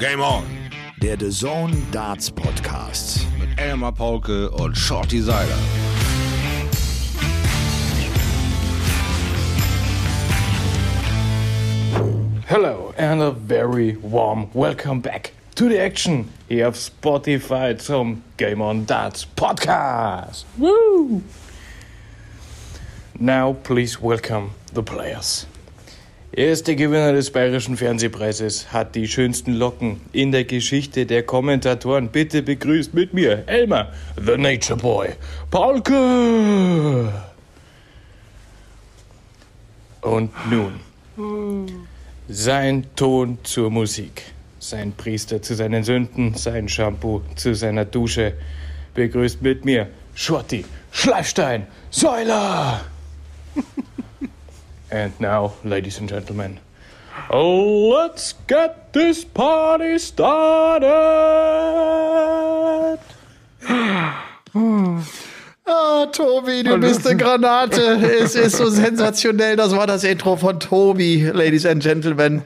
Game 0.00 0.22
On. 0.22 0.42
Der 1.02 1.18
The 1.18 1.30
Zone 1.30 1.76
Darts 1.92 2.30
Podcast. 2.30 3.26
Mit 3.38 3.50
Elmar 3.58 3.92
Paulke 3.92 4.48
und 4.48 4.74
Shorty 4.74 5.20
Seiler. 5.20 5.58
Hello 12.46 12.94
and 12.96 13.20
a 13.20 13.30
very 13.30 13.98
warm 13.98 14.48
welcome 14.54 15.02
back 15.02 15.32
to 15.56 15.68
the 15.68 15.78
action 15.78 16.30
here 16.48 16.66
of 16.66 16.76
Spotify 16.76 17.78
zum 17.78 18.22
Game 18.38 18.62
on 18.62 18.86
Darts 18.86 19.26
podcast. 19.36 20.46
Woo! 20.56 21.22
Now 23.18 23.52
please 23.52 24.00
welcome 24.00 24.52
the 24.72 24.82
players. 24.82 25.44
Er 26.32 26.52
ist 26.52 26.68
der 26.68 26.76
Gewinner 26.76 27.12
des 27.12 27.32
Bayerischen 27.32 27.76
Fernsehpreises, 27.76 28.72
hat 28.72 28.94
die 28.94 29.08
schönsten 29.08 29.52
Locken 29.54 30.00
in 30.12 30.30
der 30.30 30.44
Geschichte 30.44 31.04
der 31.04 31.24
Kommentatoren. 31.24 32.06
Bitte 32.06 32.42
begrüßt 32.42 32.94
mit 32.94 33.12
mir 33.12 33.42
Elmar, 33.48 33.92
the 34.16 34.36
Nature 34.36 34.78
Boy, 34.78 35.08
Paulke. 35.50 37.12
Und 40.02 40.30
nun 40.48 40.74
sein 42.28 42.86
Ton 42.94 43.38
zur 43.42 43.70
Musik, 43.70 44.22
sein 44.60 44.92
Priester 44.92 45.42
zu 45.42 45.56
seinen 45.56 45.82
Sünden, 45.82 46.34
sein 46.34 46.68
Shampoo 46.68 47.22
zu 47.34 47.56
seiner 47.56 47.84
Dusche. 47.84 48.34
Begrüßt 48.94 49.42
mit 49.42 49.64
mir 49.64 49.88
Shorty, 50.14 50.64
Schleifstein, 50.92 51.66
Säuler. 51.90 52.82
and 54.90 55.18
now, 55.20 55.52
ladies 55.64 55.98
and 55.98 56.08
gentlemen, 56.08 56.60
let's 57.32 58.34
get 58.46 58.92
this 58.92 59.24
party 59.24 59.98
started. 59.98 60.90
Ah, 65.70 66.06
Tobi, 66.06 66.64
du 66.64 66.78
bist 66.78 67.06
eine 67.06 67.16
Granate. 67.16 67.80
es 68.22 68.34
ist 68.34 68.56
so 68.56 68.68
sensationell. 68.68 69.54
Das 69.54 69.74
war 69.76 69.86
das 69.86 70.02
Intro 70.02 70.36
von 70.36 70.58
Tobi, 70.58 71.30
Ladies 71.32 71.64
and 71.64 71.80
Gentlemen. 71.82 72.42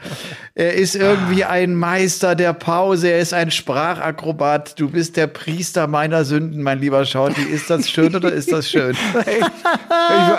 Er 0.56 0.75
ist 0.75 0.94
irgendwie 0.94 1.42
ein 1.42 1.75
Meister 1.75 2.36
der 2.36 2.53
Pause. 2.53 3.08
Er 3.08 3.19
ist 3.19 3.33
ein 3.33 3.50
Sprachakrobat. 3.50 4.78
Du 4.78 4.89
bist 4.89 5.16
der 5.16 5.27
Priester 5.27 5.89
meiner 5.89 6.25
Sünden, 6.25 6.62
mein 6.62 6.78
lieber 6.81 7.05
Schauti. 7.06 7.42
Ist 7.42 7.70
das 7.70 7.91
schön 7.91 8.14
oder 8.14 8.31
ist 8.31 8.53
das 8.53 8.70
schön? 8.70 8.97
ich, 9.27 9.44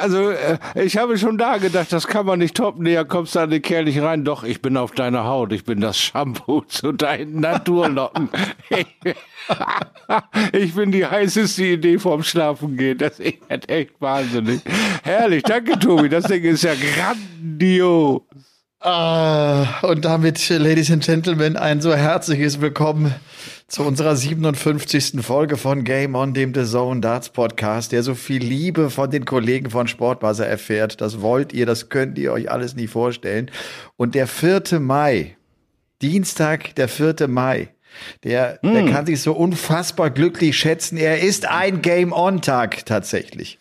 also, 0.02 0.30
äh, 0.30 0.58
ich 0.75 0.97
habe 0.97 1.17
schon 1.17 1.38
da 1.38 1.58
gedacht, 1.58 1.92
das 1.92 2.08
kann 2.08 2.25
man 2.25 2.39
nicht 2.39 2.55
toppen. 2.55 2.83
Näher 2.83 3.03
kommst 3.03 3.36
du 3.36 3.39
an 3.39 3.49
den 3.49 3.61
Kerl 3.61 3.86
nicht 3.86 4.02
rein. 4.02 4.23
Doch, 4.23 4.45
ich 4.45 4.61
bin 4.61 4.77
auf 4.77 4.92
deiner 4.92 5.25
Haut. 5.25 5.52
Ich 5.52 5.66
bin 5.66 5.81
das 5.81 5.97
Shampoo 5.97 6.61
zu 6.67 6.92
deinen 6.92 7.42
Naturlocken. 7.42 8.30
ich 10.53 10.75
bin 10.75 10.92
die 10.92 11.05
heißeste 11.05 11.64
Idee 11.64 11.99
vorm 11.99 12.23
Schlafen 12.23 12.74
gehen. 12.77 12.97
Das 12.97 13.19
ist 13.19 13.69
echt 13.69 13.99
wahnsinnig. 13.99 14.61
Herrlich. 15.03 15.43
Danke, 15.43 15.77
Tobi. 15.79 16.09
Das 16.09 16.25
Ding 16.25 16.43
ist 16.43 16.63
ja 16.63 16.73
grandios. 16.73 18.21
Ah, 18.79 19.79
und 19.81 20.05
damit, 20.05 20.47
Ladies 20.49 20.91
and 20.91 21.03
Gentlemen, 21.03 21.57
ein 21.57 21.81
so 21.81 21.95
herzliches 21.95 22.61
Willkommen 22.61 23.15
zu 23.67 23.81
unserer 23.83 24.15
57. 24.15 25.25
Folge 25.25 25.57
von 25.57 25.83
Game 25.83 26.13
On, 26.13 26.35
dem 26.35 26.53
The 26.53 26.65
Zone 26.65 27.01
Darts 27.01 27.29
Podcast, 27.29 27.91
der 27.91 28.03
so 28.03 28.13
viel 28.13 28.43
Liebe 28.43 28.91
von 28.91 29.09
den 29.09 29.25
Kollegen 29.25 29.71
von 29.71 29.87
Sportbuzzer 29.87 30.45
erfährt. 30.45 31.01
Das 31.01 31.21
wollt 31.21 31.51
ihr, 31.51 31.65
das 31.65 31.89
könnt 31.89 32.17
ihr 32.19 32.31
euch 32.31 32.51
alles 32.51 32.75
nie 32.75 32.85
vorstellen. 32.85 33.49
Und 33.97 34.13
der 34.13 34.27
4. 34.27 34.79
Mai, 34.79 35.35
Dienstag, 36.03 36.75
der 36.75 36.87
4. 36.87 37.27
Mai, 37.27 37.69
der, 38.23 38.59
mm. 38.61 38.73
der 38.73 38.81
hm. 38.83 38.91
kann 38.91 39.05
sich 39.05 39.21
so 39.21 39.33
unfassbar 39.33 40.09
glücklich 40.09 40.57
schätzen. 40.57 40.97
Er 40.97 41.21
ist 41.21 41.47
ein 41.47 41.81
Game-On-Tag 41.81 42.85
tatsächlich. 42.85 43.59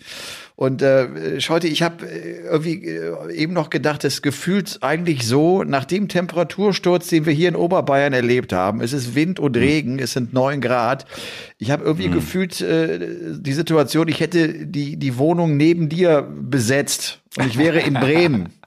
Und 0.57 0.83
äh, 0.83 1.41
schaute, 1.41 1.67
ich 1.67 1.83
habe 1.83 2.07
äh, 2.07 2.43
irgendwie 2.45 2.87
äh, 2.87 3.33
eben 3.35 3.53
noch 3.53 3.71
gedacht, 3.71 4.05
es 4.05 4.23
gefühlt 4.23 4.79
eigentlich 4.83 5.27
so, 5.27 5.65
nach 5.65 5.85
dem 5.85 6.07
Temperatursturz, 6.07 7.09
den 7.09 7.27
wir 7.27 7.33
hier 7.33 7.49
in 7.49 7.57
Oberbayern 7.57 8.13
erlebt 8.13 8.53
haben, 8.53 8.81
es 8.81 8.93
ist 8.93 9.17
Wind 9.17 9.41
und 9.41 9.57
hm. 9.57 9.63
Regen, 9.63 9.99
es 9.99 10.13
sind 10.13 10.33
neun 10.33 10.61
Grad. 10.61 11.07
Ich 11.59 11.73
habe 11.73 11.85
irgendwie 11.85 12.09
mhm. 12.09 12.13
gefühlt 12.13 12.61
äh, 12.61 13.01
die 13.37 13.53
Situation, 13.53 14.07
ich 14.07 14.21
hätte 14.21 14.67
die, 14.67 14.97
die 14.97 15.19
Wohnung 15.19 15.57
neben 15.57 15.89
dir 15.89 16.23
besetzt 16.23 17.21
und 17.37 17.47
ich 17.47 17.59
wäre 17.59 17.81
in 17.81 17.95
Bremen. 17.95 18.51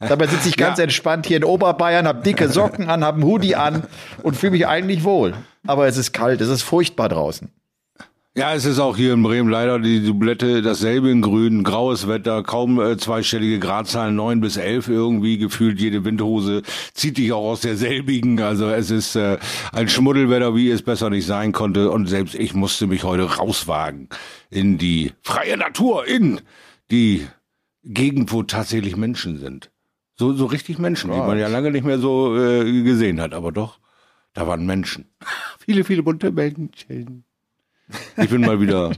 Dabei 0.00 0.26
sitze 0.26 0.48
ich 0.48 0.56
ganz 0.56 0.78
ja. 0.78 0.84
entspannt 0.84 1.26
hier 1.26 1.36
in 1.36 1.44
Oberbayern, 1.44 2.06
habe 2.06 2.22
dicke 2.22 2.48
Socken 2.48 2.88
an, 2.88 3.04
habe 3.04 3.16
einen 3.16 3.24
Hoodie 3.24 3.54
an 3.54 3.84
und 4.22 4.36
fühle 4.36 4.52
mich 4.52 4.66
eigentlich 4.66 5.04
wohl. 5.04 5.34
Aber 5.66 5.86
es 5.86 5.98
ist 5.98 6.12
kalt, 6.12 6.40
es 6.40 6.48
ist 6.48 6.62
furchtbar 6.62 7.10
draußen. 7.10 7.50
Ja, 8.36 8.54
es 8.54 8.64
ist 8.64 8.78
auch 8.78 8.96
hier 8.96 9.12
in 9.12 9.24
Bremen 9.24 9.50
leider 9.50 9.80
die 9.80 10.06
Dublette 10.06 10.62
dasselbe 10.62 11.10
in 11.10 11.20
grün, 11.20 11.64
graues 11.64 12.06
Wetter, 12.06 12.44
kaum 12.44 12.80
äh, 12.80 12.96
zweistellige 12.96 13.58
Gradzahlen, 13.58 14.14
neun 14.14 14.40
bis 14.40 14.56
elf 14.56 14.86
irgendwie, 14.86 15.36
gefühlt 15.36 15.80
jede 15.80 16.04
Windhose 16.04 16.62
zieht 16.94 17.18
dich 17.18 17.32
auch 17.32 17.50
aus 17.50 17.62
derselbigen. 17.62 18.40
Also 18.40 18.70
es 18.70 18.92
ist 18.92 19.16
äh, 19.16 19.38
ein 19.72 19.88
Schmuddelwetter, 19.88 20.54
wie 20.54 20.70
es 20.70 20.82
besser 20.82 21.10
nicht 21.10 21.26
sein 21.26 21.50
konnte. 21.50 21.90
Und 21.90 22.06
selbst 22.06 22.36
ich 22.36 22.54
musste 22.54 22.86
mich 22.86 23.02
heute 23.02 23.24
rauswagen 23.24 24.08
in 24.48 24.78
die 24.78 25.12
freie 25.22 25.56
Natur, 25.56 26.06
in 26.06 26.40
die 26.92 27.26
Gegend, 27.82 28.32
wo 28.32 28.44
tatsächlich 28.44 28.96
Menschen 28.96 29.40
sind. 29.40 29.72
So, 30.20 30.34
so 30.34 30.44
richtig 30.44 30.78
Menschen, 30.78 31.08
right. 31.08 31.22
die 31.22 31.26
man 31.26 31.38
ja 31.38 31.48
lange 31.48 31.70
nicht 31.70 31.86
mehr 31.86 31.98
so 31.98 32.36
äh, 32.36 32.82
gesehen 32.82 33.22
hat, 33.22 33.32
aber 33.32 33.52
doch, 33.52 33.78
da 34.34 34.46
waren 34.46 34.66
Menschen. 34.66 35.06
viele, 35.58 35.82
viele 35.82 36.02
bunte 36.02 36.30
Menschen. 36.30 37.24
Ich 38.18 38.28
bin 38.28 38.42
mal 38.42 38.60
wieder 38.60 38.92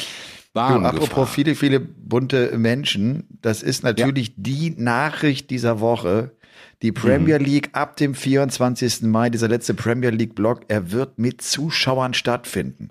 warm. 0.52 0.82
Du, 0.82 0.88
apropos 0.88 1.08
gefahren. 1.08 1.26
viele, 1.26 1.54
viele 1.56 1.80
bunte 1.80 2.56
Menschen, 2.56 3.26
das 3.42 3.64
ist 3.64 3.82
natürlich 3.82 4.28
ja. 4.28 4.34
die 4.36 4.74
Nachricht 4.78 5.50
dieser 5.50 5.80
Woche. 5.80 6.36
Die 6.82 6.92
Premier 6.92 7.40
mhm. 7.40 7.44
League 7.44 7.70
ab 7.72 7.96
dem 7.96 8.14
24. 8.14 9.02
Mai, 9.02 9.30
dieser 9.30 9.48
letzte 9.48 9.74
Premier 9.74 10.10
League 10.10 10.36
Block, 10.36 10.60
er 10.68 10.92
wird 10.92 11.18
mit 11.18 11.42
Zuschauern 11.42 12.14
stattfinden. 12.14 12.90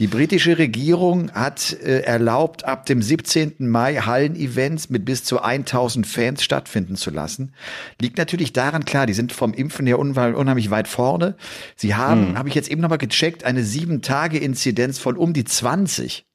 Die 0.00 0.08
britische 0.08 0.58
Regierung 0.58 1.30
hat 1.32 1.72
äh, 1.72 2.00
erlaubt, 2.00 2.64
ab 2.64 2.84
dem 2.86 3.00
17. 3.00 3.54
Mai 3.58 3.94
Hallenevents 3.96 4.90
mit 4.90 5.04
bis 5.04 5.22
zu 5.22 5.40
1000 5.40 6.04
Fans 6.04 6.42
stattfinden 6.42 6.96
zu 6.96 7.10
lassen. 7.10 7.54
Liegt 8.00 8.18
natürlich 8.18 8.52
daran, 8.52 8.84
klar, 8.84 9.06
die 9.06 9.12
sind 9.12 9.32
vom 9.32 9.54
Impfen 9.54 9.86
her 9.86 10.00
unheimlich 10.00 10.70
weit 10.70 10.88
vorne. 10.88 11.36
Sie 11.76 11.94
haben, 11.94 12.30
hm. 12.30 12.38
habe 12.38 12.48
ich 12.48 12.56
jetzt 12.56 12.70
eben 12.70 12.80
nochmal 12.80 12.98
gecheckt, 12.98 13.44
eine 13.44 13.62
7-Tage-Inzidenz 13.62 14.98
von 14.98 15.16
um 15.16 15.32
die 15.32 15.44
20. 15.44 16.26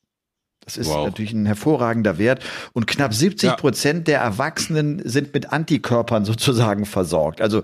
Das 0.70 0.78
ist 0.78 0.88
wow. 0.88 1.06
natürlich 1.06 1.34
ein 1.34 1.48
hervorragender 1.48 2.20
Wert. 2.20 2.44
Und 2.74 2.86
knapp 2.86 3.12
70 3.12 3.58
Prozent 3.58 4.08
ja. 4.08 4.14
der 4.14 4.20
Erwachsenen 4.20 5.02
sind 5.04 5.34
mit 5.34 5.52
Antikörpern 5.52 6.26
sozusagen 6.30 6.86
versorgt. 6.86 7.42
Also 7.42 7.64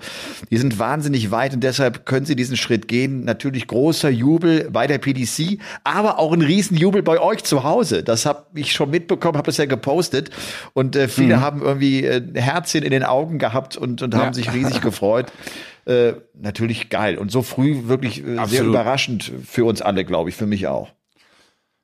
die 0.50 0.58
sind 0.58 0.80
wahnsinnig 0.80 1.30
weit 1.30 1.54
und 1.54 1.64
deshalb 1.64 2.08
können 2.08 2.26
sie 2.26 2.36
diesen 2.36 2.58
Schritt 2.58 2.88
gehen. 2.88 3.24
Natürlich 3.24 3.68
großer 3.68 4.10
Jubel 4.10 4.72
bei 4.72 4.88
der 4.88 4.98
PDC, 4.98 5.60
aber 5.84 6.18
auch 6.18 6.34
ein 6.34 6.42
Riesenjubel 6.42 7.04
bei 7.04 7.20
euch 7.20 7.44
zu 7.44 7.64
Hause. 7.64 8.02
Das 8.02 8.26
habe 8.26 8.46
ich 8.56 8.72
schon 8.74 8.90
mitbekommen, 8.90 9.38
habe 9.38 9.52
es 9.52 9.58
ja 9.58 9.66
gepostet. 9.66 10.32
Und 10.74 10.96
äh, 10.96 11.08
viele 11.08 11.38
mhm. 11.38 11.42
haben 11.42 11.62
irgendwie 11.62 12.04
äh, 12.06 12.24
Herzchen 12.34 12.84
in 12.84 12.92
den 12.92 13.04
Augen 13.04 13.38
gehabt 13.38 13.78
und, 13.78 14.02
und 14.02 14.16
haben 14.16 14.28
ja. 14.28 14.34
sich 14.34 14.52
riesig 14.52 14.82
gefreut. 14.82 15.32
Äh, 15.86 16.14
natürlich 16.34 16.90
geil. 16.90 17.20
Und 17.20 17.32
so 17.32 17.44
früh 17.44 17.88
wirklich 17.88 18.26
äh, 18.26 18.44
sehr 18.48 18.64
überraschend 18.64 19.32
für 19.46 19.66
uns 19.66 19.84
alle, 19.84 20.06
glaube 20.06 20.32
ich, 20.32 20.36
für 20.36 20.48
mich 20.48 20.66
auch. 20.66 20.90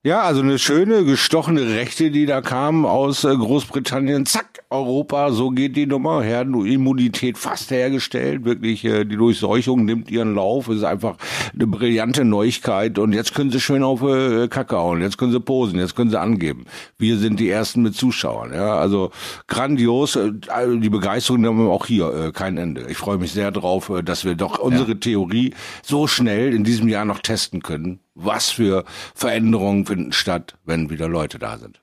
Ja, 0.03 0.23
also 0.23 0.41
eine 0.41 0.57
schöne 0.57 1.05
gestochene 1.05 1.75
Rechte, 1.75 2.09
die 2.09 2.25
da 2.25 2.41
kam 2.41 2.87
aus 2.87 3.23
äh, 3.23 3.35
Großbritannien. 3.35 4.25
Zack, 4.25 4.63
Europa, 4.71 5.31
so 5.31 5.51
geht 5.51 5.75
die 5.75 5.85
Nummer. 5.85 6.23
Herdenimmunität 6.23 7.37
fast 7.37 7.69
hergestellt. 7.69 8.43
Wirklich, 8.43 8.83
äh, 8.83 9.05
die 9.05 9.15
Durchseuchung 9.15 9.85
nimmt 9.85 10.09
ihren 10.09 10.33
Lauf. 10.33 10.69
Ist 10.69 10.83
einfach 10.83 11.17
eine 11.53 11.67
brillante 11.67 12.25
Neuigkeit. 12.25 12.97
Und 12.97 13.13
jetzt 13.13 13.35
können 13.35 13.51
sie 13.51 13.59
schön 13.59 13.83
auf 13.83 14.01
äh, 14.01 14.47
Kacke 14.47 14.75
hauen. 14.75 15.01
Jetzt 15.01 15.19
können 15.19 15.33
sie 15.33 15.39
posen. 15.39 15.77
Jetzt 15.77 15.95
können 15.95 16.09
sie 16.09 16.19
angeben. 16.19 16.65
Wir 16.97 17.19
sind 17.19 17.39
die 17.39 17.51
Ersten 17.51 17.83
mit 17.83 17.93
Zuschauern. 17.93 18.55
Ja, 18.55 18.77
also 18.77 19.11
grandios. 19.45 20.17
Die 20.17 20.89
Begeisterung 20.89 21.45
haben 21.45 21.63
wir 21.63 21.69
auch 21.69 21.85
hier 21.85 22.31
kein 22.33 22.57
Ende. 22.57 22.87
Ich 22.89 22.97
freue 22.97 23.19
mich 23.19 23.33
sehr 23.33 23.51
drauf, 23.51 23.91
dass 24.03 24.25
wir 24.25 24.33
doch 24.33 24.57
unsere 24.57 24.93
ja. 24.93 24.97
Theorie 24.97 25.53
so 25.83 26.07
schnell 26.07 26.55
in 26.55 26.63
diesem 26.63 26.87
Jahr 26.87 27.05
noch 27.05 27.19
testen 27.19 27.61
können 27.61 27.99
was 28.15 28.49
für 28.49 28.83
Veränderungen 29.15 29.85
finden 29.85 30.11
statt, 30.11 30.57
wenn 30.65 30.89
wieder 30.89 31.07
Leute 31.07 31.39
da 31.39 31.57
sind. 31.57 31.81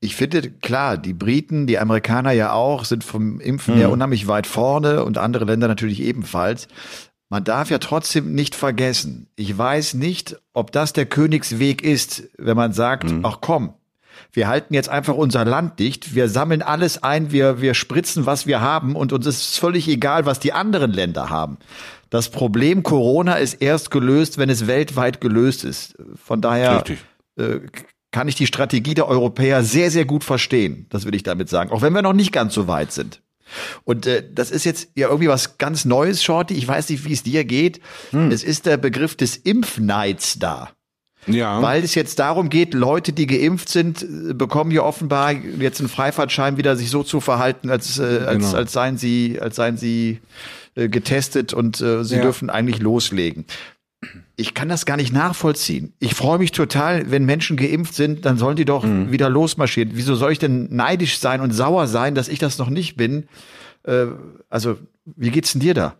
Ich 0.00 0.16
finde, 0.16 0.50
klar, 0.50 0.98
die 0.98 1.14
Briten, 1.14 1.66
die 1.66 1.78
Amerikaner 1.78 2.32
ja 2.32 2.52
auch, 2.52 2.84
sind 2.84 3.04
vom 3.04 3.40
Impfen 3.40 3.74
mhm. 3.74 3.78
her 3.78 3.90
unheimlich 3.90 4.26
weit 4.26 4.46
vorne 4.46 5.02
und 5.02 5.16
andere 5.16 5.46
Länder 5.46 5.66
natürlich 5.66 6.00
ebenfalls. 6.00 6.68
Man 7.30 7.42
darf 7.42 7.70
ja 7.70 7.78
trotzdem 7.78 8.34
nicht 8.34 8.54
vergessen, 8.54 9.28
ich 9.34 9.56
weiß 9.56 9.94
nicht, 9.94 10.36
ob 10.52 10.72
das 10.72 10.92
der 10.92 11.06
Königsweg 11.06 11.82
ist, 11.82 12.28
wenn 12.36 12.56
man 12.56 12.72
sagt, 12.72 13.10
mhm. 13.10 13.24
ach 13.24 13.38
komm, 13.40 13.72
wir 14.30 14.46
halten 14.46 14.74
jetzt 14.74 14.88
einfach 14.88 15.14
unser 15.14 15.44
Land 15.44 15.78
dicht, 15.78 16.14
wir 16.14 16.28
sammeln 16.28 16.62
alles 16.62 17.02
ein, 17.02 17.32
wir, 17.32 17.60
wir 17.60 17.74
spritzen, 17.74 18.26
was 18.26 18.46
wir 18.46 18.60
haben 18.60 18.96
und 18.96 19.12
uns 19.12 19.26
ist 19.26 19.58
völlig 19.58 19.88
egal, 19.88 20.26
was 20.26 20.38
die 20.38 20.52
anderen 20.52 20.92
Länder 20.92 21.30
haben. 21.30 21.58
Das 22.14 22.28
Problem 22.28 22.84
Corona 22.84 23.34
ist 23.34 23.54
erst 23.54 23.90
gelöst, 23.90 24.38
wenn 24.38 24.48
es 24.48 24.68
weltweit 24.68 25.20
gelöst 25.20 25.64
ist. 25.64 25.96
Von 26.14 26.40
daher 26.40 26.84
äh, 27.34 27.58
kann 28.12 28.28
ich 28.28 28.36
die 28.36 28.46
Strategie 28.46 28.94
der 28.94 29.08
Europäer 29.08 29.64
sehr, 29.64 29.90
sehr 29.90 30.04
gut 30.04 30.22
verstehen. 30.22 30.86
Das 30.90 31.06
will 31.06 31.14
ich 31.16 31.24
damit 31.24 31.48
sagen. 31.48 31.72
Auch 31.72 31.82
wenn 31.82 31.92
wir 31.92 32.02
noch 32.02 32.12
nicht 32.12 32.30
ganz 32.30 32.54
so 32.54 32.68
weit 32.68 32.92
sind. 32.92 33.20
Und 33.82 34.06
äh, 34.06 34.22
das 34.32 34.52
ist 34.52 34.64
jetzt 34.64 34.90
ja 34.94 35.08
irgendwie 35.08 35.26
was 35.26 35.58
ganz 35.58 35.84
Neues, 35.84 36.22
Shorty. 36.22 36.54
Ich 36.54 36.68
weiß 36.68 36.88
nicht, 36.90 37.04
wie 37.04 37.12
es 37.12 37.24
dir 37.24 37.44
geht. 37.44 37.80
Hm. 38.12 38.30
Es 38.30 38.44
ist 38.44 38.66
der 38.66 38.76
Begriff 38.76 39.16
des 39.16 39.36
Impfneids 39.36 40.38
da. 40.38 40.70
Ja. 41.26 41.62
Weil 41.62 41.82
es 41.82 41.96
jetzt 41.96 42.20
darum 42.20 42.48
geht, 42.48 42.74
Leute, 42.74 43.12
die 43.12 43.26
geimpft 43.26 43.68
sind, 43.68 44.04
äh, 44.04 44.34
bekommen 44.34 44.70
ja 44.70 44.82
offenbar 44.82 45.32
jetzt 45.32 45.80
einen 45.80 45.88
Freifahrtschein 45.88 46.58
wieder, 46.58 46.76
sich 46.76 46.90
so 46.90 47.02
zu 47.02 47.20
verhalten, 47.20 47.70
als, 47.70 47.98
äh, 47.98 48.20
als, 48.24 48.44
genau. 48.44 48.56
als 48.56 48.72
seien 48.72 48.98
sie, 48.98 49.40
als 49.40 49.56
seien 49.56 49.76
sie 49.76 50.20
äh, 50.74 50.88
getestet 50.88 51.52
und 51.52 51.80
äh, 51.80 52.04
sie 52.04 52.16
ja. 52.16 52.22
dürfen 52.22 52.50
eigentlich 52.50 52.80
loslegen. 52.80 53.46
Ich 54.36 54.54
kann 54.54 54.68
das 54.68 54.84
gar 54.84 54.96
nicht 54.96 55.12
nachvollziehen. 55.12 55.94
Ich 55.98 56.14
freue 56.14 56.38
mich 56.38 56.52
total, 56.52 57.10
wenn 57.10 57.24
Menschen 57.24 57.56
geimpft 57.56 57.94
sind, 57.94 58.24
dann 58.24 58.36
sollen 58.36 58.56
die 58.56 58.64
doch 58.64 58.84
mhm. 58.84 59.12
wieder 59.12 59.30
losmarschieren. 59.30 59.92
Wieso 59.94 60.14
soll 60.14 60.32
ich 60.32 60.38
denn 60.38 60.74
neidisch 60.74 61.18
sein 61.18 61.40
und 61.40 61.52
sauer 61.52 61.86
sein, 61.86 62.14
dass 62.14 62.28
ich 62.28 62.38
das 62.38 62.58
noch 62.58 62.68
nicht 62.68 62.96
bin? 62.96 63.28
Äh, 63.84 64.06
also, 64.50 64.76
wie 65.04 65.30
geht's 65.30 65.52
denn 65.52 65.60
dir 65.60 65.74
da? 65.74 65.96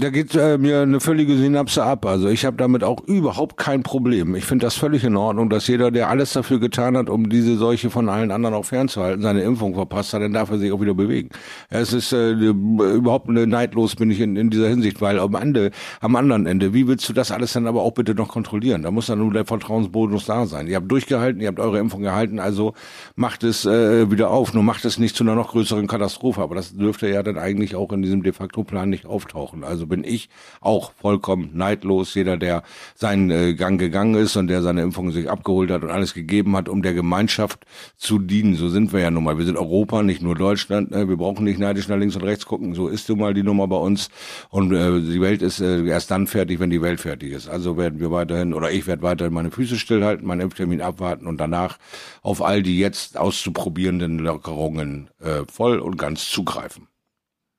Da 0.00 0.08
geht 0.08 0.34
äh, 0.34 0.56
mir 0.56 0.80
eine 0.80 1.00
völlige 1.00 1.36
Synapse 1.36 1.82
ab. 1.82 2.06
Also 2.06 2.28
ich 2.28 2.46
habe 2.46 2.56
damit 2.56 2.82
auch 2.82 3.04
überhaupt 3.04 3.58
kein 3.58 3.82
Problem. 3.82 4.34
Ich 4.34 4.46
finde 4.46 4.64
das 4.64 4.74
völlig 4.74 5.04
in 5.04 5.16
Ordnung, 5.16 5.50
dass 5.50 5.66
jeder, 5.66 5.90
der 5.90 6.08
alles 6.08 6.32
dafür 6.32 6.58
getan 6.60 6.96
hat, 6.96 7.10
um 7.10 7.28
diese 7.28 7.58
Seuche 7.58 7.90
von 7.90 8.08
allen 8.08 8.30
anderen 8.30 8.54
auch 8.54 8.64
fernzuhalten, 8.64 9.20
seine 9.20 9.42
Impfung 9.42 9.74
verpasst 9.74 10.14
hat, 10.14 10.22
dann 10.22 10.32
darf 10.32 10.50
er 10.50 10.56
sich 10.56 10.72
auch 10.72 10.80
wieder 10.80 10.94
bewegen. 10.94 11.28
Es 11.68 11.92
ist 11.92 12.14
äh, 12.14 12.30
überhaupt 12.30 13.28
eine 13.28 13.46
neidlos 13.46 13.94
bin 13.94 14.10
ich 14.10 14.20
in, 14.20 14.34
in 14.36 14.48
dieser 14.48 14.66
Hinsicht, 14.66 15.02
weil 15.02 15.18
am 15.18 15.34
Ende, 15.34 15.72
am 16.00 16.16
anderen 16.16 16.46
Ende, 16.46 16.72
wie 16.72 16.88
willst 16.88 17.06
du 17.10 17.12
das 17.12 17.30
alles 17.30 17.52
dann 17.52 17.66
aber 17.66 17.82
auch 17.82 17.92
bitte 17.92 18.14
noch 18.14 18.28
kontrollieren? 18.28 18.84
Da 18.84 18.90
muss 18.90 19.08
dann 19.08 19.18
nur 19.18 19.30
der 19.30 19.44
Vertrauensbonus 19.44 20.24
da 20.24 20.46
sein. 20.46 20.68
Ihr 20.68 20.76
habt 20.76 20.90
durchgehalten, 20.90 21.42
ihr 21.42 21.48
habt 21.48 21.60
eure 21.60 21.78
Impfung 21.78 22.00
gehalten, 22.00 22.38
also 22.38 22.72
macht 23.14 23.44
es 23.44 23.66
äh, 23.66 24.10
wieder 24.10 24.30
auf. 24.30 24.54
Nur 24.54 24.62
macht 24.62 24.86
es 24.86 24.98
nicht 24.98 25.16
zu 25.16 25.22
einer 25.22 25.34
noch 25.34 25.50
größeren 25.50 25.86
Katastrophe. 25.86 26.40
Aber 26.40 26.54
das 26.54 26.74
dürfte 26.74 27.10
ja 27.10 27.22
dann 27.22 27.36
eigentlich 27.36 27.76
auch 27.76 27.92
in 27.92 28.00
diesem 28.00 28.22
de 28.22 28.32
facto 28.32 28.64
Plan 28.64 28.88
nicht 28.88 29.04
auftauchen. 29.04 29.64
Also 29.64 29.81
also 29.82 29.88
bin 29.88 30.04
ich 30.04 30.28
auch 30.60 30.92
vollkommen 30.92 31.50
neidlos. 31.54 32.14
Jeder, 32.14 32.36
der 32.36 32.62
seinen 32.94 33.30
äh, 33.32 33.54
Gang 33.54 33.80
gegangen 33.80 34.14
ist 34.14 34.36
und 34.36 34.46
der 34.46 34.62
seine 34.62 34.82
Impfung 34.82 35.10
sich 35.10 35.28
abgeholt 35.28 35.72
hat 35.72 35.82
und 35.82 35.90
alles 35.90 36.14
gegeben 36.14 36.56
hat, 36.56 36.68
um 36.68 36.82
der 36.82 36.94
Gemeinschaft 36.94 37.66
zu 37.96 38.20
dienen. 38.20 38.54
So 38.54 38.68
sind 38.68 38.92
wir 38.92 39.00
ja 39.00 39.10
nun 39.10 39.24
mal. 39.24 39.38
Wir 39.38 39.44
sind 39.44 39.56
Europa, 39.56 40.04
nicht 40.04 40.22
nur 40.22 40.36
Deutschland. 40.36 40.92
Ne? 40.92 41.08
Wir 41.08 41.16
brauchen 41.16 41.44
nicht 41.44 41.58
neidisch 41.58 41.88
nach 41.88 41.96
links 41.96 42.14
und 42.14 42.22
rechts 42.22 42.46
gucken. 42.46 42.74
So 42.74 42.86
ist 42.86 43.08
nun 43.08 43.18
mal 43.18 43.34
die 43.34 43.42
Nummer 43.42 43.66
bei 43.66 43.76
uns. 43.76 44.08
Und 44.50 44.72
äh, 44.72 45.00
die 45.00 45.20
Welt 45.20 45.42
ist 45.42 45.60
äh, 45.60 45.84
erst 45.84 46.12
dann 46.12 46.28
fertig, 46.28 46.60
wenn 46.60 46.70
die 46.70 46.82
Welt 46.82 47.00
fertig 47.00 47.32
ist. 47.32 47.48
Also 47.48 47.76
werden 47.76 47.98
wir 47.98 48.12
weiterhin, 48.12 48.54
oder 48.54 48.70
ich 48.70 48.86
werde 48.86 49.02
weiterhin 49.02 49.34
meine 49.34 49.50
Füße 49.50 49.76
stillhalten, 49.76 50.24
meinen 50.24 50.42
Impftermin 50.42 50.80
abwarten 50.80 51.26
und 51.26 51.38
danach 51.38 51.78
auf 52.22 52.40
all 52.40 52.62
die 52.62 52.78
jetzt 52.78 53.18
auszuprobierenden 53.18 54.20
Lockerungen 54.20 55.10
äh, 55.18 55.42
voll 55.50 55.80
und 55.80 55.96
ganz 55.96 56.30
zugreifen. 56.30 56.86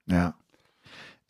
Ja. 0.07 0.35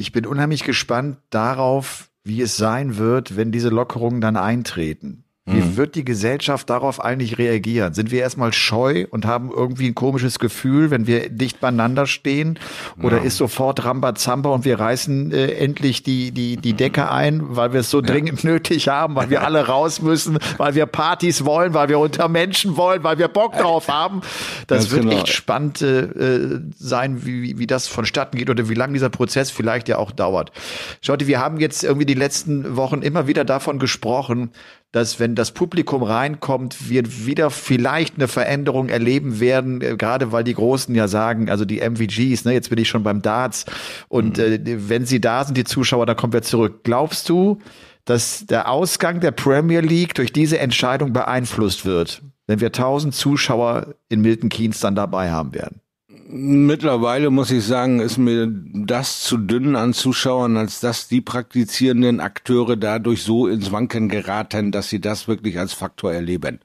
Ich 0.03 0.11
bin 0.11 0.25
unheimlich 0.25 0.65
gespannt 0.65 1.17
darauf, 1.29 2.09
wie 2.25 2.41
es 2.41 2.57
sein 2.57 2.97
wird, 2.97 3.37
wenn 3.37 3.53
diese 3.53 3.69
Lockerungen 3.69 4.19
dann 4.19 4.35
eintreten. 4.35 5.22
Wie 5.45 5.59
mhm. 5.59 5.75
wird 5.75 5.95
die 5.95 6.05
Gesellschaft 6.05 6.69
darauf 6.69 7.03
eigentlich 7.03 7.37
reagieren? 7.37 7.93
Sind 7.93 8.11
wir 8.11 8.21
erstmal 8.21 8.53
scheu 8.53 9.07
und 9.09 9.25
haben 9.25 9.51
irgendwie 9.51 9.87
ein 9.87 9.95
komisches 9.95 10.39
Gefühl, 10.39 10.89
wenn 10.89 11.05
wir 11.05 11.29
dicht 11.29 11.59
beieinander 11.59 12.07
stehen? 12.07 12.57
Oder 13.01 13.17
ja. 13.17 13.23
ist 13.23 13.35
sofort 13.35 13.83
Rambazamba 13.83 14.51
und 14.51 14.63
wir 14.63 14.79
reißen 14.79 15.33
äh, 15.33 15.47
endlich 15.55 16.01
die, 16.01 16.31
die, 16.31 16.55
die 16.55 16.71
Decke 16.71 17.11
ein, 17.11 17.41
weil 17.57 17.73
wir 17.73 17.81
es 17.81 17.89
so 17.89 17.99
ja. 17.99 18.05
dringend 18.05 18.43
nötig 18.45 18.87
haben, 18.87 19.15
weil 19.15 19.29
wir 19.29 19.43
alle 19.43 19.67
raus 19.67 20.01
müssen, 20.01 20.37
weil 20.55 20.75
wir 20.75 20.85
Partys 20.85 21.43
wollen, 21.43 21.73
weil 21.73 21.89
wir 21.89 21.99
unter 21.99 22.29
Menschen 22.29 22.77
wollen, 22.77 23.03
weil 23.03 23.17
wir 23.17 23.27
Bock 23.27 23.57
drauf 23.57 23.89
haben? 23.89 24.21
Das 24.67 24.83
Ganz 24.83 24.91
wird 24.91 25.01
genau. 25.01 25.15
echt 25.17 25.27
spannend 25.27 25.81
äh, 25.81 26.61
sein, 26.77 27.25
wie, 27.25 27.59
wie 27.59 27.67
das 27.67 27.89
vonstatten 27.89 28.37
geht 28.37 28.49
oder 28.49 28.69
wie 28.69 28.75
lange 28.75 28.93
dieser 28.93 29.09
Prozess 29.09 29.51
vielleicht 29.51 29.89
ja 29.89 29.97
auch 29.97 30.11
dauert. 30.11 30.53
Schaut, 31.01 31.27
wir 31.27 31.41
haben 31.41 31.59
jetzt 31.59 31.83
irgendwie 31.83 32.05
die 32.05 32.13
letzten 32.13 32.77
Wochen 32.77 33.01
immer 33.01 33.27
wieder 33.27 33.43
davon 33.43 33.77
gesprochen, 33.77 34.51
dass 34.93 35.19
wenn 35.19 35.33
das 35.33 35.51
Publikum 35.51 36.03
reinkommt, 36.03 36.87
wir 36.89 37.03
wieder 37.25 37.49
vielleicht 37.49 38.15
eine 38.15 38.27
Veränderung 38.27 38.89
erleben 38.89 39.39
werden, 39.41 39.81
äh, 39.81 39.97
gerade 39.97 40.31
weil 40.31 40.45
die 40.45 40.53
Großen 40.53 40.93
ja 40.95 41.09
sagen, 41.09 41.49
also 41.49 41.65
die 41.65 41.81
MVGs, 41.81 42.45
ne, 42.45 42.53
jetzt 42.53 42.69
bin 42.69 42.77
ich 42.77 42.87
schon 42.87 43.03
beim 43.03 43.21
Darts 43.21 43.65
und 44.07 44.37
mhm. 44.37 44.43
äh, 44.43 44.89
wenn 44.89 45.05
sie 45.05 45.19
da 45.19 45.43
sind, 45.43 45.57
die 45.57 45.63
Zuschauer, 45.65 46.05
dann 46.05 46.15
kommen 46.15 46.31
wir 46.31 46.43
zurück. 46.43 46.83
Glaubst 46.83 47.27
du, 47.27 47.59
dass 48.05 48.45
der 48.45 48.69
Ausgang 48.69 49.19
der 49.19 49.31
Premier 49.31 49.81
League 49.81 50.13
durch 50.13 50.31
diese 50.31 50.59
Entscheidung 50.59 51.11
beeinflusst 51.11 51.85
wird, 51.85 52.21
wenn 52.45 52.61
wir 52.61 52.71
tausend 52.71 53.15
Zuschauer 53.15 53.95
in 54.09 54.21
Milton 54.21 54.49
Keynes 54.49 54.79
dann 54.79 54.93
dabei 54.93 55.31
haben 55.31 55.55
werden? 55.55 55.82
Mittlerweile 56.25 57.29
muss 57.29 57.51
ich 57.51 57.65
sagen, 57.65 57.99
ist 57.99 58.17
mir 58.17 58.47
das 58.49 59.23
zu 59.23 59.37
dünn 59.37 59.75
an 59.75 59.93
Zuschauern, 59.93 60.55
als 60.55 60.79
dass 60.79 61.09
die 61.09 61.19
praktizierenden 61.19 62.21
Akteure 62.21 62.77
dadurch 62.77 63.23
so 63.23 63.47
ins 63.47 63.73
Wanken 63.73 64.07
geraten, 64.07 64.71
dass 64.71 64.89
sie 64.89 65.01
das 65.01 65.27
wirklich 65.27 65.59
als 65.59 65.73
Faktor 65.73 66.13
erleben, 66.13 66.59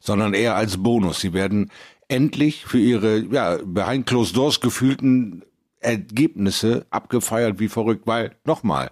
sondern 0.00 0.32
eher 0.32 0.56
als 0.56 0.82
Bonus. 0.82 1.20
Sie 1.20 1.34
werden 1.34 1.70
endlich 2.08 2.64
für 2.64 2.78
ihre 2.78 3.18
ja, 3.18 3.58
behind 3.62 4.06
closed 4.06 4.34
doors 4.34 4.60
gefühlten 4.60 5.42
Ergebnisse 5.80 6.86
abgefeiert 6.88 7.58
wie 7.58 7.68
verrückt, 7.68 8.06
weil 8.06 8.34
nochmal, 8.46 8.90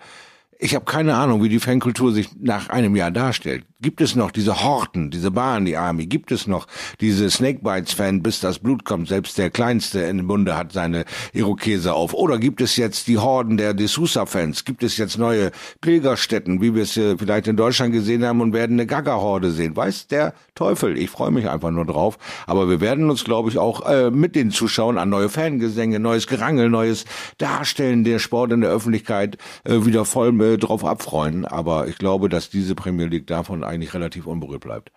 ich 0.58 0.74
habe 0.74 0.84
keine 0.84 1.14
Ahnung, 1.14 1.42
wie 1.42 1.48
die 1.48 1.60
Fankultur 1.60 2.12
sich 2.12 2.28
nach 2.38 2.68
einem 2.68 2.94
Jahr 2.94 3.10
darstellt. 3.10 3.64
Gibt 3.82 4.02
es 4.02 4.14
noch 4.14 4.30
diese 4.30 4.62
Horten, 4.62 5.10
diese 5.10 5.30
Barney 5.30 5.74
Army? 5.74 6.04
Gibt 6.04 6.32
es 6.32 6.46
noch 6.46 6.66
diese 7.00 7.30
Snakebites-Fan, 7.30 8.22
bis 8.22 8.40
das 8.40 8.58
Blut 8.58 8.84
kommt? 8.84 9.08
Selbst 9.08 9.38
der 9.38 9.48
Kleinste 9.48 10.00
in 10.00 10.18
den 10.18 10.26
Munde 10.26 10.54
hat 10.54 10.72
seine 10.72 11.06
Irokese 11.32 11.94
auf. 11.94 12.12
Oder 12.12 12.36
gibt 12.36 12.60
es 12.60 12.76
jetzt 12.76 13.08
die 13.08 13.16
Horden 13.16 13.56
der 13.56 13.74
D'Souza-Fans? 13.74 14.66
Gibt 14.66 14.82
es 14.82 14.98
jetzt 14.98 15.16
neue 15.16 15.50
Pilgerstätten, 15.80 16.60
wie 16.60 16.74
wir 16.74 16.82
es 16.82 16.92
vielleicht 16.92 17.48
in 17.48 17.56
Deutschland 17.56 17.94
gesehen 17.94 18.22
haben 18.22 18.42
und 18.42 18.52
werden 18.52 18.74
eine 18.74 18.86
Gaga-Horde 18.86 19.50
sehen? 19.50 19.74
Weiß 19.74 20.08
der 20.08 20.34
Teufel. 20.54 20.98
Ich 20.98 21.08
freue 21.08 21.30
mich 21.30 21.48
einfach 21.48 21.70
nur 21.70 21.86
drauf. 21.86 22.18
Aber 22.46 22.68
wir 22.68 22.82
werden 22.82 23.08
uns, 23.08 23.24
glaube 23.24 23.48
ich, 23.48 23.56
auch 23.56 23.88
äh, 23.88 24.10
mit 24.10 24.36
den 24.36 24.50
Zuschauern 24.50 24.98
an 24.98 25.08
neue 25.08 25.30
Fangesänge, 25.30 26.00
neues 26.00 26.26
Gerangel, 26.26 26.68
neues 26.68 27.06
Darstellen 27.38 28.04
der 28.04 28.18
Sport 28.18 28.52
in 28.52 28.60
der 28.60 28.68
Öffentlichkeit 28.68 29.38
äh, 29.64 29.86
wieder 29.86 30.04
voll 30.04 30.38
äh, 30.42 30.58
drauf 30.58 30.84
abfreuen. 30.84 31.46
Aber 31.46 31.88
ich 31.88 31.96
glaube, 31.96 32.28
dass 32.28 32.50
diese 32.50 32.74
Premier 32.74 33.06
League 33.06 33.26
davon 33.26 33.69
eigentlich 33.70 33.94
relativ 33.94 34.26
unberührt 34.26 34.62
bleibt. 34.62 34.92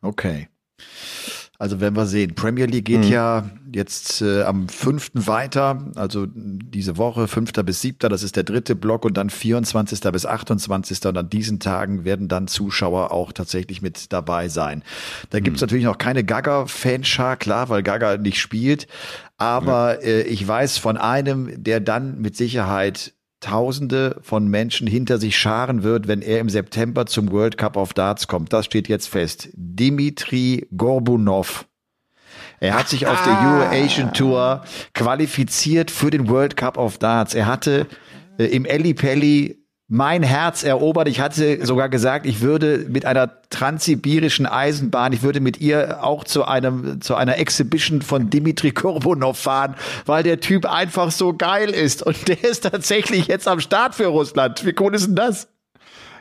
Okay. 0.00 0.48
Also 1.60 1.80
werden 1.80 1.96
wir 1.96 2.06
sehen. 2.06 2.36
Premier 2.36 2.66
League 2.66 2.84
geht 2.84 3.06
mhm. 3.06 3.10
ja 3.10 3.50
jetzt 3.74 4.22
äh, 4.22 4.42
am 4.42 4.68
fünften 4.68 5.26
weiter, 5.26 5.90
also 5.96 6.24
diese 6.30 6.96
Woche, 6.96 7.26
fünfter 7.26 7.64
bis 7.64 7.80
siebter, 7.80 8.08
das 8.08 8.22
ist 8.22 8.36
der 8.36 8.44
dritte 8.44 8.76
Block 8.76 9.04
und 9.04 9.16
dann 9.16 9.28
24. 9.28 10.00
bis 10.12 10.24
28. 10.24 11.04
Und 11.06 11.18
an 11.18 11.28
diesen 11.28 11.58
Tagen 11.58 12.04
werden 12.04 12.28
dann 12.28 12.46
Zuschauer 12.46 13.10
auch 13.10 13.32
tatsächlich 13.32 13.82
mit 13.82 14.12
dabei 14.12 14.48
sein. 14.48 14.84
Da 15.30 15.40
gibt's 15.40 15.60
mhm. 15.60 15.64
natürlich 15.64 15.84
noch 15.84 15.98
keine 15.98 16.22
Gaga-Fanschar, 16.22 17.36
klar, 17.36 17.68
weil 17.70 17.82
Gaga 17.82 18.18
nicht 18.18 18.38
spielt. 18.40 18.86
Aber 19.36 20.00
ja. 20.00 20.08
äh, 20.08 20.22
ich 20.22 20.46
weiß 20.46 20.78
von 20.78 20.96
einem, 20.96 21.64
der 21.64 21.80
dann 21.80 22.20
mit 22.20 22.36
Sicherheit 22.36 23.14
Tausende 23.40 24.18
von 24.22 24.48
Menschen 24.48 24.86
hinter 24.86 25.18
sich 25.18 25.38
scharen 25.38 25.82
wird, 25.82 26.08
wenn 26.08 26.22
er 26.22 26.40
im 26.40 26.48
September 26.48 27.06
zum 27.06 27.30
World 27.30 27.56
Cup 27.56 27.76
of 27.76 27.92
Darts 27.92 28.26
kommt. 28.26 28.52
Das 28.52 28.66
steht 28.66 28.88
jetzt 28.88 29.08
fest. 29.08 29.50
Dimitri 29.54 30.66
Gorbunov. 30.76 31.66
Er 32.60 32.74
hat 32.74 32.88
sich 32.88 33.06
auf 33.06 33.22
der 33.22 33.40
Euro 33.40 33.64
Asian 33.70 34.12
Tour 34.12 34.64
qualifiziert 34.92 35.90
für 35.90 36.10
den 36.10 36.28
World 36.28 36.56
Cup 36.56 36.76
of 36.76 36.98
Darts. 36.98 37.34
Er 37.34 37.46
hatte 37.46 37.86
äh, 38.38 38.46
im 38.46 38.64
Eli 38.64 38.94
Pelli 38.94 39.64
mein 39.88 40.22
Herz 40.22 40.64
erobert. 40.64 41.08
Ich 41.08 41.20
hatte 41.20 41.64
sogar 41.64 41.88
gesagt, 41.88 42.26
ich 42.26 42.42
würde 42.42 42.84
mit 42.88 43.06
einer 43.06 43.40
transsibirischen 43.48 44.44
Eisenbahn, 44.46 45.14
ich 45.14 45.22
würde 45.22 45.40
mit 45.40 45.60
ihr 45.60 46.04
auch 46.04 46.24
zu 46.24 46.44
einem, 46.44 47.00
zu 47.00 47.14
einer 47.14 47.38
Exhibition 47.38 48.02
von 48.02 48.28
Dimitri 48.28 48.72
Korbunov 48.72 49.38
fahren, 49.38 49.74
weil 50.04 50.22
der 50.22 50.40
Typ 50.40 50.70
einfach 50.70 51.10
so 51.10 51.32
geil 51.32 51.70
ist. 51.70 52.02
Und 52.02 52.28
der 52.28 52.44
ist 52.44 52.64
tatsächlich 52.64 53.28
jetzt 53.28 53.48
am 53.48 53.60
Start 53.60 53.94
für 53.94 54.06
Russland. 54.06 54.64
Wie 54.66 54.74
cool 54.78 54.94
ist 54.94 55.06
denn 55.06 55.16
das? 55.16 55.48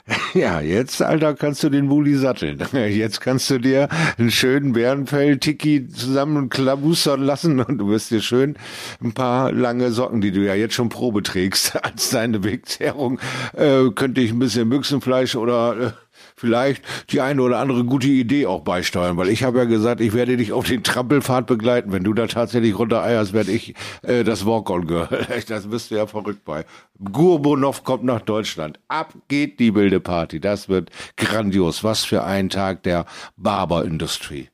Ja, 0.34 0.62
jetzt, 0.62 1.02
Alter, 1.02 1.34
kannst 1.34 1.64
du 1.64 1.70
den 1.70 1.90
Wuli 1.90 2.16
satteln. 2.16 2.60
Jetzt 2.74 3.22
kannst 3.22 3.50
du 3.50 3.60
dir 3.60 3.90
einen 4.18 4.32
schönen 4.32 4.74
Bärenfell-Tiki 4.74 5.88
zusammen 5.88 6.50
klabustern 6.50 7.22
lassen 7.22 7.60
und 7.64 7.78
du 7.78 7.90
wirst 7.90 8.12
dir 8.12 8.22
schön 8.22 8.56
ein 9.04 9.14
paar 9.14 9.52
lange 9.52 9.92
Socken, 9.92 10.22
die 10.22 10.32
du 10.32 10.46
ja 10.46 10.54
jetzt 10.54 10.76
schon 10.76 10.90
Probe 10.90 11.24
trägst, 11.24 11.84
als 11.84 12.10
deine 12.10 12.44
Wegzehrung, 12.44 13.20
äh, 13.54 13.90
könnte 13.96 14.22
ich 14.22 14.32
ein 14.32 14.40
bisschen 14.40 14.70
Büchsenfleisch 14.70 15.36
oder 15.36 15.78
äh, 15.78 15.92
vielleicht 16.38 16.84
die 17.10 17.20
eine 17.20 17.42
oder 17.42 17.58
andere 17.58 17.84
gute 17.84 18.08
Idee 18.08 18.46
auch 18.46 18.62
beisteuern, 18.62 19.18
weil 19.18 19.30
ich 19.30 19.44
habe 19.44 19.58
ja 19.58 19.66
gesagt, 19.66 20.00
ich 20.00 20.14
werde 20.14 20.38
dich 20.38 20.54
auf 20.54 20.66
den 20.66 20.84
Trampelpfad 20.84 21.48
begleiten. 21.48 21.92
Wenn 21.92 22.04
du 22.04 22.14
da 22.14 22.28
tatsächlich 22.28 22.78
runtereierst, 22.78 23.34
werde 23.34 23.52
ich 23.52 23.74
äh, 24.04 24.24
das 24.24 24.46
Walk-on-Girl. 24.46 25.28
Das 25.48 25.68
bist 25.68 25.92
du 25.92 25.96
ja 25.96 26.08
verrückt 26.08 26.46
bei. 26.46 26.66
Gurbunov 27.12 27.84
kommt 27.84 28.04
nach 28.04 28.22
Deutschland. 28.22 28.80
Ab 28.88 29.14
geht 29.28 29.60
die 29.60 29.74
wilde 29.74 30.00
Party. 30.00 30.40
Das 30.40 30.70
wird 30.70 30.92
grandios. 31.16 31.84
Was 31.84 32.04
für 32.04 32.24
ein 32.24 32.50
Tag 32.50 32.84
der 32.84 33.06
Barber-Industrie. 33.38 34.50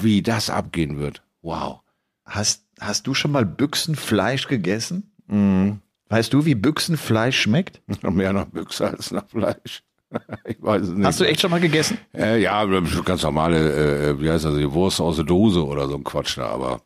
Wie 0.00 0.22
das 0.22 0.50
abgehen 0.50 0.98
wird. 0.98 1.22
Wow. 1.42 1.80
Hast, 2.24 2.64
hast 2.80 3.06
du 3.06 3.14
schon 3.14 3.32
mal 3.32 3.44
Büchsenfleisch 3.44 4.48
gegessen? 4.48 5.12
Mhm. 5.26 5.80
Weißt 6.08 6.32
du, 6.32 6.44
wie 6.44 6.54
Büchsenfleisch 6.56 7.40
schmeckt? 7.40 7.82
Mehr 8.02 8.32
nach 8.32 8.46
Büchse 8.46 8.88
als 8.88 9.10
nach 9.10 9.28
Fleisch. 9.28 9.84
ich 10.44 10.60
weiß 10.60 10.82
es 10.82 10.90
nicht. 10.90 11.06
Hast 11.06 11.20
du 11.20 11.24
echt 11.24 11.40
schon 11.40 11.50
mal 11.50 11.60
gegessen? 11.60 11.98
Äh, 12.14 12.42
ja, 12.42 12.64
ganz 13.04 13.22
normale, 13.22 14.10
äh, 14.10 14.20
wie 14.20 14.30
heißt 14.30 14.44
das, 14.44 14.56
die 14.56 14.72
Wurst 14.72 15.00
aus 15.00 15.16
der 15.16 15.24
Dose 15.24 15.64
oder 15.64 15.88
so 15.88 15.96
ein 15.96 16.04
Quatsch 16.04 16.38
da, 16.38 16.48
aber 16.48 16.80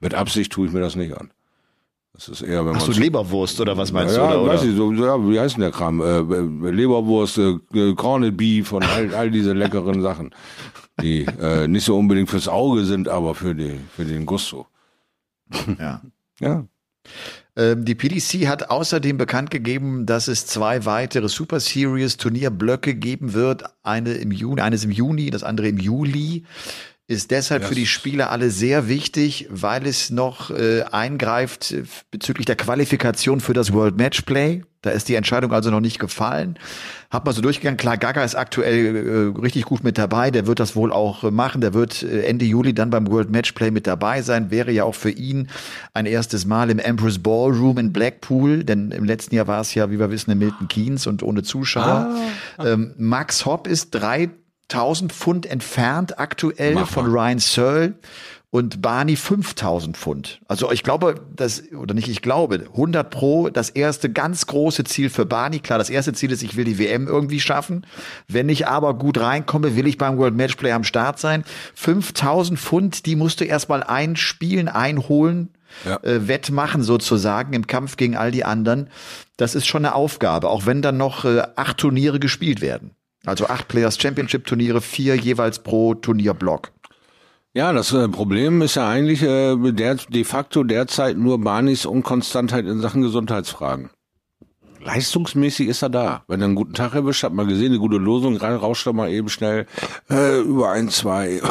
mit 0.00 0.14
Absicht 0.14 0.52
tue 0.52 0.66
ich 0.66 0.72
mir 0.72 0.80
das 0.80 0.96
nicht 0.96 1.16
an. 1.16 1.30
Das 2.12 2.28
ist 2.28 2.42
eher, 2.42 2.66
wenn 2.66 2.76
Ach 2.76 2.80
so, 2.80 2.92
Leberwurst 2.92 3.60
oder 3.60 3.76
was 3.76 3.92
meinst 3.92 4.16
ja, 4.16 4.32
du? 4.32 4.40
Oder, 4.40 4.52
weiß 4.52 4.64
ich, 4.64 4.76
so, 4.76 4.92
ja, 4.92 5.16
wie 5.26 5.40
heißt 5.40 5.54
denn 5.54 5.62
der 5.62 5.70
Kram? 5.70 6.02
Äh, 6.02 6.18
äh 6.18 6.70
Leberwurst, 6.70 7.38
äh, 7.38 7.94
Corned 7.94 8.36
Beef 8.36 8.72
und 8.72 8.84
all, 8.84 9.14
all 9.14 9.30
diese 9.30 9.54
leckeren 9.54 10.02
Sachen, 10.02 10.34
die 11.00 11.24
äh, 11.40 11.66
nicht 11.66 11.84
so 11.84 11.96
unbedingt 11.96 12.28
fürs 12.28 12.48
Auge 12.48 12.84
sind, 12.84 13.08
aber 13.08 13.34
für, 13.34 13.54
die, 13.54 13.80
für 13.96 14.04
den 14.04 14.26
Gusto. 14.26 14.66
Ja. 15.78 16.02
Ja. 16.40 16.64
Ähm, 17.60 17.84
die 17.84 17.94
PDC 17.94 18.48
hat 18.48 18.70
außerdem 18.70 19.18
bekannt 19.18 19.50
gegeben, 19.50 20.06
dass 20.06 20.28
es 20.28 20.46
zwei 20.46 20.86
weitere 20.86 21.28
Super 21.28 21.60
Series 21.60 22.16
Turnierblöcke 22.16 22.94
geben 22.94 23.34
wird. 23.34 23.64
Eine 23.82 24.14
im 24.14 24.32
Juni, 24.32 24.62
eines 24.62 24.82
im 24.82 24.90
Juni, 24.90 25.28
das 25.28 25.44
andere 25.44 25.68
im 25.68 25.76
Juli 25.76 26.44
ist 27.10 27.32
deshalb 27.32 27.64
für 27.64 27.74
die 27.74 27.86
Spieler 27.86 28.30
alle 28.30 28.50
sehr 28.50 28.86
wichtig, 28.86 29.48
weil 29.50 29.84
es 29.84 30.10
noch 30.10 30.52
äh, 30.52 30.84
eingreift 30.92 31.72
äh, 31.72 31.82
bezüglich 32.12 32.46
der 32.46 32.54
Qualifikation 32.54 33.40
für 33.40 33.52
das 33.52 33.72
World 33.72 33.96
Match 33.96 34.22
Play. 34.22 34.62
Da 34.82 34.90
ist 34.90 35.08
die 35.08 35.16
Entscheidung 35.16 35.52
also 35.52 35.70
noch 35.70 35.80
nicht 35.80 35.98
gefallen. 35.98 36.56
Hat 37.10 37.24
man 37.24 37.34
so 37.34 37.42
durchgegangen. 37.42 37.76
Klar, 37.76 37.98
Gaga 37.98 38.22
ist 38.22 38.36
aktuell 38.36 39.34
äh, 39.34 39.40
richtig 39.40 39.64
gut 39.64 39.82
mit 39.82 39.98
dabei. 39.98 40.30
Der 40.30 40.46
wird 40.46 40.60
das 40.60 40.76
wohl 40.76 40.92
auch 40.92 41.24
äh, 41.24 41.32
machen. 41.32 41.60
Der 41.60 41.74
wird 41.74 42.04
äh, 42.04 42.22
Ende 42.22 42.44
Juli 42.44 42.74
dann 42.74 42.90
beim 42.90 43.08
World 43.08 43.28
Match 43.28 43.52
Play 43.52 43.72
mit 43.72 43.88
dabei 43.88 44.22
sein. 44.22 44.52
Wäre 44.52 44.70
ja 44.70 44.84
auch 44.84 44.94
für 44.94 45.10
ihn 45.10 45.48
ein 45.92 46.06
erstes 46.06 46.46
Mal 46.46 46.70
im 46.70 46.78
Empress 46.78 47.18
Ballroom 47.18 47.78
in 47.78 47.92
Blackpool. 47.92 48.62
Denn 48.62 48.92
im 48.92 49.04
letzten 49.04 49.34
Jahr 49.34 49.48
war 49.48 49.60
es 49.60 49.74
ja, 49.74 49.90
wie 49.90 49.98
wir 49.98 50.12
wissen, 50.12 50.30
in 50.30 50.38
Milton 50.38 50.68
Keynes 50.68 51.08
und 51.08 51.24
ohne 51.24 51.42
Zuschauer. 51.42 52.14
Ah. 52.56 52.66
Ähm, 52.66 52.94
Max 52.96 53.44
Hopp 53.44 53.66
ist 53.66 53.90
drei 53.90 54.30
1000 54.72 55.12
Pfund 55.12 55.46
entfernt 55.46 56.18
aktuell 56.18 56.74
Mach 56.74 56.88
von 56.88 57.06
Ryan 57.06 57.38
Searle 57.38 57.94
und 58.50 58.82
Barney 58.82 59.14
5000 59.14 59.96
Pfund. 59.96 60.40
Also 60.48 60.72
ich 60.72 60.82
glaube, 60.82 61.14
das, 61.34 61.62
oder 61.72 61.94
nicht 61.94 62.08
ich 62.08 62.20
glaube, 62.20 62.66
100 62.72 63.08
pro, 63.08 63.48
das 63.48 63.70
erste 63.70 64.10
ganz 64.10 64.46
große 64.46 64.82
Ziel 64.84 65.08
für 65.08 65.24
Barney. 65.24 65.60
Klar, 65.60 65.78
das 65.78 65.88
erste 65.88 66.12
Ziel 66.12 66.32
ist, 66.32 66.42
ich 66.42 66.56
will 66.56 66.64
die 66.64 66.78
WM 66.78 67.06
irgendwie 67.06 67.38
schaffen. 67.38 67.86
Wenn 68.26 68.48
ich 68.48 68.66
aber 68.66 68.94
gut 68.94 69.20
reinkomme, 69.20 69.76
will 69.76 69.86
ich 69.86 69.98
beim 69.98 70.18
World 70.18 70.34
Matchplay 70.34 70.72
am 70.72 70.82
Start 70.82 71.20
sein. 71.20 71.44
5000 71.74 72.58
Pfund, 72.58 73.06
die 73.06 73.14
musst 73.14 73.40
du 73.40 73.44
erstmal 73.44 73.84
einspielen, 73.84 74.68
einholen, 74.68 75.50
ja. 75.84 76.02
äh, 76.02 76.26
wettmachen 76.26 76.82
sozusagen 76.82 77.52
im 77.52 77.68
Kampf 77.68 77.96
gegen 77.96 78.16
all 78.16 78.32
die 78.32 78.44
anderen. 78.44 78.90
Das 79.36 79.54
ist 79.54 79.68
schon 79.68 79.84
eine 79.84 79.94
Aufgabe, 79.94 80.48
auch 80.48 80.66
wenn 80.66 80.82
dann 80.82 80.96
noch 80.96 81.24
äh, 81.24 81.44
acht 81.54 81.78
Turniere 81.78 82.18
gespielt 82.18 82.60
werden. 82.60 82.96
Also 83.26 83.46
acht 83.46 83.68
Players 83.68 84.00
Championship 84.00 84.46
Turniere, 84.46 84.80
vier 84.80 85.14
jeweils 85.14 85.58
pro 85.58 85.94
Turnierblock. 85.94 86.72
Ja, 87.52 87.72
das 87.72 87.92
äh, 87.92 88.08
Problem 88.08 88.62
ist 88.62 88.76
ja 88.76 88.88
eigentlich 88.88 89.22
äh, 89.22 89.56
der, 89.72 89.96
de 89.96 90.24
facto 90.24 90.62
derzeit 90.62 91.16
nur 91.16 91.40
Barnis 91.40 91.84
Unkonstantheit 91.84 92.64
in 92.64 92.80
Sachen 92.80 93.02
Gesundheitsfragen. 93.02 93.90
Leistungsmäßig 94.82 95.68
ist 95.68 95.82
er 95.82 95.90
da. 95.90 96.22
Wenn 96.28 96.40
er 96.40 96.46
einen 96.46 96.54
guten 96.54 96.74
Tag 96.74 96.94
erwischt, 96.94 97.24
hat 97.24 97.34
man 97.34 97.48
gesehen, 97.48 97.72
eine 97.72 97.78
gute 97.78 97.98
Losung, 97.98 98.36
rein 98.36 98.54
rauscht 98.54 98.86
er 98.86 98.92
mal 98.92 99.10
eben 99.10 99.28
schnell 99.28 99.66
äh, 100.08 100.40
über 100.40 100.70
ein, 100.70 100.88
zwei 100.88 101.42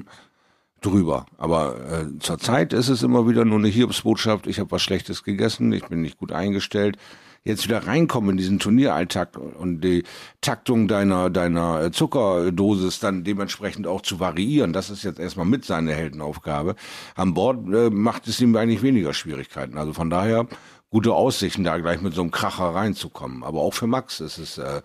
drüber. 0.82 1.26
Aber 1.38 1.76
äh, 1.90 2.18
zurzeit 2.18 2.72
ist 2.72 2.88
es 2.88 3.02
immer 3.02 3.28
wieder 3.28 3.44
nur 3.44 3.58
eine 3.58 3.68
Hiobsbotschaft, 3.68 4.46
ich 4.46 4.58
habe 4.58 4.72
was 4.72 4.82
Schlechtes 4.82 5.22
gegessen, 5.22 5.72
ich 5.72 5.86
bin 5.86 6.02
nicht 6.02 6.18
gut 6.18 6.32
eingestellt 6.32 6.98
jetzt 7.44 7.64
wieder 7.64 7.86
reinkommen 7.86 8.30
in 8.30 8.36
diesen 8.36 8.58
Turnieralltag 8.58 9.38
und 9.38 9.80
die 9.80 10.04
Taktung 10.40 10.88
deiner, 10.88 11.30
deiner 11.30 11.90
Zuckerdosis 11.92 13.00
dann 13.00 13.24
dementsprechend 13.24 13.86
auch 13.86 14.02
zu 14.02 14.20
variieren, 14.20 14.72
das 14.72 14.90
ist 14.90 15.04
jetzt 15.04 15.18
erstmal 15.18 15.46
mit 15.46 15.64
seine 15.64 15.94
Heldenaufgabe. 15.94 16.74
An 17.14 17.34
Bord 17.34 17.66
äh, 17.72 17.90
macht 17.90 18.28
es 18.28 18.40
ihm 18.40 18.54
eigentlich 18.56 18.82
weniger 18.82 19.14
Schwierigkeiten. 19.14 19.78
Also 19.78 19.92
von 19.92 20.10
daher 20.10 20.46
gute 20.90 21.14
Aussichten, 21.14 21.64
da 21.64 21.78
gleich 21.78 22.00
mit 22.00 22.14
so 22.14 22.20
einem 22.20 22.32
Kracher 22.32 22.74
reinzukommen. 22.74 23.44
Aber 23.44 23.60
auch 23.60 23.74
für 23.74 23.86
Max 23.86 24.20
ist 24.20 24.38
es 24.38 24.58
äh, 24.58 24.82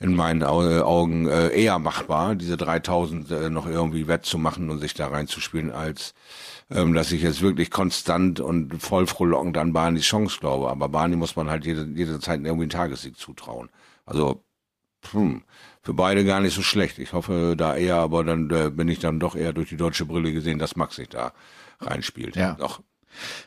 in 0.00 0.16
meinen 0.16 0.42
Augen 0.42 1.28
äh, 1.28 1.48
eher 1.50 1.78
machbar, 1.78 2.34
diese 2.34 2.56
3000 2.56 3.30
äh, 3.30 3.50
noch 3.50 3.66
irgendwie 3.66 4.08
wettzumachen 4.08 4.70
und 4.70 4.78
sich 4.78 4.94
da 4.94 5.08
reinzuspielen, 5.08 5.70
als 5.70 6.14
ähm, 6.74 6.92
dass 6.92 7.12
ich 7.12 7.22
jetzt 7.22 7.40
wirklich 7.40 7.70
konstant 7.70 8.40
und 8.40 8.82
voll 8.82 9.06
frohlockend 9.06 9.56
an 9.56 9.72
Barney 9.72 10.00
Chance 10.00 10.38
glaube. 10.40 10.68
Aber 10.68 10.88
Barney 10.88 11.16
muss 11.16 11.36
man 11.36 11.48
halt 11.48 11.64
jede, 11.64 11.84
jede 11.94 12.18
Zeit 12.18 12.40
irgendwie 12.40 12.64
einen 12.64 12.70
Tagessieg 12.70 13.16
zutrauen. 13.16 13.70
Also, 14.04 14.42
hm, 15.12 15.44
für 15.82 15.94
beide 15.94 16.24
gar 16.24 16.40
nicht 16.40 16.54
so 16.54 16.62
schlecht. 16.62 16.98
Ich 16.98 17.12
hoffe 17.12 17.54
da 17.56 17.76
eher, 17.76 17.96
aber 17.96 18.24
dann 18.24 18.50
äh, 18.50 18.70
bin 18.70 18.88
ich 18.88 18.98
dann 18.98 19.20
doch 19.20 19.36
eher 19.36 19.52
durch 19.52 19.68
die 19.68 19.76
deutsche 19.76 20.04
Brille 20.04 20.32
gesehen, 20.32 20.58
dass 20.58 20.76
Max 20.76 20.96
sich 20.96 21.08
da 21.08 21.32
reinspielt. 21.80 22.36
Ja. 22.36 22.54
Doch. 22.54 22.82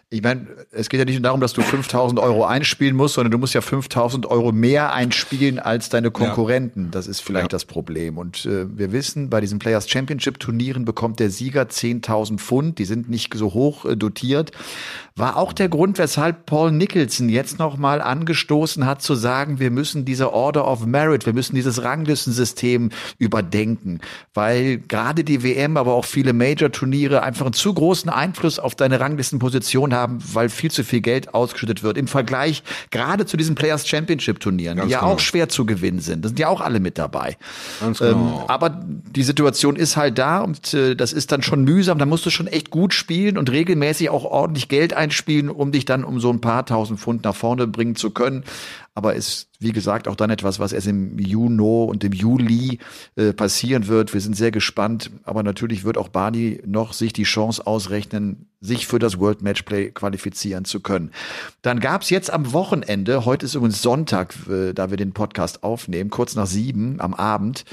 Ich 0.09 0.23
meine, 0.23 0.47
es 0.71 0.87
geht 0.87 0.99
ja 0.99 1.05
nicht 1.05 1.15
nur 1.15 1.23
darum, 1.23 1.41
dass 1.41 1.51
du 1.51 1.61
5000 1.61 2.17
Euro 2.21 2.45
einspielen 2.45 2.95
musst, 2.95 3.15
sondern 3.15 3.31
du 3.31 3.37
musst 3.37 3.53
ja 3.53 3.59
5000 3.59 4.25
Euro 4.25 4.53
mehr 4.53 4.93
einspielen 4.93 5.59
als 5.59 5.89
deine 5.89 6.11
Konkurrenten. 6.11 6.85
Ja. 6.85 6.91
Das 6.91 7.07
ist 7.07 7.19
vielleicht 7.19 7.47
ja. 7.47 7.49
das 7.49 7.65
Problem. 7.65 8.17
Und 8.17 8.45
äh, 8.45 8.65
wir 8.77 8.93
wissen, 8.93 9.29
bei 9.29 9.41
diesen 9.41 9.59
Players 9.59 9.89
Championship 9.89 10.39
Turnieren 10.39 10.85
bekommt 10.85 11.19
der 11.19 11.29
Sieger 11.29 11.63
10.000 11.63 12.37
Pfund. 12.37 12.79
Die 12.79 12.85
sind 12.85 13.09
nicht 13.09 13.33
so 13.33 13.53
hoch 13.53 13.83
äh, 13.83 13.97
dotiert. 13.97 14.51
War 15.17 15.35
auch 15.35 15.51
der 15.51 15.67
Grund, 15.67 15.97
weshalb 15.97 16.45
Paul 16.45 16.71
Nicholson 16.71 17.27
jetzt 17.27 17.59
nochmal 17.59 18.01
angestoßen 18.01 18.85
hat, 18.85 19.01
zu 19.01 19.13
sagen, 19.15 19.59
wir 19.59 19.71
müssen 19.71 20.05
diese 20.05 20.31
Order 20.31 20.65
of 20.67 20.85
Merit, 20.85 21.25
wir 21.25 21.33
müssen 21.33 21.55
dieses 21.55 21.83
Ranglistensystem 21.83 22.91
überdenken. 23.17 23.99
Weil 24.33 24.77
gerade 24.77 25.25
die 25.25 25.43
WM, 25.43 25.75
aber 25.75 25.95
auch 25.95 26.05
viele 26.05 26.31
Major-Turniere 26.31 27.23
einfach 27.23 27.47
einen 27.47 27.53
zu 27.53 27.73
großen 27.73 28.09
Einfluss 28.09 28.57
auf 28.57 28.75
deine 28.75 29.01
Ranglistenposition 29.01 29.93
haben, 29.93 29.96
weil 30.09 30.49
viel 30.49 30.71
zu 30.71 30.83
viel 30.83 31.01
Geld 31.01 31.33
ausgeschüttet 31.33 31.83
wird. 31.83 31.97
Im 31.97 32.07
Vergleich 32.07 32.63
gerade 32.91 33.25
zu 33.25 33.37
diesen 33.37 33.55
Players 33.55 33.87
Championship 33.87 34.39
Turnieren, 34.39 34.77
Ganz 34.77 34.87
die 34.87 34.93
ja 34.93 34.99
genau. 34.99 35.13
auch 35.13 35.19
schwer 35.19 35.49
zu 35.49 35.65
gewinnen 35.65 35.99
sind. 35.99 36.23
Da 36.23 36.29
sind 36.29 36.39
ja 36.39 36.47
auch 36.47 36.61
alle 36.61 36.79
mit 36.79 36.97
dabei. 36.97 37.37
Ganz 37.79 37.99
genau. 37.99 38.41
Ähm, 38.41 38.49
aber 38.49 38.69
die 38.69 39.23
Situation 39.23 39.75
ist 39.75 39.97
halt 39.97 40.17
da 40.17 40.39
und 40.39 40.73
äh, 40.73 40.95
das 40.95 41.13
ist 41.13 41.31
dann 41.31 41.41
schon 41.41 41.63
mühsam. 41.63 41.97
Da 41.97 42.05
musst 42.05 42.25
du 42.25 42.29
schon 42.29 42.47
echt 42.47 42.69
gut 42.69 42.93
spielen 42.93 43.37
und 43.37 43.51
regelmäßig 43.51 44.09
auch 44.09 44.25
ordentlich 44.25 44.67
Geld 44.67 44.93
einspielen, 44.93 45.49
um 45.49 45.71
dich 45.71 45.85
dann 45.85 46.03
um 46.03 46.19
so 46.19 46.31
ein 46.31 46.41
paar 46.41 46.65
tausend 46.65 46.99
Pfund 46.99 47.23
nach 47.23 47.35
vorne 47.35 47.67
bringen 47.67 47.95
zu 47.95 48.11
können 48.11 48.43
aber 48.97 49.13
ist, 49.13 49.49
wie 49.59 49.73
gesagt, 49.73 50.07
auch 50.07 50.15
dann 50.15 50.31
etwas, 50.31 50.59
was 50.59 50.73
erst 50.73 50.87
im 50.87 51.19
Juni 51.19 51.61
und 51.61 52.03
im 52.03 52.13
Juli 52.13 52.79
äh, 53.15 53.31
passieren 53.31 53.87
wird. 53.87 54.11
Wir 54.11 54.21
sind 54.21 54.35
sehr 54.35 54.49
gespannt, 54.49 55.11
aber 55.23 55.43
natürlich 55.43 55.83
wird 55.83 55.99
auch 55.99 56.07
Barney 56.07 56.63
noch 56.65 56.93
sich 56.93 57.13
die 57.13 57.21
Chance 57.21 57.67
ausrechnen, 57.67 58.49
sich 58.59 58.87
für 58.87 58.97
das 58.97 59.19
World 59.19 59.43
Matchplay 59.43 59.91
qualifizieren 59.91 60.65
zu 60.65 60.79
können. 60.79 61.11
Dann 61.61 61.79
gab's 61.79 62.09
jetzt 62.09 62.33
am 62.33 62.53
Wochenende, 62.53 63.23
heute 63.23 63.45
ist 63.45 63.53
übrigens 63.53 63.83
Sonntag, 63.83 64.33
äh, 64.49 64.73
da 64.73 64.89
wir 64.89 64.97
den 64.97 65.13
Podcast 65.13 65.61
aufnehmen, 65.61 66.09
kurz 66.09 66.33
nach 66.33 66.47
sieben 66.47 66.99
am 66.99 67.13
Abend, 67.13 67.65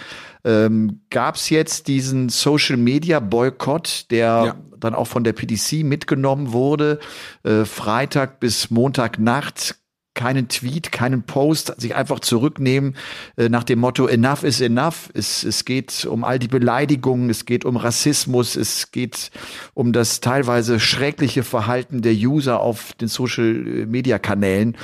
ähm, 0.44 1.00
gab's 1.08 1.48
jetzt 1.48 1.88
diesen 1.88 2.28
Social 2.28 2.76
Media 2.76 3.18
Boykott, 3.18 4.10
der 4.10 4.26
ja. 4.26 4.56
dann 4.78 4.94
auch 4.94 5.06
von 5.06 5.24
der 5.24 5.32
PDC 5.32 5.84
mitgenommen 5.84 6.52
wurde. 6.52 6.98
Äh, 7.44 7.64
Freitag 7.64 8.40
bis 8.40 8.70
Montagnacht 8.70 9.76
keinen 10.14 10.48
Tweet, 10.48 10.92
keinen 10.92 11.24
Post, 11.24 11.74
sich 11.80 11.94
einfach 11.94 12.20
zurücknehmen 12.20 12.96
äh, 13.36 13.48
nach 13.48 13.64
dem 13.64 13.80
Motto 13.80 14.06
Enough 14.06 14.44
is 14.44 14.60
enough. 14.60 15.10
Es, 15.14 15.44
es 15.44 15.64
geht 15.64 16.04
um 16.04 16.24
all 16.24 16.38
die 16.38 16.48
Beleidigungen, 16.48 17.30
es 17.30 17.44
geht 17.44 17.64
um 17.64 17.76
Rassismus, 17.76 18.56
es 18.56 18.90
geht 18.92 19.30
um 19.74 19.92
das 19.92 20.20
teilweise 20.20 20.80
schreckliche 20.80 21.42
Verhalten 21.42 22.02
der 22.02 22.14
User 22.14 22.60
auf 22.60 22.92
den 22.94 23.08
Social-Media-Kanälen 23.08 24.76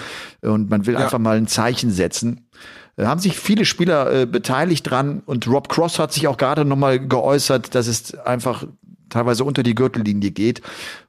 und 0.42 0.70
man 0.70 0.87
will 0.87 0.94
ja. 0.94 1.00
einfach 1.00 1.18
mal 1.18 1.37
ein 1.37 1.46
Zeichen 1.46 1.90
setzen. 1.90 2.46
Da 2.96 3.08
haben 3.08 3.20
sich 3.20 3.38
viele 3.38 3.64
Spieler 3.64 4.12
äh, 4.12 4.26
beteiligt 4.26 4.90
dran 4.90 5.22
und 5.25 5.46
Rob 5.49 5.68
Cross 5.68 5.99
hat 5.99 6.12
sich 6.12 6.28
auch 6.28 6.37
gerade 6.37 6.64
nochmal 6.64 7.00
geäußert, 7.00 7.75
dass 7.75 7.87
es 7.87 8.14
einfach 8.14 8.66
teilweise 9.08 9.44
unter 9.44 9.62
die 9.62 9.75
Gürtellinie 9.75 10.30
geht. 10.30 10.62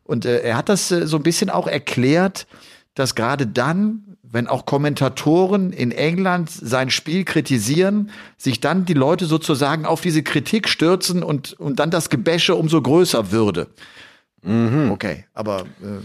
Und 0.03 0.25
äh, 0.25 0.39
er 0.41 0.57
hat 0.57 0.69
das 0.69 0.91
äh, 0.91 1.07
so 1.07 1.17
ein 1.17 1.23
bisschen 1.23 1.49
auch 1.49 1.67
erklärt, 1.67 2.47
dass 2.95 3.15
gerade 3.15 3.47
dann, 3.47 4.10
wenn 4.31 4.47
auch 4.47 4.65
Kommentatoren 4.65 5.73
in 5.73 5.91
England 5.91 6.49
sein 6.49 6.89
Spiel 6.89 7.25
kritisieren, 7.25 8.11
sich 8.37 8.61
dann 8.61 8.85
die 8.85 8.93
Leute 8.93 9.25
sozusagen 9.25 9.85
auf 9.85 10.01
diese 10.01 10.23
Kritik 10.23 10.69
stürzen 10.69 11.21
und, 11.21 11.53
und 11.53 11.79
dann 11.79 11.91
das 11.91 12.09
Gebäsche 12.09 12.55
umso 12.55 12.81
größer 12.81 13.31
würde. 13.31 13.67
Mhm. 14.41 14.91
Okay, 14.91 15.25
aber 15.33 15.61
äh, 15.81 16.01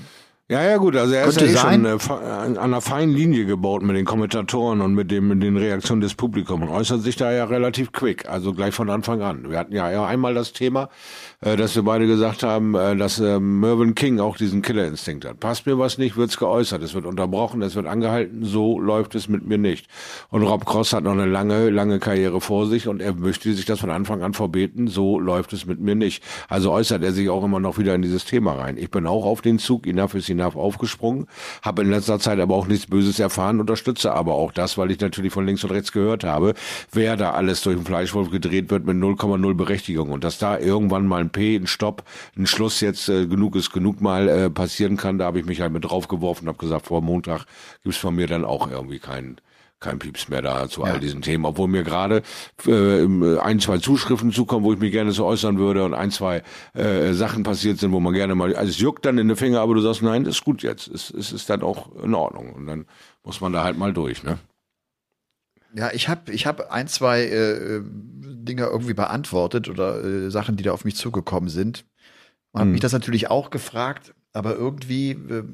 ja, 0.48 0.62
ja, 0.62 0.76
gut, 0.76 0.94
also 0.94 1.12
er 1.12 1.26
ist 1.26 1.40
ja 1.40 1.46
eh 1.48 1.56
schon 1.56 1.84
äh, 1.84 1.98
an 2.22 2.56
einer 2.56 2.80
feinen 2.80 3.12
Linie 3.12 3.46
gebaut 3.46 3.82
mit 3.82 3.96
den 3.96 4.04
Kommentatoren 4.04 4.80
und 4.80 4.94
mit, 4.94 5.10
dem, 5.10 5.26
mit 5.26 5.42
den 5.42 5.56
Reaktionen 5.56 6.00
des 6.00 6.14
Publikums 6.14 6.62
und 6.62 6.68
äußert 6.68 7.02
sich 7.02 7.16
da 7.16 7.32
ja 7.32 7.46
relativ 7.46 7.90
quick, 7.90 8.28
also 8.28 8.52
gleich 8.52 8.72
von 8.72 8.88
Anfang 8.88 9.22
an. 9.22 9.50
Wir 9.50 9.58
hatten 9.58 9.74
ja, 9.74 9.90
ja 9.90 10.06
einmal 10.06 10.34
das 10.34 10.52
Thema, 10.52 10.88
äh, 11.40 11.56
dass 11.56 11.74
wir 11.74 11.82
beide 11.82 12.06
gesagt 12.06 12.44
haben, 12.44 12.76
äh, 12.76 12.94
dass 12.94 13.18
äh, 13.18 13.40
Mervyn 13.40 13.96
King 13.96 14.20
auch 14.20 14.36
diesen 14.36 14.62
Killerinstinkt 14.62 15.24
hat. 15.24 15.40
Passt 15.40 15.66
mir 15.66 15.80
was 15.80 15.98
nicht, 15.98 16.16
wird's 16.16 16.36
geäußert, 16.36 16.80
es 16.80 16.94
wird 16.94 17.06
unterbrochen, 17.06 17.60
es 17.62 17.74
wird 17.74 17.86
angehalten, 17.86 18.44
so 18.44 18.78
läuft 18.78 19.16
es 19.16 19.28
mit 19.28 19.44
mir 19.44 19.58
nicht. 19.58 19.88
Und 20.28 20.44
Rob 20.44 20.64
Cross 20.64 20.92
hat 20.92 21.02
noch 21.02 21.10
eine 21.10 21.26
lange, 21.26 21.70
lange 21.70 21.98
Karriere 21.98 22.40
vor 22.40 22.66
sich 22.66 22.86
und 22.86 23.02
er 23.02 23.14
möchte 23.14 23.52
sich 23.52 23.64
das 23.64 23.80
von 23.80 23.90
Anfang 23.90 24.22
an 24.22 24.32
verbeten, 24.32 24.86
so 24.86 25.18
läuft 25.18 25.52
es 25.52 25.66
mit 25.66 25.80
mir 25.80 25.96
nicht. 25.96 26.22
Also 26.48 26.70
äußert 26.70 27.02
er 27.02 27.10
sich 27.10 27.30
auch 27.30 27.42
immer 27.42 27.58
noch 27.58 27.78
wieder 27.78 27.96
in 27.96 28.02
dieses 28.02 28.24
Thema 28.24 28.52
rein. 28.52 28.76
Ich 28.76 28.92
bin 28.92 29.08
auch 29.08 29.24
auf 29.24 29.40
den 29.40 29.58
Zug, 29.58 29.88
enough 29.88 30.14
is 30.14 30.28
Enough 30.28 30.35
aufgesprungen, 30.42 31.26
habe 31.62 31.82
in 31.82 31.90
letzter 31.90 32.18
Zeit 32.18 32.38
aber 32.38 32.54
auch 32.54 32.66
nichts 32.66 32.86
Böses 32.86 33.18
erfahren, 33.18 33.60
unterstütze 33.60 34.12
aber 34.12 34.34
auch 34.34 34.52
das, 34.52 34.78
weil 34.78 34.90
ich 34.90 35.00
natürlich 35.00 35.32
von 35.32 35.46
links 35.46 35.64
und 35.64 35.70
rechts 35.70 35.92
gehört 35.92 36.24
habe, 36.24 36.54
wer 36.92 37.16
da 37.16 37.30
alles 37.32 37.62
durch 37.62 37.76
den 37.76 37.84
Fleischwolf 37.84 38.30
gedreht 38.30 38.70
wird 38.70 38.86
mit 38.86 38.96
0,0 38.96 39.54
Berechtigung. 39.54 40.10
Und 40.10 40.24
dass 40.24 40.38
da 40.38 40.58
irgendwann 40.58 41.06
mal 41.06 41.20
ein 41.20 41.30
P, 41.30 41.56
ein 41.56 41.66
Stopp, 41.66 42.04
ein 42.36 42.46
Schluss 42.46 42.80
jetzt 42.80 43.08
äh, 43.08 43.26
genug 43.26 43.56
ist 43.56 43.72
genug 43.72 44.00
mal 44.00 44.28
äh, 44.28 44.50
passieren 44.50 44.96
kann, 44.96 45.18
da 45.18 45.26
habe 45.26 45.40
ich 45.40 45.46
mich 45.46 45.60
halt 45.60 45.72
mit 45.72 45.84
draufgeworfen 45.84 46.46
und 46.46 46.54
habe 46.54 46.58
gesagt, 46.58 46.86
vor 46.86 47.02
Montag 47.02 47.46
gibt's 47.82 47.98
von 47.98 48.14
mir 48.14 48.26
dann 48.26 48.44
auch 48.44 48.70
irgendwie 48.70 48.98
keinen 48.98 49.36
kein 49.80 49.98
Pieps 49.98 50.28
mehr 50.28 50.42
da 50.42 50.68
zu 50.68 50.82
ja. 50.82 50.92
all 50.92 51.00
diesen 51.00 51.22
Themen, 51.22 51.44
obwohl 51.44 51.68
mir 51.68 51.82
gerade 51.82 52.22
äh, 52.66 53.04
ein, 53.38 53.60
zwei 53.60 53.78
Zuschriften 53.78 54.32
zukommen, 54.32 54.64
wo 54.64 54.72
ich 54.72 54.78
mich 54.78 54.92
gerne 54.92 55.12
so 55.12 55.26
äußern 55.26 55.58
würde 55.58 55.84
und 55.84 55.94
ein, 55.94 56.10
zwei 56.10 56.42
äh, 56.72 57.12
Sachen 57.12 57.42
passiert 57.42 57.78
sind, 57.78 57.92
wo 57.92 58.00
man 58.00 58.14
gerne 58.14 58.34
mal, 58.34 58.56
also 58.56 58.70
es 58.70 58.78
juckt 58.78 59.04
dann 59.04 59.18
in 59.18 59.28
den 59.28 59.36
Finger, 59.36 59.60
aber 59.60 59.74
du 59.74 59.80
sagst, 59.80 60.02
nein, 60.02 60.24
das 60.24 60.36
ist 60.36 60.44
gut 60.44 60.62
jetzt, 60.62 60.88
es, 60.88 61.10
es 61.10 61.32
ist 61.32 61.50
dann 61.50 61.62
auch 61.62 61.94
in 62.02 62.14
Ordnung 62.14 62.52
und 62.54 62.66
dann 62.66 62.86
muss 63.22 63.40
man 63.40 63.52
da 63.52 63.64
halt 63.64 63.76
mal 63.76 63.92
durch, 63.92 64.22
ne? 64.22 64.38
Ja, 65.74 65.92
ich 65.92 66.08
habe 66.08 66.32
ich 66.32 66.46
hab 66.46 66.70
ein, 66.70 66.88
zwei 66.88 67.24
äh, 67.24 67.82
Dinge 67.84 68.64
irgendwie 68.64 68.94
beantwortet 68.94 69.68
oder 69.68 70.02
äh, 70.02 70.30
Sachen, 70.30 70.56
die 70.56 70.62
da 70.62 70.72
auf 70.72 70.86
mich 70.86 70.96
zugekommen 70.96 71.50
sind. 71.50 71.84
Man 72.52 72.62
hm. 72.62 72.68
hat 72.68 72.72
mich 72.72 72.80
das 72.80 72.92
natürlich 72.92 73.28
auch 73.28 73.50
gefragt, 73.50 74.14
aber 74.32 74.54
irgendwie, 74.54 75.10
äh, 75.10 75.44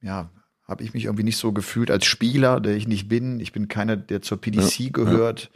ja, 0.00 0.30
habe 0.68 0.84
ich 0.84 0.92
mich 0.92 1.06
irgendwie 1.06 1.24
nicht 1.24 1.38
so 1.38 1.52
gefühlt 1.52 1.90
als 1.90 2.04
Spieler, 2.04 2.60
der 2.60 2.76
ich 2.76 2.86
nicht 2.86 3.08
bin. 3.08 3.40
Ich 3.40 3.52
bin 3.52 3.68
keiner, 3.68 3.96
der 3.96 4.20
zur 4.20 4.38
PDC 4.38 4.78
ja, 4.78 4.90
gehört. 4.92 5.50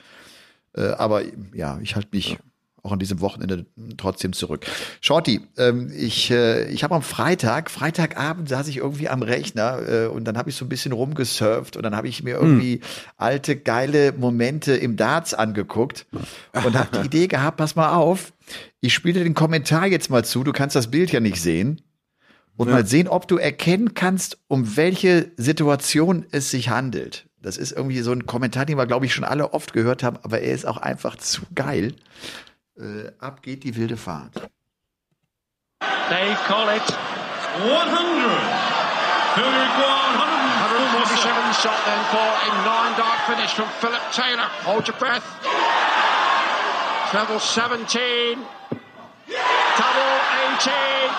Ja. 0.75 0.85
Äh, 0.85 0.95
aber 0.95 1.23
ja, 1.55 1.79
ich 1.83 1.95
halte 1.97 2.09
mich 2.13 2.31
ja. 2.31 2.37
auch 2.83 2.93
an 2.93 2.99
diesem 2.99 3.21
Wochenende 3.21 3.67
trotzdem 3.99 4.33
zurück. 4.33 4.65
Shorty, 5.03 5.43
ähm, 5.59 5.93
ich, 5.95 6.31
äh, 6.31 6.67
ich 6.71 6.83
habe 6.83 6.95
am 6.95 7.03
Freitag, 7.03 7.71
Freitagabend 7.71 8.49
saß 8.49 8.69
ich 8.69 8.79
irgendwie 8.79 9.11
am 9.11 9.21
Rechner 9.21 9.87
äh, 9.87 10.07
und 10.07 10.25
dann 10.25 10.39
habe 10.39 10.49
ich 10.49 10.57
so 10.57 10.65
ein 10.65 10.71
bisschen 10.71 10.93
rumgesurft 10.93 11.77
und 11.77 11.83
dann 11.83 11.95
habe 11.95 12.09
ich 12.09 12.23
mir 12.23 12.37
irgendwie 12.37 12.77
hm. 12.77 12.83
alte, 13.19 13.57
geile 13.57 14.13
Momente 14.13 14.73
im 14.73 14.97
Darts 14.97 15.35
angeguckt 15.35 16.07
und 16.65 16.75
habe 16.75 17.01
die 17.01 17.07
Idee 17.07 17.27
gehabt, 17.27 17.59
pass 17.59 17.77
mal 17.77 17.95
auf, 17.95 18.33
ich 18.81 18.95
spiele 18.95 19.23
den 19.23 19.35
Kommentar 19.35 19.87
jetzt 19.87 20.09
mal 20.09 20.25
zu, 20.25 20.43
du 20.43 20.53
kannst 20.53 20.75
das 20.75 20.91
Bild 20.91 21.13
ja 21.13 21.21
nicht 21.21 21.41
sehen 21.41 21.83
und 22.57 22.69
ja. 22.69 22.75
mal 22.75 22.87
sehen, 22.87 23.09
ob 23.09 23.29
du 23.29 23.39
erkennen 23.39 23.95
kannst, 23.95 24.39
um 24.49 24.77
welche 24.77 25.33
Situation 25.37 26.27
es 26.31 26.51
sich 26.51 26.69
handelt. 26.69 27.27
Das 27.41 27.57
ist 27.57 27.73
irgendwie 27.73 28.01
so 28.01 28.13
ein 28.13 28.27
Kommentar, 28.27 28.67
den 28.67 28.79
wir, 28.79 28.87
glaube 28.87 29.07
ich, 29.07 29.15
schon 29.15 29.25
alle 29.25 29.53
oft 29.53 29.73
gehört 29.73 30.03
haben, 30.03 30.19
aber 30.23 30.41
er 30.41 30.55
ist 30.55 30.65
auch 30.65 30.77
einfach 30.77 31.17
zu 31.17 31.43
geil. 31.55 31.95
Äh, 32.79 33.11
ab 33.19 33.43
geht 33.43 33.65
die 33.65 33.77
wilde 33.77 33.97
Fahrt. 33.97 34.35
They 36.09 36.37
call 36.47 36.69
it 36.77 36.83
100. 37.59 38.73
Here 39.35 39.47
we 39.47 39.67
go, 39.81 39.89
147 39.89 41.57
shot 41.63 41.79
then 41.85 42.05
for 42.11 42.21
a 42.21 42.49
nine 42.65 42.95
dart 42.97 43.21
finish 43.27 43.55
from 43.55 43.69
Philip 43.81 44.03
Taylor. 44.13 44.49
Hold 44.65 44.87
your 44.89 44.97
breath. 44.99 45.25
Treble 47.11 47.41
17. 47.41 48.39
Double 49.79 50.15
18 50.61 50.73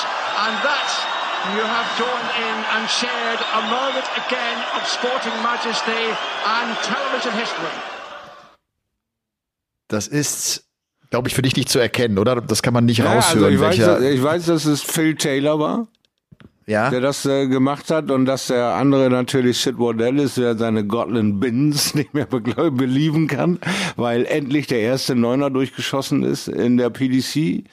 and 0.41 0.53
that 0.63 0.89
you 1.53 1.63
have 1.65 1.88
joined 1.99 2.29
in 2.39 2.57
and 2.73 2.89
shared 2.89 3.41
a 3.41 3.62
moment 3.67 4.07
again 4.25 4.57
of 4.75 4.88
sporting 4.88 5.36
majesty 5.43 6.03
and 6.45 6.77
television 6.81 7.34
history. 7.34 7.77
Das 9.88 10.07
ist 10.07 10.70
glaube 11.12 11.28
ich, 11.28 11.36
für 11.36 11.43
dich 11.43 11.56
nicht 11.56 11.69
zu 11.69 11.78
erkennen, 11.78 12.17
oder? 12.17 12.41
Das 12.41 12.63
kann 12.63 12.74
man 12.74 12.86
nicht 12.86 13.00
ja, 13.00 13.13
raushören. 13.13 13.43
Also 13.43 13.56
ich, 13.56 13.62
weiß, 13.62 13.78
dass, 13.78 14.02
ich 14.02 14.24
weiß, 14.24 14.45
dass 14.47 14.65
es 14.65 14.82
Phil 14.82 15.15
Taylor 15.15 15.60
war. 15.60 15.88
Ja. 16.67 16.89
Der 16.89 17.02
das 17.02 17.26
äh, 17.26 17.47
gemacht 17.47 17.89
hat 17.89 18.12
und 18.12 18.26
dass 18.26 18.47
der 18.47 18.76
andere 18.76 19.10
natürlich 19.10 19.58
Sid 19.60 19.78
Wardell 19.78 20.19
ist, 20.19 20.38
der 20.38 20.58
seine 20.58 20.86
Gotland 20.86 21.39
Bins 21.39 21.93
nicht 21.95 22.13
mehr 22.13 22.28
belieben 22.28 23.28
kann, 23.28 23.60
weil 23.97 24.26
endlich 24.26 24.67
der 24.67 24.80
erste 24.80 25.15
Neuner 25.15 25.50
durchgeschossen 25.50 26.24
ist 26.24 26.47
in 26.47 26.78
der 26.78 26.89
PDC. 26.89 27.65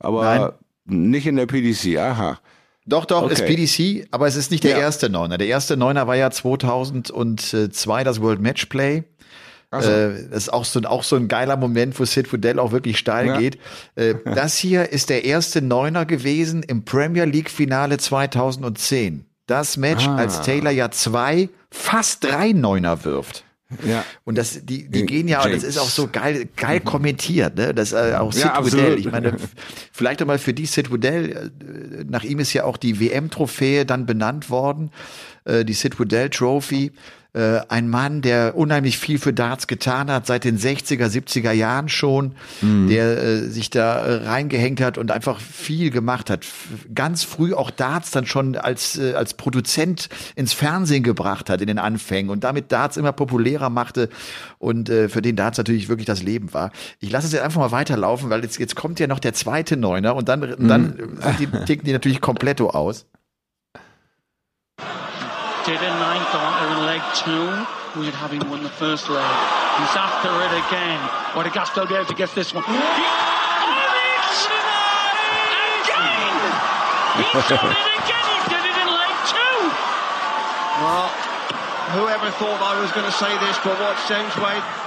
Aber 0.00 0.58
Nein. 0.84 1.12
nicht 1.12 1.26
in 1.26 1.36
der 1.36 1.46
PDC, 1.46 1.98
aha. 1.98 2.40
Doch, 2.84 3.04
doch, 3.04 3.22
okay. 3.22 3.32
ist 3.32 3.46
PDC, 3.46 4.08
aber 4.10 4.26
es 4.26 4.36
ist 4.36 4.50
nicht 4.50 4.64
der 4.64 4.72
ja. 4.72 4.78
erste 4.78 5.08
Neuner. 5.08 5.38
Der 5.38 5.46
erste 5.46 5.76
Neuner 5.76 6.06
war 6.06 6.16
ja 6.16 6.30
2002 6.30 8.04
das 8.04 8.20
World 8.20 8.40
Match 8.40 8.66
Play. 8.66 9.04
So. 9.72 9.88
Äh, 9.88 10.28
das 10.30 10.44
ist 10.44 10.52
auch 10.52 10.64
so, 10.64 10.80
auch 10.80 11.04
so 11.04 11.16
ein 11.16 11.28
geiler 11.28 11.56
Moment, 11.56 11.98
wo 12.00 12.04
Sid 12.04 12.26
Fudell 12.26 12.58
auch 12.58 12.72
wirklich 12.72 12.98
steil 12.98 13.26
ja. 13.28 13.38
geht. 13.38 13.58
Äh, 13.94 14.14
das 14.24 14.56
hier 14.56 14.90
ist 14.90 15.10
der 15.10 15.24
erste 15.24 15.62
Neuner 15.62 16.06
gewesen 16.06 16.62
im 16.62 16.84
Premier 16.84 17.24
League 17.24 17.50
Finale 17.50 17.98
2010. 17.98 19.24
Das 19.46 19.76
Match, 19.76 20.06
ah. 20.06 20.16
als 20.16 20.42
Taylor 20.42 20.70
ja 20.70 20.90
zwei, 20.90 21.48
fast 21.70 22.24
drei 22.24 22.52
Neuner 22.52 23.04
wirft. 23.04 23.44
Ja. 23.84 24.04
Und 24.24 24.36
das, 24.36 24.64
die, 24.64 24.88
die 24.88 25.06
gehen 25.06 25.28
ja, 25.28 25.44
James. 25.44 25.62
das 25.62 25.70
ist 25.70 25.78
auch 25.78 25.88
so 25.88 26.08
geil, 26.10 26.48
geil 26.56 26.80
kommentiert, 26.80 27.56
ne? 27.56 27.72
Das 27.72 27.92
äh, 27.92 28.14
auch 28.18 28.32
Sid 28.32 28.44
ja, 28.44 28.64
Woodell. 28.64 28.98
Ich 28.98 29.10
meine, 29.10 29.36
vielleicht 29.92 30.20
einmal 30.20 30.38
für 30.38 30.52
die 30.52 30.66
Sid 30.66 30.90
Woodell, 30.90 31.52
äh, 31.60 32.04
nach 32.08 32.24
ihm 32.24 32.40
ist 32.40 32.52
ja 32.52 32.64
auch 32.64 32.76
die 32.76 32.98
WM-Trophäe 32.98 33.86
dann 33.86 34.06
benannt 34.06 34.50
worden, 34.50 34.90
äh, 35.44 35.64
die 35.64 35.74
Sid 35.74 36.00
Woodell 36.00 36.30
Trophy 36.30 36.90
äh, 37.32 37.60
ein 37.68 37.88
Mann, 37.88 38.22
der 38.22 38.56
unheimlich 38.56 38.98
viel 38.98 39.18
für 39.18 39.32
Darts 39.32 39.66
getan 39.66 40.10
hat, 40.10 40.26
seit 40.26 40.44
den 40.44 40.58
60er, 40.58 41.06
70er 41.06 41.52
Jahren 41.52 41.88
schon, 41.88 42.32
mhm. 42.60 42.88
der 42.88 43.22
äh, 43.22 43.38
sich 43.42 43.70
da 43.70 44.04
äh, 44.04 44.26
reingehängt 44.26 44.80
hat 44.80 44.98
und 44.98 45.12
einfach 45.12 45.40
viel 45.40 45.90
gemacht 45.90 46.28
hat. 46.28 46.44
Ganz 46.92 47.22
früh 47.22 47.54
auch 47.54 47.70
Darts 47.70 48.10
dann 48.10 48.26
schon 48.26 48.56
als, 48.56 48.98
äh, 48.98 49.14
als 49.14 49.34
Produzent 49.34 50.08
ins 50.34 50.52
Fernsehen 50.52 51.02
gebracht 51.02 51.50
hat 51.50 51.60
in 51.60 51.68
den 51.68 51.78
Anfängen 51.78 52.30
und 52.30 52.42
damit 52.42 52.72
Darts 52.72 52.96
immer 52.96 53.12
populärer 53.12 53.70
machte 53.70 54.08
und 54.58 54.88
äh, 54.88 55.08
für 55.08 55.22
den 55.22 55.36
Darts 55.36 55.58
natürlich 55.58 55.88
wirklich 55.88 56.06
das 56.06 56.22
Leben 56.22 56.52
war. 56.52 56.72
Ich 56.98 57.10
lasse 57.12 57.28
es 57.28 57.32
jetzt 57.32 57.42
einfach 57.42 57.60
mal 57.60 57.70
weiterlaufen, 57.70 58.30
weil 58.30 58.42
jetzt, 58.42 58.58
jetzt 58.58 58.74
kommt 58.74 58.98
ja 58.98 59.06
noch 59.06 59.20
der 59.20 59.34
zweite 59.34 59.76
Neuner 59.76 60.16
und 60.16 60.28
dann, 60.28 60.40
mhm. 60.40 60.68
dann 60.68 61.18
die, 61.38 61.46
ticken 61.46 61.84
die 61.84 61.92
natürlich 61.92 62.20
kompletto 62.20 62.70
aus. 62.70 63.06
Two, 67.14 67.50
with 67.98 68.14
having 68.14 68.40
won 68.48 68.62
the 68.62 68.70
first 68.70 69.08
leg. 69.08 69.34
He's 69.78 69.94
after 69.96 70.30
it 70.30 70.52
again. 70.66 71.00
What 71.34 71.46
a 71.46 71.50
Gaston 71.50 71.88
be 71.88 71.94
able 71.94 72.06
to 72.06 72.14
get 72.14 72.30
this 72.34 72.54
one. 72.54 72.64
He, 72.64 72.74
it! 72.74 72.80
Again! 75.90 76.38
He's 77.20 77.46
done 77.50 77.70
it 77.74 77.90
again. 78.00 78.24
He 78.30 78.38
did 78.48 78.64
it 78.64 78.76
in 78.80 78.88
leg 78.88 79.14
two. 79.26 79.58
Well, 80.82 81.10
whoever 81.98 82.30
thought 82.38 82.62
I 82.62 82.78
was 82.80 82.90
going 82.92 83.06
to 83.06 83.16
say 83.18 83.32
this, 83.42 83.58
but 83.66 83.74
watch 83.82 83.98
James 84.06 84.34
Wade. 84.38 84.79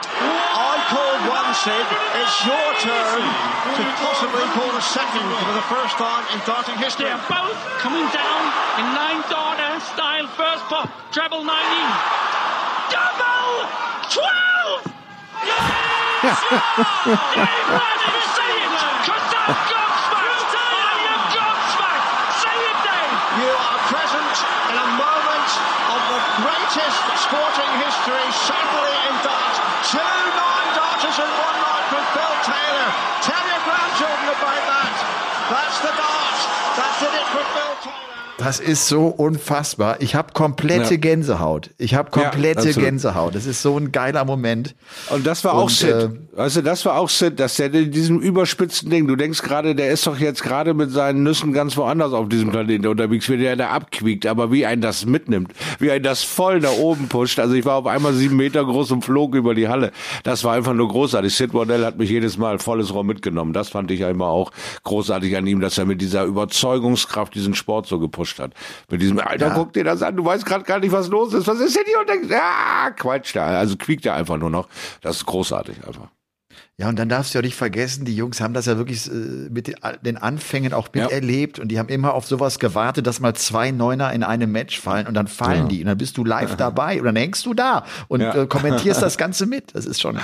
I 0.94 1.02
called 1.02 1.26
one, 1.26 1.50
Sid. 1.58 1.88
It's 2.22 2.38
your 2.46 2.70
turn 2.86 3.26
to 3.26 3.84
possibly 3.98 4.46
call 4.54 4.70
a 4.78 4.86
second 4.94 5.26
for 5.26 5.54
the 5.58 5.66
first 5.66 5.98
time 5.98 6.22
in 6.30 6.38
darting 6.46 6.78
history. 6.78 7.10
They're 7.10 7.18
both 7.34 7.58
coming 7.82 8.06
down 8.14 8.42
in 8.78 8.86
nine 8.94 9.26
darts 9.26 9.90
style 9.90 10.30
first 10.38 10.62
pop. 10.70 10.94
Treble 11.10 11.42
90. 11.42 11.50
Double 12.94 13.66
12! 14.06 14.94
Yes! 15.50 16.38
Dave 16.62 17.70
Madden, 17.74 18.18
say 18.38 18.54
it! 18.54 18.70
Cause 19.10 19.34
I'm 19.34 19.50
gobsmacked! 19.74 20.54
Are 20.54 21.00
you 21.10 21.18
gobsmacked? 21.34 22.10
Say 22.38 22.54
it, 22.70 22.78
Dave! 22.86 23.18
You 23.42 23.50
are 23.50 23.82
present 23.90 24.36
in 24.70 24.78
a 24.78 24.90
moment 24.94 25.50
of 25.90 26.02
the 26.06 26.22
greatest 26.38 27.02
sporting 27.18 27.74
history, 27.82 28.26
certainly 28.46 28.94
in 29.10 29.16
dart. 29.26 29.58
Two 29.90 30.43
nine-darters 31.14 31.40
one 31.46 31.58
night 31.62 31.86
from 31.90 32.04
Phil 32.14 32.36
Taylor. 32.42 32.90
Tell 33.22 33.46
your 33.46 33.62
grandchildren 33.62 34.30
about 34.34 34.64
that. 34.66 34.94
That's 35.50 35.80
the 35.82 35.94
dart. 35.94 36.38
That 36.78 36.94
did 37.00 37.14
it 37.14 37.28
for 37.30 37.44
Phil 37.54 37.76
Taylor. 37.84 38.03
Das 38.38 38.60
ist 38.60 38.88
so 38.88 39.08
unfassbar. 39.08 39.98
Ich 40.00 40.16
habe 40.16 40.34
komplette 40.34 40.96
ja. 40.96 41.00
Gänsehaut. 41.00 41.70
Ich 41.78 41.94
habe 41.94 42.10
komplette 42.10 42.70
ja, 42.70 42.82
Gänsehaut. 42.82 43.36
Das 43.36 43.46
ist 43.46 43.62
so 43.62 43.78
ein 43.78 43.92
geiler 43.92 44.26
Moment. 44.26 44.76
Und 45.12 45.28
das 45.28 45.44
war 45.44 45.54
auch 45.54 45.70
Sid. 45.70 45.90
Äh, 45.90 46.10
also 46.36 46.62
das 46.62 46.84
war 46.86 46.98
auch 46.98 47.10
Sid, 47.10 47.40
dass 47.40 47.58
der 47.58 47.72
in 47.74 47.92
diesem 47.92 48.20
überspitzten 48.20 48.90
Ding, 48.90 49.08
du 49.08 49.16
denkst 49.16 49.44
gerade, 49.44 49.76
der 49.76 49.92
ist 49.92 50.08
doch 50.08 50.18
jetzt 50.18 50.42
gerade 50.42 50.74
mit 50.74 50.90
seinen 50.92 51.22
Nüssen 51.22 51.54
ganz 51.54 51.78
woanders 51.78 52.12
auf 52.12 52.28
diesem 52.28 52.50
Planeten 52.50 52.88
unterwegs, 52.88 53.30
wie 53.30 53.38
der 53.38 53.56
da 53.56 53.70
abquiekt, 53.70 54.26
aber 54.26 54.52
wie 54.52 54.66
ein 54.66 54.82
das 54.82 55.06
mitnimmt, 55.06 55.54
wie 55.78 55.92
ein 55.92 56.02
das 56.02 56.24
voll 56.24 56.60
nach 56.60 56.78
oben 56.78 57.10
pusht. 57.10 57.40
Also 57.40 57.54
ich 57.54 57.66
war 57.66 57.76
auf 57.76 57.86
einmal 57.86 58.14
sieben 58.14 58.36
Meter 58.36 58.66
groß 58.66 58.92
und 58.92 59.06
flog 59.06 59.36
über 59.36 59.54
die 59.54 59.68
Halle. 59.68 59.92
Das 60.24 60.44
war 60.44 60.54
einfach 60.54 60.74
nur 60.74 60.88
großartig. 60.88 61.36
Sid 61.36 61.54
Wardell 61.54 61.86
hat 61.86 62.00
mich 62.00 62.10
jedes 62.10 62.38
Mal 62.38 62.58
volles 62.58 62.94
Rohr 62.94 63.04
mitgenommen. 63.04 63.54
Das 63.54 63.70
fand 63.70 63.92
ich 63.92 64.04
einmal 64.04 64.30
auch 64.30 64.52
großartig 64.84 65.38
an 65.38 65.46
ihm, 65.46 65.62
dass 65.62 65.78
er 65.78 65.86
mit 65.86 66.02
dieser 66.02 66.24
Überzeugungskraft 66.24 67.36
diesen 67.36 67.54
Sport 67.54 67.86
so 67.86 68.00
gepusht 68.00 68.23
gepusht 68.24 68.40
hat. 68.40 68.54
Mit 68.90 69.02
diesem, 69.02 69.20
Alter, 69.20 69.48
ja. 69.48 69.54
guck 69.54 69.74
dir 69.74 69.84
das 69.84 70.02
an, 70.02 70.16
du 70.16 70.26
weißt 70.26 70.46
gerade 70.46 70.64
gar 70.64 70.80
nicht, 70.80 70.92
was 70.92 71.10
los 71.10 71.34
ist. 71.34 71.48
Was 71.48 71.60
ist 71.60 71.76
denn 71.76 71.84
hier? 71.86 72.00
Und 72.00 72.10
denkst, 72.10 72.30
ja, 72.30 72.92
quatscht 72.92 73.36
da. 73.36 73.48
Also 73.48 73.76
quiekt 73.76 74.06
er 74.06 74.16
einfach 74.16 74.38
nur 74.38 74.50
noch. 74.50 74.68
Das 75.02 75.18
ist 75.18 75.26
großartig 75.26 75.86
einfach. 75.86 76.08
Ja, 76.78 76.90
und 76.90 76.98
dann 76.98 77.08
darfst 77.08 77.34
du 77.34 77.38
ja 77.38 77.44
nicht 77.44 77.56
vergessen, 77.56 78.04
die 78.04 78.16
Jungs 78.16 78.42
haben 78.42 78.56
das 78.56 78.66
ja 78.66 78.78
wirklich 78.78 79.08
äh, 79.08 79.12
mit 79.12 79.68
den 80.02 80.18
Anfängen 80.18 80.74
auch 80.74 80.90
miterlebt 80.92 81.58
ja. 81.58 81.62
und 81.62 81.70
die 81.70 81.78
haben 81.78 81.90
immer 81.90 82.16
auf 82.16 82.26
sowas 82.26 82.58
gewartet, 82.58 83.06
dass 83.06 83.20
mal 83.20 83.36
zwei 83.36 83.70
Neuner 83.70 84.12
in 84.12 84.24
einem 84.24 84.52
Match 84.52 84.80
fallen 84.80 85.06
und 85.06 85.14
dann 85.14 85.28
fallen 85.28 85.64
ja. 85.64 85.68
die 85.68 85.80
und 85.82 85.86
dann 85.86 85.98
bist 86.00 86.18
du 86.18 86.26
live 86.26 86.56
dabei 86.58 86.98
und 87.00 87.06
dann 87.06 87.16
hängst 87.16 87.46
du 87.46 87.54
da 87.54 87.86
und 88.08 88.22
ja. 88.22 88.34
äh, 88.36 88.48
kommentierst 88.48 89.02
das 89.04 89.20
Ganze 89.20 89.46
mit. 89.46 89.76
Das 89.76 89.86
ist 89.86 90.02
schon 90.02 90.20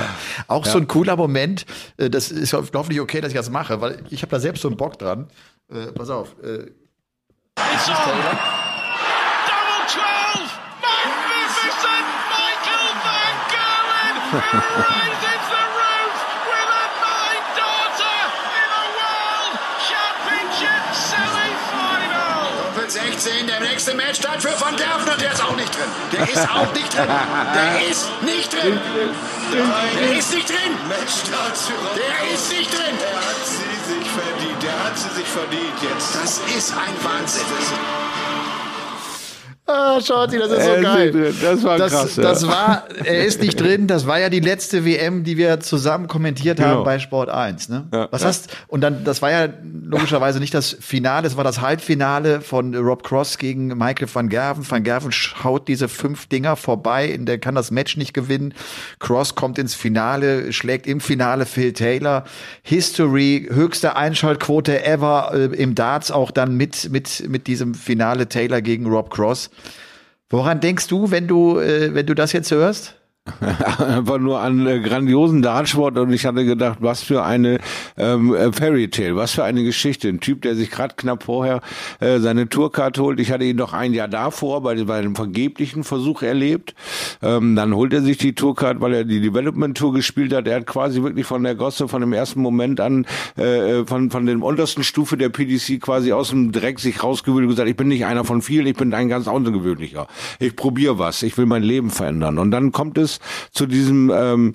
auch 0.47 0.65
so 0.65 0.79
ein 0.79 0.87
cooler 0.87 1.15
Moment. 1.17 1.67
Äh, 1.97 2.09
das 2.09 2.31
ist 2.31 2.53
hoffentlich 2.53 2.99
okay, 2.99 3.21
dass 3.21 3.29
ich 3.29 3.37
das 3.37 3.51
mache, 3.51 3.79
weil 3.81 4.01
ich 4.09 4.23
habe 4.23 4.31
da 4.31 4.39
selbst 4.39 4.61
so 4.61 4.69
einen 4.69 4.77
Bock 4.77 4.97
dran. 4.97 5.27
Äh, 5.71 5.91
pass 5.91 6.09
auf, 6.09 6.35
äh, 6.43 6.71
It's 7.73 7.89
on. 7.89 8.17
Double 9.49 9.83
12. 9.87 10.47
Magnificent 10.79 12.05
Michael 12.31 12.89
Van 13.05 13.35
Gerwen. 13.53 14.15
raises 14.87 15.43
the 15.53 15.63
roof 15.77 16.15
with 16.49 16.69
a 16.79 16.85
nine-daughter 17.03 18.17
in 18.59 18.69
a 18.79 18.85
World 18.97 19.53
Championship 19.89 20.83
Semi-Final. 20.95 22.47
Doppel 22.63 22.89
16, 22.89 23.47
der 23.47 23.59
nächste 23.59 23.93
Matchstart 23.95 24.41
für 24.41 24.55
Van 24.59 24.75
Gerven 24.75 25.09
und 25.09 25.21
der 25.21 25.31
ist 25.31 25.43
auch 25.43 25.55
nicht 25.55 25.75
drin. 25.75 25.91
Der 26.13 26.29
ist 26.29 26.49
auch 26.49 26.73
nicht 26.73 26.95
drin. 26.97 27.07
Der 27.55 27.89
ist 27.89 28.07
nicht 28.21 28.53
drin. 28.53 28.79
Der 29.99 30.17
ist 30.17 30.33
nicht 30.33 30.49
drin. 30.49 30.73
Der 31.95 32.33
ist 32.33 32.49
nicht 32.51 32.71
drin. 32.73 32.97
Der 32.99 33.15
hat 33.15 33.45
sie 33.45 33.68
sich 33.89 34.09
verdient. 34.09 34.61
Der 34.61 34.83
hat 34.83 34.97
sie 34.97 35.09
sich 35.09 35.27
verdient 35.27 35.77
jetzt. 35.81 36.15
Das 36.15 36.39
ist 36.55 36.73
ein 36.73 36.95
Wahnsinn. 37.03 37.45
Ah, 39.71 40.01
Shorty, 40.01 40.39
das 40.39 40.51
ist 40.51 40.65
so 40.65 40.81
geil. 40.81 41.33
Das 41.41 41.63
war 41.63 41.77
das, 41.77 41.91
krass. 41.91 42.15
Ja. 42.15 42.23
Das 42.23 42.47
war, 42.47 42.87
er 43.03 43.25
ist 43.25 43.39
nicht 43.39 43.61
drin. 43.61 43.85
Das 43.85 44.07
war 44.07 44.19
ja 44.19 44.29
die 44.29 44.39
letzte 44.39 44.83
WM, 44.83 45.23
die 45.23 45.37
wir 45.37 45.59
zusammen 45.59 46.07
kommentiert 46.07 46.57
genau. 46.57 46.69
haben 46.69 46.83
bei 46.83 46.97
Sport 46.97 47.29
1. 47.29 47.69
Ne? 47.69 47.87
Ja, 47.93 48.07
Was 48.09 48.23
ja. 48.23 48.29
hast 48.29 48.57
und 48.67 48.81
dann, 48.81 49.03
das 49.03 49.21
war 49.21 49.29
ja 49.29 49.47
logischerweise 49.83 50.39
nicht 50.39 50.55
das 50.55 50.75
Finale, 50.79 51.27
es 51.27 51.37
war 51.37 51.43
das 51.43 51.61
Halbfinale 51.61 52.41
von 52.41 52.73
Rob 52.73 53.03
Cross 53.03 53.37
gegen 53.37 53.67
Michael 53.67 54.07
van 54.11 54.29
Gerven. 54.29 54.69
Van 54.69 54.83
Gerven 54.83 55.11
schaut 55.11 55.67
diese 55.67 55.87
fünf 55.87 56.25
Dinger 56.25 56.55
vorbei, 56.55 57.15
der 57.19 57.37
kann 57.37 57.53
das 57.53 57.69
Match 57.69 57.95
nicht 57.95 58.15
gewinnen. 58.15 58.55
Cross 58.97 59.35
kommt 59.35 59.59
ins 59.59 59.75
Finale, 59.75 60.51
schlägt 60.51 60.87
im 60.87 60.99
Finale 60.99 61.45
Phil 61.45 61.73
Taylor. 61.73 62.23
History, 62.63 63.47
höchste 63.51 63.95
Einschaltquote 63.95 64.83
ever 64.83 65.31
äh, 65.33 65.45
im 65.61 65.75
Darts, 65.75 66.09
auch 66.09 66.31
dann 66.31 66.55
mit, 66.55 66.89
mit, 66.91 67.29
mit 67.29 67.45
diesem 67.45 67.75
Finale 67.75 68.27
Taylor 68.27 68.61
gegen 68.61 68.87
Rob 68.87 69.11
Cross. 69.11 69.51
Woran 70.29 70.59
denkst 70.59 70.87
du, 70.87 71.11
wenn 71.11 71.27
du, 71.27 71.59
äh, 71.59 71.93
wenn 71.93 72.05
du 72.05 72.13
das 72.13 72.33
jetzt 72.33 72.51
hörst? 72.51 72.95
Einfach 73.77 74.17
nur 74.17 74.39
an 74.39 74.65
äh, 74.67 74.79
grandiosen 74.79 75.41
Dartsport 75.41 75.97
und 75.97 76.11
ich 76.13 76.25
hatte 76.25 76.45
gedacht, 76.45 76.79
was 76.81 77.03
für 77.03 77.23
eine 77.23 77.59
ähm, 77.97 78.35
äh, 78.35 78.51
Fairy 78.51 78.89
Tale, 78.89 79.15
was 79.15 79.31
für 79.31 79.43
eine 79.43 79.63
Geschichte. 79.63 80.07
Ein 80.09 80.19
Typ, 80.19 80.41
der 80.41 80.55
sich 80.55 80.71
gerade 80.71 80.95
knapp 80.95 81.23
vorher 81.23 81.61
äh, 81.99 82.19
seine 82.19 82.49
Tourcard 82.49 82.97
holt. 82.97 83.19
Ich 83.19 83.31
hatte 83.31 83.45
ihn 83.45 83.57
noch 83.57 83.73
ein 83.73 83.93
Jahr 83.93 84.07
davor 84.07 84.61
bei, 84.61 84.83
bei 84.83 84.97
einem 84.97 85.15
vergeblichen 85.15 85.83
Versuch 85.83 86.21
erlebt. 86.21 86.75
Ähm, 87.21 87.55
dann 87.55 87.75
holt 87.75 87.93
er 87.93 88.01
sich 88.01 88.17
die 88.17 88.33
Tourcard, 88.33 88.81
weil 88.81 88.93
er 88.93 89.03
die 89.03 89.21
Development 89.21 89.77
Tour 89.77 89.93
gespielt 89.93 90.33
hat. 90.33 90.47
Er 90.47 90.57
hat 90.57 90.65
quasi 90.65 91.03
wirklich 91.03 91.25
von 91.25 91.43
der 91.43 91.55
Gosse, 91.55 91.87
von 91.87 92.01
dem 92.01 92.13
ersten 92.13 92.41
Moment 92.41 92.79
an, 92.79 93.05
äh, 93.35 93.85
von, 93.85 94.11
von 94.11 94.25
den 94.25 94.41
untersten 94.41 94.83
Stufe 94.83 95.17
der 95.17 95.29
PDC 95.29 95.79
quasi 95.81 96.11
aus 96.13 96.29
dem 96.29 96.51
Dreck 96.51 96.79
sich 96.79 97.03
rausgewühlt 97.03 97.43
und 97.43 97.49
gesagt, 97.49 97.69
ich 97.69 97.77
bin 97.77 97.87
nicht 97.87 98.05
einer 98.05 98.23
von 98.23 98.41
vielen, 98.41 98.67
ich 98.67 98.75
bin 98.75 98.93
ein 98.93 99.09
ganz 99.09 99.27
außergewöhnlicher. 99.27 100.07
Ich 100.39 100.55
probiere 100.55 100.99
was, 100.99 101.23
ich 101.23 101.37
will 101.37 101.45
mein 101.45 101.63
Leben 101.63 101.89
verändern. 101.89 102.37
Und 102.37 102.51
dann 102.51 102.71
kommt 102.71 102.97
es 102.97 103.18
zu 103.51 103.65
diesem 103.65 104.11
ähm, 104.13 104.53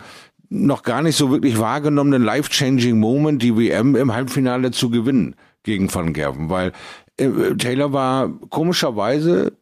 noch 0.48 0.82
gar 0.82 1.02
nicht 1.02 1.16
so 1.16 1.30
wirklich 1.30 1.58
wahrgenommenen 1.58 2.22
life-changing 2.22 2.98
Moment, 2.98 3.42
die 3.42 3.56
WM 3.56 3.96
im 3.96 4.12
Halbfinale 4.14 4.70
zu 4.70 4.90
gewinnen 4.90 5.34
gegen 5.62 5.92
Van 5.92 6.12
Gerven, 6.12 6.50
weil 6.50 6.72
äh, 7.16 7.54
Taylor 7.56 7.92
war 7.92 8.28
komischerweise 8.50 9.52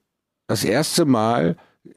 das 0.47 0.65
erste 0.65 1.05
Mal 1.05 1.57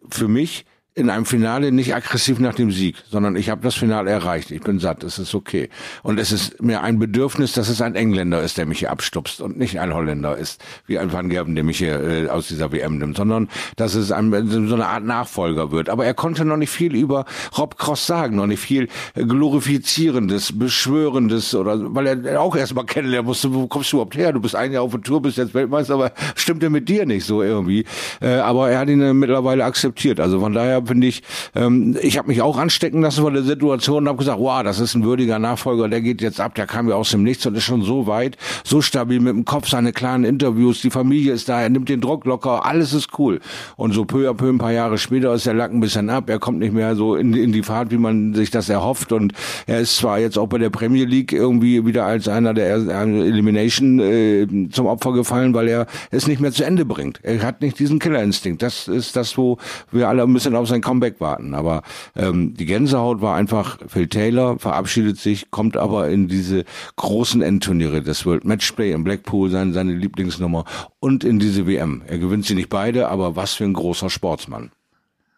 für 0.10 0.28
mich 0.28 0.66
in 0.98 1.10
einem 1.10 1.26
Finale 1.26 1.74
nicht 1.74 1.94
aggressiv 1.94 2.40
nach 2.40 2.56
dem 2.56 2.72
Sieg, 2.72 2.96
sondern 3.12 3.36
ich 3.36 3.50
habe 3.50 3.62
das 3.62 3.76
Finale 3.76 4.10
erreicht. 4.10 4.50
Ich 4.52 4.62
bin 4.62 4.80
satt, 4.80 5.04
es 5.04 5.20
ist 5.20 5.36
okay. 5.36 5.70
Und 6.04 6.22
es 6.22 6.32
ist 6.32 6.64
mir 6.64 6.84
ein 6.84 7.00
Bedürfnis, 7.00 7.52
dass 7.52 7.68
es 7.68 7.82
ein 7.82 7.96
Engländer 7.96 8.42
ist, 8.42 8.58
der 8.58 8.66
mich 8.66 8.80
hier 8.80 8.92
abstupst 8.92 9.42
und 9.42 9.58
nicht 9.58 9.78
ein 9.78 9.94
Holländer 9.94 10.38
ist, 10.38 10.64
wie 10.88 10.98
ein 10.98 11.12
Van 11.12 11.28
Gerben, 11.28 11.54
der 11.54 11.66
mich 11.66 11.80
hier 11.80 12.02
äh, 12.02 12.30
aus 12.30 12.48
dieser 12.48 12.72
WM 12.72 12.98
nimmt, 12.98 13.18
sondern 13.18 13.50
dass 13.76 13.94
es 13.94 14.14
ein, 14.14 14.32
so 14.48 14.74
eine 14.74 14.88
Art 14.88 15.04
Nachfolger 15.04 15.70
wird. 15.72 15.90
Aber 15.90 16.06
er 16.06 16.14
konnte 16.14 16.46
noch 16.46 16.56
nicht 16.56 16.70
viel 16.70 16.96
über 16.96 17.26
Rob 17.58 17.78
Cross 17.78 18.08
sagen, 18.08 18.38
noch 18.38 18.48
nicht 18.48 18.62
viel 18.62 18.88
äh, 19.16 19.26
glorifizierendes, 19.26 20.58
beschwörendes 20.58 21.54
oder 21.56 21.94
weil 21.94 22.26
er 22.26 22.40
auch 22.40 22.56
erstmal 22.56 22.86
kennenlernen 22.86 23.28
musste, 23.28 23.54
wo 23.54 23.68
kommst 23.68 23.92
du 23.92 23.98
überhaupt 23.98 24.16
her? 24.16 24.32
Du 24.32 24.40
bist 24.40 24.56
ein 24.56 24.72
Jahr 24.72 24.84
auf 24.84 24.92
der 24.92 25.02
Tour, 25.02 25.22
bist 25.22 25.38
jetzt 25.38 25.54
Weltmeister, 25.54 25.96
aber 25.96 26.14
stimmt 26.36 26.64
er 26.64 26.70
mit 26.70 26.88
dir 26.88 27.06
nicht 27.06 27.26
so 27.26 27.44
irgendwie. 27.44 27.84
Äh, 28.22 28.36
aber 28.36 28.72
er 28.72 28.80
hat 28.80 28.88
ihn 28.88 29.02
äh, 29.02 29.14
mittlerweile 29.14 29.66
akzeptiert. 29.66 30.22
Also 30.22 30.40
von 30.40 30.54
daher 30.54 30.85
finde 30.86 31.08
ich. 31.08 31.24
Ähm, 31.56 31.98
ich 32.02 32.18
habe 32.18 32.28
mich 32.28 32.42
auch 32.42 32.58
anstecken 32.58 33.02
lassen 33.02 33.22
von 33.22 33.34
der 33.34 33.44
Situation 33.44 34.04
und 34.04 34.08
habe 34.08 34.18
gesagt, 34.18 34.40
wow, 34.40 34.64
das 34.64 34.80
ist 34.80 34.96
ein 34.96 35.04
würdiger 35.04 35.40
Nachfolger, 35.40 35.88
der 35.88 36.02
geht 36.02 36.22
jetzt 36.22 36.40
ab, 36.40 36.56
der 36.56 36.68
kam 36.68 36.90
ja 36.90 36.96
aus 36.96 37.12
dem 37.12 37.24
Nichts 37.24 37.46
und 37.46 37.56
ist 37.56 37.64
schon 37.64 37.82
so 37.82 38.08
weit, 38.08 38.38
so 38.64 38.82
stabil 38.82 39.20
mit 39.20 39.34
dem 39.34 39.46
Kopf, 39.46 39.70
seine 39.70 39.94
klaren 39.94 40.24
Interviews, 40.24 40.82
die 40.82 40.90
Familie 40.90 41.34
ist 41.34 41.50
da, 41.50 41.62
er 41.62 41.70
nimmt 41.70 41.90
den 41.90 42.02
Druck 42.02 42.26
locker, 42.26 42.66
alles 42.66 42.94
ist 42.94 43.18
cool. 43.20 43.40
Und 43.76 43.94
so 43.94 44.06
peu 44.06 44.30
à 44.30 44.34
peu, 44.34 44.50
ein 44.50 44.58
paar 44.58 44.72
Jahre 44.72 44.98
später 44.98 45.34
ist 45.34 45.46
der 45.46 45.54
Lack 45.54 45.72
ein 45.72 45.80
bisschen 45.80 46.10
ab, 46.10 46.30
er 46.30 46.40
kommt 46.40 46.60
nicht 46.60 46.74
mehr 46.74 46.96
so 46.96 47.16
in, 47.16 47.34
in 47.34 47.52
die 47.52 47.64
Fahrt, 47.64 47.92
wie 47.92 47.98
man 47.98 48.34
sich 48.34 48.52
das 48.52 48.70
erhofft 48.70 49.12
und 49.12 49.34
er 49.68 49.80
ist 49.80 49.98
zwar 49.98 50.20
jetzt 50.20 50.38
auch 50.38 50.48
bei 50.48 50.58
der 50.58 50.70
Premier 50.70 51.06
League 51.06 51.34
irgendwie 51.34 51.86
wieder 51.86 52.06
als 52.06 52.28
einer 52.28 52.54
der 52.54 52.76
Elimination 52.76 54.00
äh, 54.00 54.48
zum 54.72 54.86
Opfer 54.86 55.14
gefallen, 55.14 55.54
weil 55.54 55.68
er 55.68 55.88
es 56.12 56.28
nicht 56.28 56.42
mehr 56.42 56.52
zu 56.52 56.66
Ende 56.66 56.86
bringt. 56.86 57.20
Er 57.24 57.42
hat 57.42 57.62
nicht 57.62 57.80
diesen 57.80 58.00
Killerinstinkt. 58.00 58.62
Das 58.62 58.88
ist 58.88 59.16
das, 59.16 59.38
wo 59.38 59.58
wir 59.92 60.10
alle 60.10 60.24
ein 60.24 60.34
bisschen 60.34 60.56
auf 60.56 60.68
sein 60.76 60.82
Comeback 60.82 61.20
warten. 61.20 61.54
Aber 61.54 61.82
ähm, 62.16 62.54
die 62.54 62.66
Gänsehaut 62.66 63.22
war 63.22 63.36
einfach, 63.36 63.80
Phil 63.88 64.08
Taylor 64.08 64.60
verabschiedet 64.60 65.18
sich, 65.18 65.50
kommt 65.52 65.78
aber 65.78 66.10
in 66.10 66.28
diese 66.28 66.66
großen 66.98 67.42
Endturniere 67.42 68.02
des 68.02 68.26
World 68.26 68.46
Matchplay 68.46 68.92
in 68.92 69.04
Blackpool, 69.04 69.50
seine, 69.50 69.74
seine 69.74 69.94
Lieblingsnummer 69.94 70.66
und 71.00 71.24
in 71.24 71.40
diese 71.40 71.68
WM. 71.68 72.04
Er 72.08 72.20
gewinnt 72.20 72.46
sie 72.46 72.56
nicht 72.56 72.70
beide, 72.70 73.10
aber 73.10 73.36
was 73.36 73.54
für 73.54 73.64
ein 73.64 73.74
großer 73.74 74.10
Sportsmann. 74.10 74.72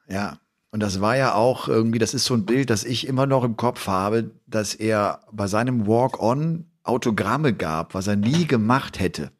Ja, 0.10 0.38
und 0.72 0.82
das 0.82 1.02
war 1.02 1.16
ja 1.16 1.34
auch 1.34 1.68
irgendwie, 1.68 2.00
das 2.00 2.14
ist 2.14 2.26
so 2.26 2.34
ein 2.34 2.46
Bild, 2.46 2.70
das 2.70 2.84
ich 2.84 3.08
immer 3.08 3.26
noch 3.26 3.44
im 3.44 3.58
Kopf 3.58 3.88
habe, 3.88 4.32
dass 4.48 4.74
er 4.74 5.22
bei 5.32 5.48
seinem 5.48 5.88
Walk-on 5.88 6.66
Autogramme 6.84 7.54
gab, 7.54 7.94
was 7.94 8.08
er 8.08 8.16
nie 8.16 8.46
gemacht 8.46 9.00
hätte. 9.00 9.32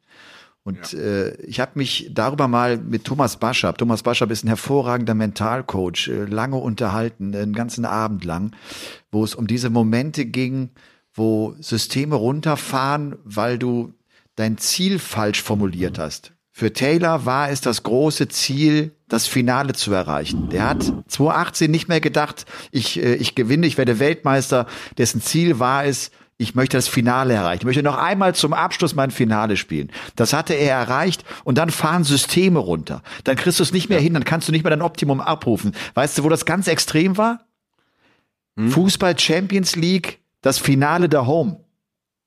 Und 0.68 0.92
ja. 0.92 0.98
äh, 0.98 1.34
ich 1.46 1.60
habe 1.60 1.70
mich 1.76 2.10
darüber 2.12 2.46
mal 2.46 2.76
mit 2.76 3.04
Thomas 3.04 3.38
Baschab, 3.38 3.78
Thomas 3.78 4.02
Baschab 4.02 4.30
ist 4.30 4.44
ein 4.44 4.48
hervorragender 4.48 5.14
Mentalcoach, 5.14 6.08
äh, 6.08 6.24
lange 6.26 6.56
unterhalten, 6.56 7.34
einen 7.34 7.54
ganzen 7.54 7.86
Abend 7.86 8.26
lang, 8.26 8.54
wo 9.10 9.24
es 9.24 9.34
um 9.34 9.46
diese 9.46 9.70
Momente 9.70 10.26
ging, 10.26 10.68
wo 11.14 11.54
Systeme 11.58 12.16
runterfahren, 12.16 13.16
weil 13.24 13.58
du 13.58 13.94
dein 14.36 14.58
Ziel 14.58 14.98
falsch 14.98 15.42
formuliert 15.42 15.98
hast. 15.98 16.32
Für 16.50 16.70
Taylor 16.70 17.24
war 17.24 17.48
es 17.48 17.62
das 17.62 17.82
große 17.82 18.28
Ziel, 18.28 18.94
das 19.08 19.26
Finale 19.26 19.72
zu 19.72 19.90
erreichen. 19.94 20.50
Der 20.50 20.68
hat 20.68 20.82
2018 20.82 21.70
nicht 21.70 21.88
mehr 21.88 22.02
gedacht, 22.02 22.44
ich, 22.72 23.02
äh, 23.02 23.14
ich 23.14 23.34
gewinne, 23.34 23.66
ich 23.66 23.78
werde 23.78 24.00
Weltmeister. 24.00 24.66
Dessen 24.98 25.22
Ziel 25.22 25.60
war 25.60 25.86
es, 25.86 26.10
ich 26.38 26.54
möchte 26.54 26.76
das 26.76 26.86
Finale 26.86 27.34
erreichen. 27.34 27.62
Ich 27.62 27.66
möchte 27.66 27.82
noch 27.82 27.98
einmal 27.98 28.34
zum 28.34 28.52
Abschluss 28.52 28.94
mein 28.94 29.10
Finale 29.10 29.56
spielen. 29.56 29.90
Das 30.14 30.32
hatte 30.32 30.54
er 30.54 30.76
erreicht 30.76 31.24
und 31.42 31.58
dann 31.58 31.70
fahren 31.70 32.04
Systeme 32.04 32.60
runter. 32.60 33.02
Dann 33.24 33.36
kriegst 33.36 33.58
du 33.58 33.64
es 33.64 33.72
nicht 33.72 33.88
mehr 33.88 34.00
hin, 34.00 34.14
dann 34.14 34.24
kannst 34.24 34.46
du 34.46 34.52
nicht 34.52 34.62
mehr 34.62 34.70
dein 34.70 34.82
Optimum 34.82 35.20
abrufen. 35.20 35.74
Weißt 35.94 36.16
du, 36.16 36.24
wo 36.24 36.28
das 36.28 36.46
ganz 36.46 36.68
extrem 36.68 37.16
war? 37.16 37.40
Hm? 38.56 38.70
Fußball 38.70 39.18
Champions 39.18 39.74
League, 39.74 40.20
das 40.40 40.58
Finale 40.58 41.08
der 41.08 41.26
Home. 41.26 41.60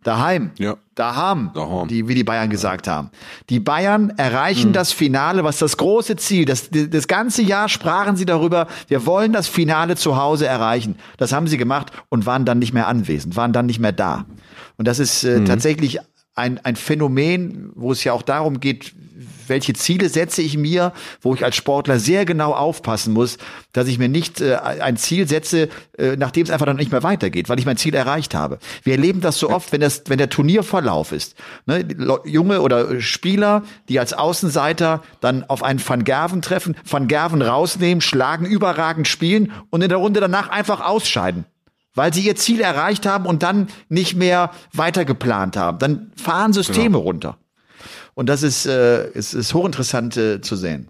Daheim. 0.04 0.52
Ja. 0.58 0.78
Daheim, 0.96 1.52
Daheim. 1.54 1.88
Die, 1.88 2.08
wie 2.08 2.16
die 2.16 2.24
Bayern 2.24 2.50
gesagt 2.50 2.88
haben. 2.88 3.12
Die 3.50 3.60
Bayern 3.60 4.12
erreichen 4.18 4.70
mhm. 4.70 4.74
das 4.74 4.92
Finale, 4.92 5.44
was 5.44 5.60
das 5.60 5.78
große 5.78 6.16
Ziel. 6.16 6.46
Das, 6.46 6.70
das 6.72 7.08
ganze 7.08 7.44
Jahr 7.44 7.70
sprachen 7.70 8.16
sie 8.16 8.26
darüber, 8.26 8.68
wir 8.88 9.06
wollen 9.06 9.32
das 9.32 9.48
Finale 9.48 9.96
zu 9.96 10.18
Hause 10.18 10.48
erreichen. 10.48 10.96
Das 11.18 11.34
haben 11.34 11.48
sie 11.48 11.58
gemacht 11.58 11.92
und 12.10 12.26
waren 12.26 12.46
dann 12.46 12.60
nicht 12.60 12.74
mehr 12.74 12.88
anwesend, 12.88 13.36
waren 13.36 13.54
dann 13.54 13.68
nicht 13.68 13.80
mehr 13.80 13.92
da. 13.92 14.26
Und 14.78 14.88
das 14.88 15.00
ist 15.00 15.24
äh, 15.24 15.40
mhm. 15.40 15.46
tatsächlich 15.46 16.00
ein, 16.36 16.60
ein 16.64 16.76
Phänomen, 16.76 17.72
wo 17.76 17.92
es 17.92 18.04
ja 18.04 18.14
auch 18.14 18.24
darum 18.24 18.60
geht, 18.60 18.94
welche 19.52 19.74
Ziele 19.74 20.10
setze 20.10 20.42
ich 20.42 20.58
mir, 20.58 20.94
wo 21.22 21.36
ich 21.36 21.44
als 21.44 21.56
Sportler 21.56 22.00
sehr 22.00 22.26
genau 22.26 22.54
aufpassen 22.54 23.14
muss, 23.14 23.38
dass 23.74 23.88
ich 23.88 24.00
mir 24.00 24.10
nicht 24.10 24.42
äh, 24.42 24.56
ein 24.56 24.98
Ziel 24.98 25.28
setze, 25.28 25.70
äh, 25.98 26.16
nachdem 26.18 26.44
es 26.44 26.50
einfach 26.50 26.66
dann 26.66 26.78
nicht 26.78 26.92
mehr 26.92 27.04
weitergeht, 27.04 27.50
weil 27.50 27.60
ich 27.60 27.66
mein 27.66 27.78
Ziel 27.78 27.94
erreicht 27.94 28.34
habe. 28.34 28.58
Wir 28.82 28.94
erleben 28.94 29.22
das 29.22 29.38
so 29.38 29.50
oft, 29.50 29.72
wenn 29.72 29.82
das, 29.82 30.04
wenn 30.08 30.18
der 30.18 30.30
Turnierverlauf 30.30 31.12
ist. 31.12 31.36
Ne? 31.66 31.86
Junge 32.26 32.62
oder 32.62 33.00
Spieler, 33.02 33.64
die 33.90 34.00
als 34.00 34.14
Außenseiter 34.14 35.04
dann 35.20 35.44
auf 35.44 35.62
einen 35.62 35.86
Van 35.86 36.04
Gerven 36.04 36.42
treffen, 36.42 36.76
Van 36.90 37.08
Gerven 37.08 37.42
rausnehmen, 37.42 38.02
schlagen, 38.02 38.46
überragend 38.46 39.08
spielen 39.08 39.52
und 39.70 39.82
in 39.82 39.90
der 39.90 39.98
Runde 39.98 40.22
danach 40.22 40.50
einfach 40.50 40.82
ausscheiden 40.82 41.46
weil 41.94 42.14
sie 42.14 42.22
ihr 42.22 42.38
Ziel 42.38 42.62
erreicht 42.62 43.06
haben 43.06 43.26
und 43.26 43.44
dann 43.44 43.68
nicht 43.90 44.16
mehr 44.16 44.52
weiter 44.72 45.04
geplant 45.04 45.58
haben. 45.58 45.78
Dann 45.80 46.12
fahren 46.16 46.54
Systeme 46.54 46.86
genau. 46.86 47.00
runter. 47.00 47.38
Und 48.14 48.30
das 48.30 48.44
ist, 48.44 48.66
äh, 48.66 49.10
ist, 49.12 49.34
ist 49.34 49.54
hochinteressant 49.54 50.18
äh, 50.18 50.42
zu 50.42 50.56
sehen. 50.56 50.90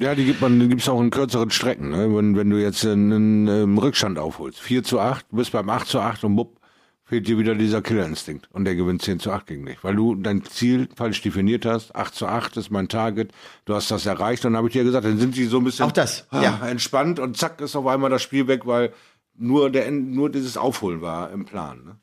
Ja, 0.00 0.14
die 0.14 0.26
gibt 0.26 0.42
man, 0.42 0.60
die 0.60 0.68
gibt's 0.68 0.88
auch 0.88 1.00
in 1.00 1.10
kürzeren 1.10 1.50
Strecken, 1.50 1.88
ne? 1.88 2.14
wenn, 2.14 2.36
wenn 2.36 2.50
du 2.50 2.60
jetzt 2.60 2.84
einen, 2.84 3.48
einen 3.48 3.78
Rückstand 3.78 4.18
aufholst. 4.18 4.60
4 4.60 4.84
zu 4.84 5.00
8, 5.00 5.26
du 5.30 5.36
bist 5.36 5.52
beim 5.52 5.70
8 5.70 5.88
zu 5.88 6.00
8 6.00 6.24
und 6.24 6.36
bupp, 6.36 6.60
fehlt 7.06 7.26
dir 7.26 7.38
wieder 7.38 7.54
dieser 7.54 7.80
Killerinstinkt 7.80 8.48
und 8.52 8.64
der 8.64 8.74
gewinnt 8.74 9.00
10 9.00 9.20
zu 9.20 9.30
8 9.30 9.46
gegen 9.46 9.64
dich, 9.64 9.82
weil 9.82 9.94
du 9.94 10.14
dein 10.16 10.44
Ziel 10.44 10.88
falsch 10.94 11.22
definiert 11.22 11.64
hast. 11.64 11.94
8 11.94 12.14
zu 12.14 12.26
8 12.26 12.56
ist 12.58 12.70
mein 12.70 12.88
Target, 12.88 13.32
du 13.64 13.74
hast 13.74 13.90
das 13.90 14.04
erreicht 14.04 14.44
und 14.44 14.52
dann 14.52 14.58
habe 14.58 14.68
ich 14.68 14.72
dir 14.72 14.84
gesagt, 14.84 15.06
dann 15.06 15.18
sind 15.18 15.34
die 15.34 15.44
so 15.44 15.58
ein 15.58 15.64
bisschen 15.64 15.86
auch 15.86 15.92
das, 15.92 16.26
ah, 16.30 16.42
ja. 16.42 16.66
entspannt 16.66 17.18
und 17.18 17.38
zack 17.38 17.60
ist 17.60 17.76
auf 17.76 17.86
einmal 17.86 18.10
das 18.10 18.22
Spiel 18.22 18.48
weg, 18.48 18.66
weil 18.66 18.92
nur 19.34 19.70
der 19.70 19.90
nur 19.90 20.30
dieses 20.30 20.56
Aufholen 20.56 21.00
war 21.00 21.30
im 21.30 21.44
Plan. 21.44 21.84
Ne? 21.84 21.96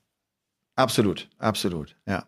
Absolut, 0.76 1.30
absolut, 1.38 1.96
ja. 2.08 2.26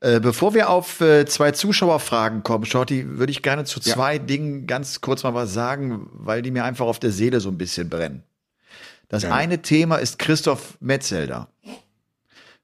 Äh, 0.00 0.20
bevor 0.20 0.52
wir 0.52 0.68
auf 0.68 1.00
äh, 1.00 1.24
zwei 1.24 1.52
Zuschauerfragen 1.52 2.42
kommen, 2.42 2.66
Shorty, 2.66 3.18
würde 3.18 3.30
ich 3.30 3.42
gerne 3.42 3.64
zu 3.64 3.80
zwei 3.80 4.14
ja. 4.14 4.18
Dingen 4.18 4.66
ganz 4.66 5.00
kurz 5.00 5.22
mal 5.22 5.34
was 5.34 5.54
sagen, 5.54 6.08
weil 6.12 6.42
die 6.42 6.50
mir 6.50 6.64
einfach 6.64 6.86
auf 6.86 6.98
der 6.98 7.12
Seele 7.12 7.40
so 7.40 7.48
ein 7.48 7.58
bisschen 7.58 7.88
brennen. 7.88 8.22
Das 9.08 9.22
ja. 9.22 9.32
eine 9.32 9.62
Thema 9.62 9.96
ist 9.96 10.18
Christoph 10.18 10.76
Metzelder. 10.80 11.48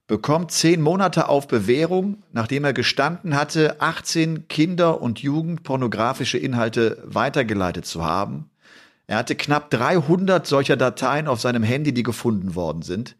Bekommt 0.06 0.50
zehn 0.50 0.82
Monate 0.82 1.28
auf 1.28 1.46
Bewährung, 1.46 2.22
nachdem 2.32 2.64
er 2.64 2.74
gestanden 2.74 3.34
hatte, 3.34 3.80
18 3.80 4.48
Kinder- 4.48 5.00
und 5.00 5.20
Jugendpornografische 5.20 6.36
Inhalte 6.36 7.02
weitergeleitet 7.06 7.86
zu 7.86 8.04
haben. 8.04 8.50
Er 9.06 9.16
hatte 9.16 9.36
knapp 9.36 9.70
300 9.70 10.46
solcher 10.46 10.76
Dateien 10.76 11.28
auf 11.28 11.40
seinem 11.40 11.62
Handy, 11.62 11.94
die 11.94 12.02
gefunden 12.02 12.54
worden 12.54 12.82
sind. 12.82 13.16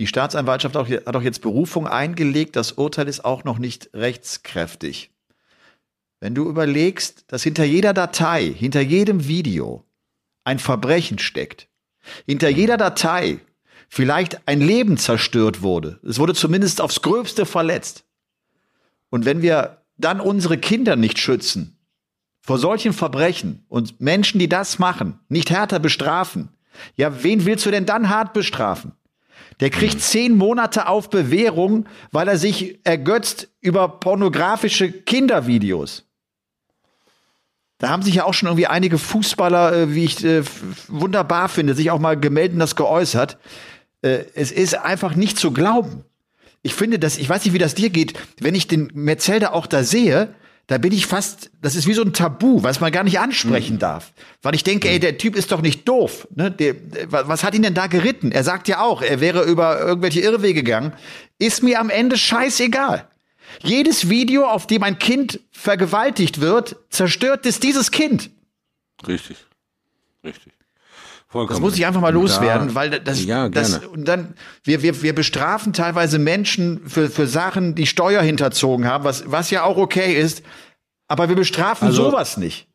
Die 0.00 0.06
Staatsanwaltschaft 0.06 0.76
hat 0.76 1.14
auch 1.14 1.22
jetzt 1.22 1.42
Berufung 1.42 1.86
eingelegt. 1.86 2.56
Das 2.56 2.72
Urteil 2.72 3.06
ist 3.06 3.22
auch 3.22 3.44
noch 3.44 3.58
nicht 3.58 3.90
rechtskräftig. 3.92 5.10
Wenn 6.20 6.34
du 6.34 6.48
überlegst, 6.48 7.24
dass 7.26 7.42
hinter 7.42 7.64
jeder 7.64 7.92
Datei, 7.92 8.46
hinter 8.46 8.80
jedem 8.80 9.28
Video 9.28 9.84
ein 10.42 10.58
Verbrechen 10.58 11.18
steckt, 11.18 11.68
hinter 12.24 12.48
jeder 12.48 12.78
Datei 12.78 13.40
vielleicht 13.90 14.48
ein 14.48 14.62
Leben 14.62 14.96
zerstört 14.96 15.60
wurde, 15.60 16.00
es 16.02 16.18
wurde 16.18 16.32
zumindest 16.32 16.80
aufs 16.80 17.02
Gröbste 17.02 17.44
verletzt. 17.44 18.06
Und 19.10 19.26
wenn 19.26 19.42
wir 19.42 19.82
dann 19.98 20.22
unsere 20.22 20.56
Kinder 20.56 20.96
nicht 20.96 21.18
schützen 21.18 21.76
vor 22.40 22.56
solchen 22.56 22.94
Verbrechen 22.94 23.66
und 23.68 24.00
Menschen, 24.00 24.38
die 24.38 24.48
das 24.48 24.78
machen, 24.78 25.20
nicht 25.28 25.50
härter 25.50 25.78
bestrafen, 25.78 26.48
ja, 26.96 27.22
wen 27.22 27.44
willst 27.44 27.66
du 27.66 27.70
denn 27.70 27.84
dann 27.84 28.08
hart 28.08 28.32
bestrafen? 28.32 28.92
Der 29.60 29.70
kriegt 29.70 30.00
zehn 30.00 30.36
Monate 30.36 30.88
auf 30.88 31.10
Bewährung, 31.10 31.86
weil 32.12 32.28
er 32.28 32.38
sich 32.38 32.80
ergötzt 32.84 33.48
über 33.60 33.88
pornografische 33.88 34.90
Kindervideos. 34.90 36.04
Da 37.78 37.88
haben 37.88 38.02
sich 38.02 38.16
ja 38.16 38.24
auch 38.24 38.34
schon 38.34 38.48
irgendwie 38.48 38.66
einige 38.66 38.98
Fußballer, 38.98 39.72
äh, 39.72 39.94
wie 39.94 40.04
ich 40.04 40.22
äh, 40.24 40.42
wunderbar 40.88 41.48
finde, 41.48 41.74
sich 41.74 41.90
auch 41.90 41.98
mal 41.98 42.18
gemeldet 42.18 42.54
und 42.54 42.60
das 42.60 42.76
geäußert. 42.76 43.38
Äh, 44.02 44.24
es 44.34 44.52
ist 44.52 44.74
einfach 44.74 45.14
nicht 45.14 45.38
zu 45.38 45.50
glauben. 45.50 46.04
Ich 46.62 46.74
finde 46.74 46.98
das, 46.98 47.16
ich 47.16 47.28
weiß 47.28 47.44
nicht, 47.44 47.54
wie 47.54 47.58
das 47.58 47.74
dir 47.74 47.88
geht, 47.88 48.12
wenn 48.38 48.54
ich 48.54 48.68
den 48.68 48.90
Metzelder 48.92 49.54
auch 49.54 49.66
da 49.66 49.82
sehe, 49.82 50.34
da 50.70 50.78
bin 50.78 50.92
ich 50.92 51.06
fast, 51.06 51.50
das 51.60 51.74
ist 51.74 51.88
wie 51.88 51.94
so 51.94 52.02
ein 52.02 52.12
Tabu, 52.12 52.62
was 52.62 52.78
man 52.78 52.92
gar 52.92 53.02
nicht 53.02 53.18
ansprechen 53.18 53.74
mhm. 53.74 53.80
darf. 53.80 54.12
Weil 54.40 54.54
ich 54.54 54.62
denke, 54.62 54.88
ey, 54.88 54.98
mhm. 54.98 55.00
der 55.00 55.18
Typ 55.18 55.34
ist 55.34 55.50
doch 55.50 55.62
nicht 55.62 55.88
doof. 55.88 56.28
Ne? 56.32 56.52
Der, 56.52 56.76
was 57.10 57.42
hat 57.42 57.56
ihn 57.56 57.62
denn 57.62 57.74
da 57.74 57.88
geritten? 57.88 58.30
Er 58.30 58.44
sagt 58.44 58.68
ja 58.68 58.80
auch, 58.80 59.02
er 59.02 59.20
wäre 59.20 59.42
über 59.42 59.80
irgendwelche 59.80 60.20
Irrwege 60.20 60.62
gegangen. 60.62 60.92
Ist 61.40 61.64
mir 61.64 61.80
am 61.80 61.90
Ende 61.90 62.16
scheißegal. 62.16 63.08
Jedes 63.64 64.10
Video, 64.10 64.46
auf 64.46 64.68
dem 64.68 64.84
ein 64.84 65.00
Kind 65.00 65.40
vergewaltigt 65.50 66.40
wird, 66.40 66.76
zerstört 66.88 67.46
es 67.46 67.58
dieses 67.58 67.90
Kind. 67.90 68.30
Richtig. 69.08 69.38
Richtig. 70.22 70.52
Vollkommen. 71.30 71.54
Das 71.54 71.60
muss 71.60 71.78
ich 71.78 71.86
einfach 71.86 72.00
mal 72.00 72.12
loswerden, 72.12 72.70
ja, 72.70 72.74
weil 72.74 72.90
das, 72.90 73.24
ja, 73.24 73.48
das 73.48 73.78
und 73.86 74.08
dann 74.08 74.34
wir, 74.64 74.82
wir, 74.82 75.00
wir 75.00 75.14
bestrafen 75.14 75.72
teilweise 75.72 76.18
Menschen 76.18 76.80
für, 76.88 77.08
für 77.08 77.28
Sachen, 77.28 77.76
die 77.76 77.86
Steuer 77.86 78.20
hinterzogen 78.20 78.88
haben, 78.88 79.04
was, 79.04 79.30
was 79.30 79.48
ja 79.50 79.62
auch 79.62 79.76
okay 79.76 80.12
ist, 80.20 80.42
aber 81.06 81.28
wir 81.28 81.36
bestrafen 81.36 81.86
also, 81.86 82.10
sowas 82.10 82.36
nicht. 82.36 82.66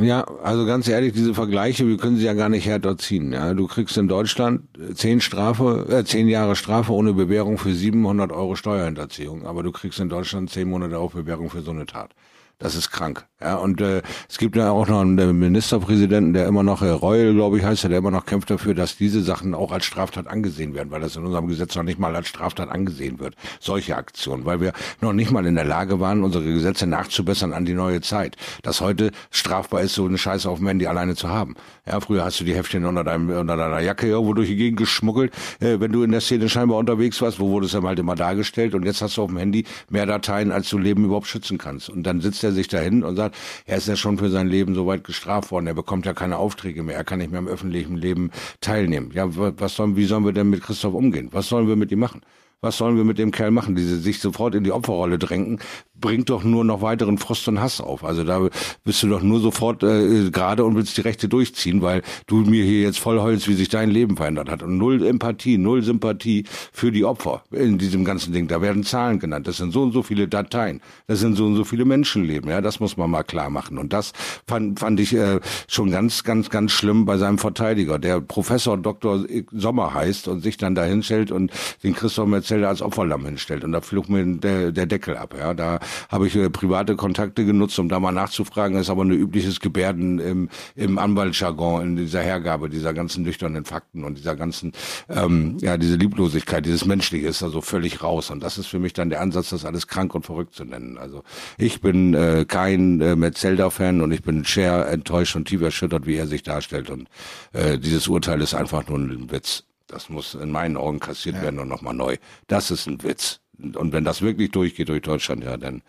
Ja, 0.00 0.22
also 0.44 0.64
ganz 0.64 0.86
ehrlich, 0.86 1.12
diese 1.12 1.34
Vergleiche, 1.34 1.88
wir 1.88 1.96
können 1.96 2.18
sie 2.18 2.24
ja 2.24 2.34
gar 2.34 2.48
nicht 2.48 2.66
härter 2.66 2.96
ziehen. 2.96 3.32
Ja, 3.32 3.52
du 3.52 3.66
kriegst 3.66 3.96
in 3.96 4.06
Deutschland 4.06 4.62
zehn 4.94 5.20
Strafe, 5.20 5.86
äh, 5.90 6.04
zehn 6.04 6.28
Jahre 6.28 6.54
Strafe 6.54 6.92
ohne 6.92 7.14
Bewährung 7.14 7.58
für 7.58 7.74
700 7.74 8.30
Euro 8.30 8.54
Steuerhinterziehung, 8.54 9.44
aber 9.44 9.64
du 9.64 9.72
kriegst 9.72 9.98
in 9.98 10.08
Deutschland 10.08 10.50
zehn 10.50 10.68
Monate 10.68 10.98
auf 10.98 11.14
Bewährung 11.14 11.50
für 11.50 11.62
so 11.62 11.72
eine 11.72 11.84
Tat. 11.84 12.14
Das 12.58 12.74
ist 12.74 12.90
krank. 12.90 13.24
Ja, 13.40 13.54
und 13.54 13.80
äh, 13.80 14.02
es 14.28 14.36
gibt 14.36 14.56
ja 14.56 14.72
auch 14.72 14.88
noch 14.88 15.00
einen 15.00 15.38
Ministerpräsidenten, 15.38 16.32
der 16.32 16.48
immer 16.48 16.64
noch, 16.64 16.82
äh, 16.82 16.88
Reul, 16.88 17.32
glaube 17.32 17.58
ich, 17.58 17.62
heißt 17.62 17.84
er, 17.84 17.90
der 17.90 17.98
immer 17.98 18.10
noch 18.10 18.26
kämpft 18.26 18.50
dafür, 18.50 18.74
dass 18.74 18.96
diese 18.96 19.22
Sachen 19.22 19.54
auch 19.54 19.70
als 19.70 19.84
Straftat 19.84 20.26
angesehen 20.26 20.74
werden, 20.74 20.90
weil 20.90 21.00
das 21.00 21.14
in 21.14 21.24
unserem 21.24 21.46
Gesetz 21.46 21.76
noch 21.76 21.84
nicht 21.84 22.00
mal 22.00 22.16
als 22.16 22.26
Straftat 22.26 22.68
angesehen 22.68 23.20
wird. 23.20 23.36
Solche 23.60 23.96
Aktionen, 23.96 24.44
weil 24.44 24.60
wir 24.60 24.72
noch 25.00 25.12
nicht 25.12 25.30
mal 25.30 25.46
in 25.46 25.54
der 25.54 25.66
Lage 25.66 26.00
waren, 26.00 26.24
unsere 26.24 26.42
Gesetze 26.42 26.88
nachzubessern 26.88 27.52
an 27.52 27.64
die 27.64 27.74
neue 27.74 28.00
Zeit. 28.00 28.36
Dass 28.62 28.80
heute 28.80 29.12
strafbar 29.30 29.82
ist, 29.82 29.94
so 29.94 30.06
eine 30.06 30.18
Scheiße 30.18 30.50
auf 30.50 30.58
dem 30.58 30.66
Handy 30.66 30.88
alleine 30.88 31.14
zu 31.14 31.28
haben. 31.28 31.54
Ja, 31.86 32.00
früher 32.00 32.24
hast 32.24 32.40
du 32.40 32.44
die 32.44 32.56
Heftchen 32.56 32.86
unter, 32.86 33.04
deinem, 33.04 33.30
unter 33.30 33.56
deiner 33.56 33.78
Jacke 33.78 34.08
irgendwo 34.08 34.34
durch 34.34 34.48
die 34.48 34.56
Gegend 34.56 34.80
geschmuggelt, 34.80 35.32
äh, 35.60 35.78
wenn 35.78 35.92
du 35.92 36.02
in 36.02 36.10
der 36.10 36.20
Szene 36.20 36.48
scheinbar 36.48 36.78
unterwegs 36.78 37.22
warst, 37.22 37.38
wo 37.38 37.50
wurde 37.50 37.66
es 37.66 37.72
dann 37.72 37.86
halt 37.86 38.00
immer 38.00 38.16
dargestellt 38.16 38.74
und 38.74 38.84
jetzt 38.84 39.00
hast 39.00 39.16
du 39.16 39.22
auf 39.22 39.28
dem 39.28 39.38
Handy 39.38 39.64
mehr 39.90 40.06
Dateien, 40.06 40.50
als 40.50 40.68
du 40.70 40.78
Leben 40.78 41.04
überhaupt 41.04 41.28
schützen 41.28 41.56
kannst. 41.56 41.88
Und 41.88 42.02
dann 42.02 42.20
sitzt 42.20 42.47
er 42.48 42.52
sich 42.52 42.68
dahin 42.68 43.04
und 43.04 43.16
sagt, 43.16 43.36
er 43.66 43.78
ist 43.78 43.88
ja 43.88 43.96
schon 43.96 44.18
für 44.18 44.30
sein 44.30 44.48
Leben 44.48 44.74
so 44.74 44.86
weit 44.86 45.04
gestraft 45.04 45.50
worden. 45.50 45.66
Er 45.66 45.74
bekommt 45.74 46.06
ja 46.06 46.14
keine 46.14 46.38
Aufträge 46.38 46.82
mehr. 46.82 46.96
Er 46.96 47.04
kann 47.04 47.18
nicht 47.18 47.30
mehr 47.30 47.40
im 47.40 47.48
öffentlichen 47.48 47.96
Leben 47.96 48.30
teilnehmen. 48.60 49.10
Ja, 49.14 49.28
was 49.36 49.76
sollen, 49.76 49.96
wie 49.96 50.06
sollen 50.06 50.24
wir 50.24 50.32
denn 50.32 50.50
mit 50.50 50.62
Christoph 50.62 50.94
umgehen? 50.94 51.28
Was 51.32 51.48
sollen 51.48 51.68
wir 51.68 51.76
mit 51.76 51.92
ihm 51.92 52.00
machen? 52.00 52.22
Was 52.60 52.76
sollen 52.76 52.96
wir 52.96 53.04
mit 53.04 53.18
dem 53.18 53.30
Kerl 53.30 53.52
machen? 53.52 53.76
Diese 53.76 53.98
sich 53.98 54.18
sofort 54.18 54.56
in 54.56 54.64
die 54.64 54.72
Opferrolle 54.72 55.16
drängen, 55.18 55.60
bringt 56.00 56.30
doch 56.30 56.44
nur 56.44 56.64
noch 56.64 56.82
weiteren 56.82 57.18
Frust 57.18 57.48
und 57.48 57.60
Hass 57.60 57.80
auf. 57.80 58.04
Also 58.04 58.24
da 58.24 58.48
bist 58.84 59.02
du 59.02 59.08
doch 59.08 59.22
nur 59.22 59.40
sofort 59.40 59.82
äh, 59.82 60.30
gerade 60.30 60.64
und 60.64 60.76
willst 60.76 60.96
die 60.96 61.02
Rechte 61.02 61.28
durchziehen, 61.28 61.82
weil 61.82 62.02
du 62.26 62.36
mir 62.38 62.64
hier 62.64 62.82
jetzt 62.82 62.98
voll 62.98 63.20
heulst, 63.20 63.48
wie 63.48 63.54
sich 63.54 63.68
dein 63.68 63.90
Leben 63.90 64.16
verändert 64.16 64.48
hat. 64.48 64.62
Und 64.62 64.78
null 64.78 65.04
Empathie, 65.04 65.58
null 65.58 65.82
Sympathie 65.82 66.44
für 66.72 66.92
die 66.92 67.04
Opfer 67.04 67.42
in 67.50 67.78
diesem 67.78 68.04
ganzen 68.04 68.32
Ding. 68.32 68.48
Da 68.48 68.60
werden 68.62 68.84
Zahlen 68.84 69.18
genannt. 69.18 69.46
Das 69.46 69.56
sind 69.56 69.72
so 69.72 69.82
und 69.82 69.92
so 69.92 70.02
viele 70.02 70.28
Dateien. 70.28 70.80
Das 71.06 71.20
sind 71.20 71.36
so 71.36 71.46
und 71.46 71.56
so 71.56 71.64
viele 71.64 71.84
Menschenleben. 71.84 72.50
Ja, 72.50 72.60
das 72.60 72.80
muss 72.80 72.96
man 72.96 73.10
mal 73.10 73.22
klar 73.22 73.50
machen. 73.50 73.78
Und 73.78 73.92
das 73.92 74.12
fand, 74.46 74.80
fand 74.80 75.00
ich 75.00 75.14
äh, 75.14 75.40
schon 75.66 75.90
ganz, 75.90 76.24
ganz, 76.24 76.50
ganz 76.50 76.72
schlimm 76.72 77.04
bei 77.04 77.18
seinem 77.18 77.38
Verteidiger, 77.38 77.98
der 77.98 78.20
Professor 78.20 78.76
Dr. 78.76 79.24
Sommer 79.52 79.94
heißt 79.94 80.28
und 80.28 80.40
sich 80.40 80.56
dann 80.56 80.74
da 80.74 80.84
hinstellt 80.84 81.30
und 81.30 81.50
den 81.82 81.94
Christoph 81.94 82.28
Metzelder 82.28 82.68
als 82.68 82.82
Opferlamm 82.82 83.24
hinstellt. 83.24 83.64
Und 83.64 83.72
da 83.72 83.80
flog 83.80 84.08
mir 84.08 84.24
der, 84.24 84.72
der 84.72 84.86
Deckel 84.86 85.16
ab. 85.16 85.34
Ja, 85.38 85.54
da 85.54 85.80
habe 86.08 86.26
ich 86.26 86.36
äh, 86.36 86.50
private 86.50 86.96
Kontakte 86.96 87.44
genutzt, 87.44 87.78
um 87.78 87.88
da 87.88 88.00
mal 88.00 88.12
nachzufragen. 88.12 88.74
Das 88.74 88.86
ist 88.86 88.90
aber 88.90 89.04
ein 89.04 89.10
übliches 89.10 89.60
Gebärden 89.60 90.18
im, 90.18 90.48
im 90.74 90.98
Anwaltsjargon, 90.98 91.82
in 91.82 91.96
dieser 91.96 92.20
Hergabe 92.20 92.68
dieser 92.68 92.94
ganzen 92.94 93.24
nüchternen 93.24 93.64
Fakten 93.64 94.04
und 94.04 94.18
dieser 94.18 94.36
ganzen, 94.36 94.72
ähm, 95.08 95.56
ja, 95.60 95.76
diese 95.76 95.96
Lieblosigkeit, 95.96 96.64
dieses 96.66 96.84
Menschliche 96.84 97.28
ist 97.28 97.42
da 97.42 97.48
so 97.48 97.60
völlig 97.60 98.02
raus. 98.02 98.30
Und 98.30 98.42
das 98.42 98.58
ist 98.58 98.66
für 98.66 98.78
mich 98.78 98.92
dann 98.92 99.10
der 99.10 99.20
Ansatz, 99.20 99.50
das 99.50 99.64
alles 99.64 99.86
krank 99.86 100.14
und 100.14 100.24
verrückt 100.24 100.54
zu 100.54 100.64
nennen. 100.64 100.98
Also 100.98 101.22
ich 101.56 101.80
bin 101.80 102.14
äh, 102.14 102.44
kein 102.46 103.00
äh, 103.00 103.16
Metzelder-Fan 103.16 104.00
und 104.00 104.12
ich 104.12 104.22
bin 104.22 104.44
sehr 104.44 104.88
enttäuscht 104.88 105.36
und 105.36 105.46
tief 105.46 105.62
erschüttert, 105.62 106.06
wie 106.06 106.16
er 106.16 106.26
sich 106.26 106.42
darstellt. 106.42 106.90
Und 106.90 107.08
äh, 107.52 107.78
dieses 107.78 108.08
Urteil 108.08 108.40
ist 108.40 108.54
einfach 108.54 108.86
nur 108.88 108.98
ein 108.98 109.30
Witz. 109.30 109.64
Das 109.86 110.10
muss 110.10 110.34
in 110.34 110.50
meinen 110.50 110.76
Augen 110.76 111.00
kassiert 111.00 111.36
ja. 111.36 111.42
werden 111.42 111.58
und 111.58 111.68
nochmal 111.68 111.94
neu. 111.94 112.16
Das 112.46 112.70
ist 112.70 112.86
ein 112.86 113.02
Witz. 113.02 113.40
Und 113.58 113.92
wenn 113.92 114.04
das 114.04 114.22
wirklich 114.22 114.50
durchgeht 114.50 114.88
durch 114.88 115.02
Deutschland, 115.02 115.44
ja, 115.44 115.56
dann 115.56 115.82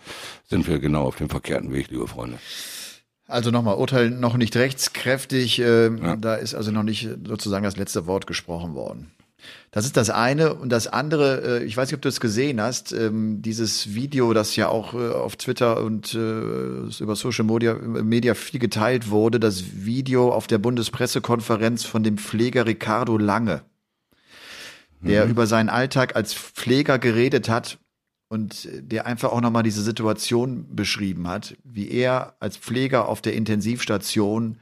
sind 0.48 0.68
wir 0.68 0.80
genau 0.80 1.04
auf 1.04 1.18
dem 1.18 1.30
verkehrten 1.30 1.72
Weg, 1.72 1.90
liebe 1.90 2.08
Freunde. 2.08 2.40
Also 3.28 3.52
nochmal, 3.52 3.76
Urteil 3.76 4.10
noch 4.10 4.38
nicht 4.38 4.56
rechtskräftig. 4.56 5.60
Äh, 5.60 5.96
ja. 5.96 6.16
Da 6.16 6.36
ist 6.36 6.56
also 6.56 6.72
noch 6.72 6.84
nicht 6.84 7.08
sozusagen 7.28 7.64
das 7.64 7.78
letzte 7.78 8.08
Wort 8.08 8.26
gesprochen 8.26 8.74
worden. 8.74 9.12
Das 9.72 9.86
ist 9.86 9.98
das 9.98 10.10
eine. 10.10 10.56
Und 10.56 10.70
das 10.70 10.88
andere, 10.88 11.62
äh, 11.62 11.64
ich 11.64 11.78
weiß 11.78 11.90
nicht, 11.90 11.96
ob 11.96 12.02
du 12.02 12.10
es 12.10 12.20
gesehen 12.20 12.60
hast, 12.60 12.92
ähm, 12.92 13.42
dieses 13.42 13.94
Video, 13.94 14.34
das 14.34 14.56
ja 14.56 14.68
auch 14.68 14.94
äh, 14.94 15.10
auf 15.10 15.36
Twitter 15.36 15.84
und 15.84 16.14
äh, 16.16 16.18
über 16.18 17.16
Social 17.16 17.46
Media, 17.46 17.76
Media 17.76 18.34
viel 18.34 18.60
geteilt 18.60 19.10
wurde, 19.10 19.40
das 19.40 19.86
Video 19.86 20.32
auf 20.34 20.48
der 20.48 20.58
Bundespressekonferenz 20.58 21.84
von 21.84 22.04
dem 22.04 22.18
Pfleger 22.18 22.66
Ricardo 22.66 23.18
Lange, 23.18 23.62
der 25.02 25.26
mhm. 25.26 25.32
über 25.32 25.48
seinen 25.48 25.70
Alltag 25.70 26.16
als 26.16 26.34
Pfleger 26.34 27.00
geredet 27.00 27.50
hat 27.50 27.80
und 28.28 28.68
der 28.72 29.06
einfach 29.06 29.32
auch 29.32 29.42
nochmal 29.42 29.64
diese 29.64 29.82
Situation 29.82 30.76
beschrieben 30.76 31.28
hat, 31.28 31.56
wie 31.64 31.90
er 31.90 32.36
als 32.40 32.58
Pfleger 32.58 33.08
auf 33.08 33.22
der 33.22 33.34
Intensivstation 33.34 34.60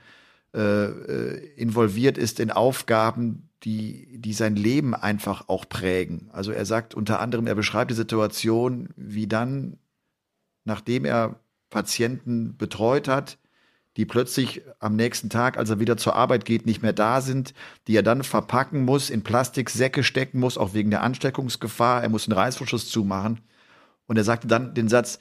äh, 0.53 1.37
involviert 1.55 2.17
ist 2.17 2.39
in 2.39 2.51
Aufgaben, 2.51 3.49
die, 3.63 4.17
die 4.19 4.33
sein 4.33 4.55
Leben 4.55 4.93
einfach 4.95 5.49
auch 5.49 5.67
prägen. 5.67 6.29
Also 6.31 6.51
er 6.51 6.65
sagt 6.65 6.93
unter 6.95 7.19
anderem, 7.19 7.47
er 7.47 7.55
beschreibt 7.55 7.91
die 7.91 7.95
Situation, 7.95 8.89
wie 8.95 9.27
dann, 9.27 9.77
nachdem 10.63 11.05
er 11.05 11.39
Patienten 11.69 12.55
betreut 12.55 13.07
hat, 13.07 13.37
die 13.97 14.05
plötzlich 14.05 14.61
am 14.79 14.95
nächsten 14.95 15.29
Tag, 15.29 15.57
als 15.57 15.71
er 15.71 15.79
wieder 15.79 15.97
zur 15.97 16.15
Arbeit 16.15 16.45
geht, 16.45 16.67
nicht 16.67 16.83
mehr 16.83 16.93
da 16.93 17.19
sind, 17.19 17.53
die 17.87 17.95
er 17.95 18.03
dann 18.03 18.23
verpacken 18.23 18.85
muss, 18.85 19.09
in 19.09 19.23
Plastiksäcke 19.23 20.03
stecken 20.03 20.39
muss, 20.39 20.57
auch 20.57 20.75
wegen 20.75 20.91
der 20.91 21.01
Ansteckungsgefahr. 21.01 22.03
Er 22.03 22.09
muss 22.09 22.27
einen 22.27 22.37
Reißverschluss 22.37 22.89
zumachen. 22.89 23.41
Und 24.05 24.17
er 24.17 24.23
sagte 24.23 24.47
dann 24.47 24.75
den 24.75 24.87
Satz, 24.87 25.19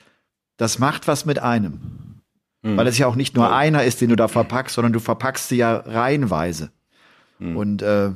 das 0.58 0.78
macht 0.78 1.08
was 1.08 1.24
mit 1.24 1.38
einem. 1.38 2.20
Mhm. 2.62 2.76
Weil 2.76 2.86
es 2.86 2.98
ja 2.98 3.06
auch 3.06 3.16
nicht 3.16 3.34
nur 3.34 3.54
einer 3.54 3.84
ist, 3.84 4.02
den 4.02 4.10
du 4.10 4.16
da 4.16 4.28
verpackst, 4.28 4.74
sondern 4.74 4.92
du 4.92 5.00
verpackst 5.00 5.48
sie 5.48 5.56
ja 5.56 5.76
reihenweise. 5.78 6.70
Mhm. 7.38 7.56
Und 7.56 7.82
äh, 7.82 8.10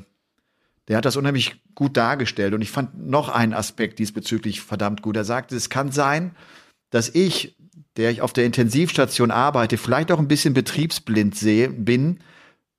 der 0.88 0.96
hat 0.96 1.06
das 1.06 1.16
unheimlich 1.16 1.62
gut 1.74 1.96
dargestellt. 1.96 2.52
Und 2.52 2.60
ich 2.60 2.70
fand 2.70 3.06
noch 3.06 3.30
einen 3.30 3.54
Aspekt 3.54 3.98
diesbezüglich 3.98 4.60
verdammt 4.60 5.00
gut. 5.00 5.16
Er 5.16 5.24
sagte, 5.24 5.56
es 5.56 5.70
kann 5.70 5.90
sein, 5.90 6.36
dass 6.90 7.08
ich, 7.08 7.56
der 8.00 8.10
ich 8.10 8.22
auf 8.22 8.32
der 8.32 8.46
Intensivstation 8.46 9.30
arbeite, 9.30 9.76
vielleicht 9.76 10.10
auch 10.10 10.18
ein 10.18 10.26
bisschen 10.26 10.54
betriebsblind 10.54 11.36
sehe, 11.36 11.68
bin, 11.68 12.20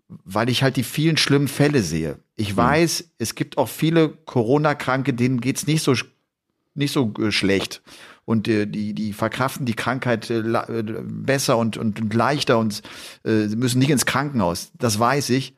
weil 0.07 0.49
ich 0.49 0.63
halt 0.63 0.77
die 0.77 0.83
vielen 0.83 1.15
schlimmen 1.15 1.47
Fälle 1.47 1.83
sehe. 1.83 2.17
Ich 2.35 2.53
mhm. 2.53 2.57
weiß, 2.57 3.11
es 3.19 3.35
gibt 3.35 3.59
auch 3.59 3.69
viele 3.69 4.09
Corona-Kranke, 4.09 5.13
denen 5.13 5.39
geht's 5.39 5.67
nicht 5.67 5.83
so, 5.83 5.93
nicht 6.73 6.91
so 6.91 7.13
äh, 7.19 7.31
schlecht. 7.31 7.83
Und 8.25 8.47
äh, 8.47 8.65
die, 8.65 8.95
die 8.95 9.13
verkraften 9.13 9.67
die 9.67 9.75
Krankheit 9.75 10.31
äh, 10.31 10.41
besser 11.03 11.59
und, 11.59 11.77
und, 11.77 12.01
und 12.01 12.13
leichter 12.15 12.57
und 12.57 12.81
müssen 13.23 13.77
nicht 13.77 13.91
ins 13.91 14.07
Krankenhaus. 14.07 14.71
Das 14.79 14.97
weiß 14.97 15.29
ich. 15.29 15.55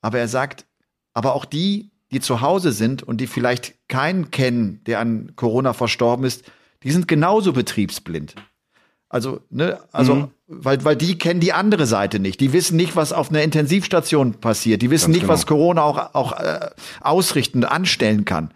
Aber 0.00 0.18
er 0.18 0.28
sagt, 0.28 0.64
aber 1.12 1.34
auch 1.34 1.44
die, 1.44 1.90
die 2.12 2.20
zu 2.20 2.40
Hause 2.40 2.72
sind 2.72 3.02
und 3.02 3.20
die 3.20 3.26
vielleicht 3.26 3.74
keinen 3.88 4.30
kennen, 4.30 4.80
der 4.86 5.00
an 5.00 5.32
Corona 5.36 5.74
verstorben 5.74 6.24
ist, 6.24 6.50
die 6.82 6.92
sind 6.92 7.08
genauso 7.08 7.52
betriebsblind. 7.52 8.36
Also, 9.08 9.40
ne, 9.50 9.78
also, 9.92 10.14
mhm. 10.14 10.28
weil, 10.48 10.84
weil 10.84 10.96
die 10.96 11.16
kennen 11.16 11.40
die 11.40 11.52
andere 11.52 11.86
Seite 11.86 12.18
nicht. 12.18 12.40
Die 12.40 12.52
wissen 12.52 12.76
nicht, 12.76 12.96
was 12.96 13.12
auf 13.12 13.30
einer 13.30 13.42
Intensivstation 13.42 14.34
passiert. 14.34 14.82
Die 14.82 14.90
wissen 14.90 15.06
Ganz 15.06 15.14
nicht, 15.14 15.22
genau. 15.22 15.32
was 15.32 15.46
Corona 15.46 15.82
auch, 15.82 16.14
auch 16.14 16.32
äh, 16.32 16.70
ausrichten, 17.00 17.64
anstellen 17.64 18.24
kann. 18.24 18.50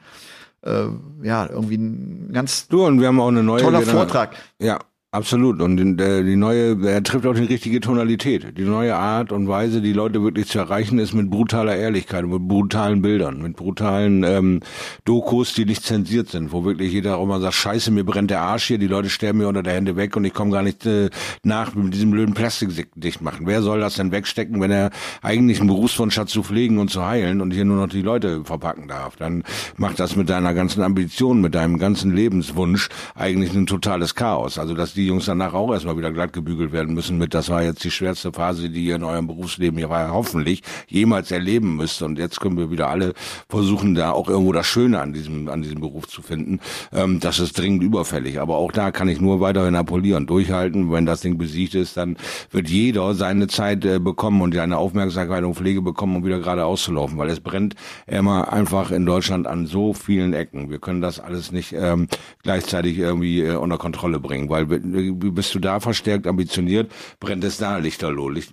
Äh, 0.63 0.87
ja, 1.23 1.49
irgendwie 1.49 1.77
ein 1.77 2.33
ganz 2.33 2.69
du, 2.69 2.85
und 2.85 3.01
wir 3.01 3.09
haben 3.09 3.21
auch 3.21 3.29
eine 3.29 3.43
neue 3.43 3.63
toller 3.63 3.83
Vortrag. 3.83 4.35
Ja, 4.59 4.81
Absolut. 5.13 5.61
Und 5.61 5.77
die, 5.77 6.37
neue, 6.37 6.87
er 6.89 7.03
trifft 7.03 7.27
auch 7.27 7.35
die 7.35 7.43
richtige 7.43 7.81
Tonalität. 7.81 8.57
Die 8.57 8.63
neue 8.63 8.95
Art 8.95 9.33
und 9.33 9.49
Weise, 9.49 9.81
die 9.81 9.93
Leute 9.93 10.23
wirklich 10.23 10.47
zu 10.47 10.61
erreichen, 10.61 11.01
ist 11.01 11.15
mit 11.15 11.29
brutaler 11.29 11.75
Ehrlichkeit, 11.75 12.25
mit 12.27 12.47
brutalen 12.47 13.03
Bildern, 13.03 13.43
mit 13.43 13.57
brutalen 13.57 14.23
ähm, 14.23 14.61
Dokus, 15.05 15.53
die 15.53 15.65
nicht 15.65 15.83
zensiert 15.83 16.29
sind, 16.29 16.53
wo 16.53 16.65
wirklich 16.65 16.93
jeder 16.93 17.19
auch 17.19 17.27
mal 17.27 17.41
sagt, 17.41 17.55
scheiße, 17.55 17.91
mir 17.91 18.05
brennt 18.05 18.31
der 18.31 18.43
Arsch 18.43 18.67
hier, 18.67 18.79
die 18.79 18.87
Leute 18.87 19.11
sterben 19.11 19.39
mir 19.39 19.49
unter 19.49 19.65
der 19.65 19.73
Hände 19.73 19.97
weg 19.97 20.15
und 20.15 20.25
ich 20.25 20.33
komme 20.33 20.53
gar 20.53 20.63
nicht 20.63 20.87
äh, 20.87 21.11
nach 21.43 21.75
mit 21.75 21.93
diesem 21.93 22.13
blöden 22.13 22.35
Plastik 22.35 22.71
dicht 22.95 23.21
machen. 23.21 23.49
Wer 23.49 23.63
soll 23.63 23.81
das 23.81 23.97
denn 23.97 24.13
wegstecken, 24.13 24.61
wenn 24.61 24.71
er 24.71 24.91
eigentlich 25.23 25.59
einen 25.59 25.71
Berufswunsch 25.71 26.19
hat 26.19 26.29
zu 26.29 26.45
pflegen 26.45 26.79
und 26.79 26.89
zu 26.89 27.05
heilen 27.05 27.41
und 27.41 27.51
hier 27.51 27.65
nur 27.65 27.79
noch 27.79 27.89
die 27.89 28.03
Leute 28.03 28.45
verpacken 28.45 28.87
darf? 28.87 29.17
Dann 29.17 29.43
macht 29.77 29.99
das 29.99 30.15
mit 30.15 30.31
deiner 30.31 30.55
ganzen 30.55 30.85
Ambition, 30.85 31.41
mit 31.41 31.57
deinem 31.57 31.81
ganzen 31.81 32.15
Lebenswunsch 32.15 32.91
eigentlich 33.17 33.53
ein 33.55 33.67
totales 33.67 34.15
Chaos. 34.15 34.57
Also 34.57 34.75
dass 34.75 35.00
die 35.01 35.07
Jungs 35.07 35.25
danach 35.25 35.55
auch 35.55 35.73
erstmal 35.73 35.97
wieder 35.97 36.13
glatt 36.13 36.33
gebügelt 36.33 36.73
werden 36.73 36.95
müssen 36.95 37.19
mit, 37.19 37.35
das 37.35 37.49
war 37.49 37.63
jetzt 37.63 37.83
die 37.85 37.91
schwerste 37.91 38.33
Phase, 38.33 38.69
die 38.69 38.85
ihr 38.85 38.97
in 38.97 39.05
eurem 39.05 39.27
Berufsleben 39.27 39.79
hier 39.79 39.89
war, 39.91 40.13
hoffentlich 40.13 40.63
jemals 40.89 41.31
erleben 41.31 41.77
müsst. 41.77 42.03
Und 42.03 42.19
jetzt 42.19 42.41
können 42.41 42.59
wir 42.59 42.71
wieder 42.71 42.89
alle 42.89 43.15
versuchen, 43.49 43.95
da 43.95 44.13
auch 44.13 44.29
irgendwo 44.29 44.53
das 44.53 44.67
Schöne 44.67 45.01
an 45.01 45.13
diesem, 45.13 45.49
an 45.49 45.63
diesem 45.63 45.81
Beruf 45.81 46.07
zu 46.07 46.23
finden. 46.23 46.61
Ähm, 46.93 47.21
das 47.21 47.39
ist 47.39 47.59
dringend 47.59 47.83
überfällig. 47.83 48.41
Aber 48.41 48.57
auch 48.57 48.73
da 48.73 48.91
kann 48.91 49.09
ich 49.09 49.21
nur 49.21 49.41
weiterhin 49.41 49.75
appellieren, 49.75 50.27
durchhalten. 50.27 50.93
Wenn 50.93 51.07
das 51.07 51.21
Ding 51.21 51.39
besiegt 51.39 51.75
ist, 51.75 51.97
dann 51.97 52.17
wird 52.51 52.69
jeder 52.69 53.15
seine 53.15 53.47
Zeit 53.47 53.85
äh, 53.85 53.99
bekommen 53.99 54.43
und 54.43 54.55
seine 54.55 54.77
Aufmerksamkeit 54.77 55.45
und 55.45 55.55
Pflege 55.55 55.83
bekommen, 55.83 56.17
um 56.17 56.25
wieder 56.25 56.41
gerade 56.41 56.65
auszulaufen. 56.65 57.19
Weil 57.19 57.31
es 57.31 57.41
brennt 57.41 57.75
immer 58.07 58.53
einfach 58.53 58.91
in 58.91 59.07
Deutschland 59.07 59.47
an 59.47 59.67
so 59.67 59.95
vielen 59.95 60.35
Ecken. 60.35 60.71
Wir 60.71 60.79
können 60.79 61.01
das 61.01 61.21
alles 61.21 61.53
nicht 61.53 61.73
ähm, 61.73 62.09
gleichzeitig 62.43 62.99
irgendwie 62.99 63.41
äh, 63.43 63.57
unter 63.57 63.79
Kontrolle 63.79 64.21
bringen, 64.21 64.49
weil 64.51 64.69
wir, 64.69 64.81
bist 64.91 65.55
du 65.55 65.59
da 65.59 65.81
verstärkt 65.81 66.27
ambitioniert, 66.27 66.91
brennt 67.19 67.45
es 67.45 67.57
da 67.57 67.79
lichterloh. 67.79 68.29
Licht, 68.29 68.53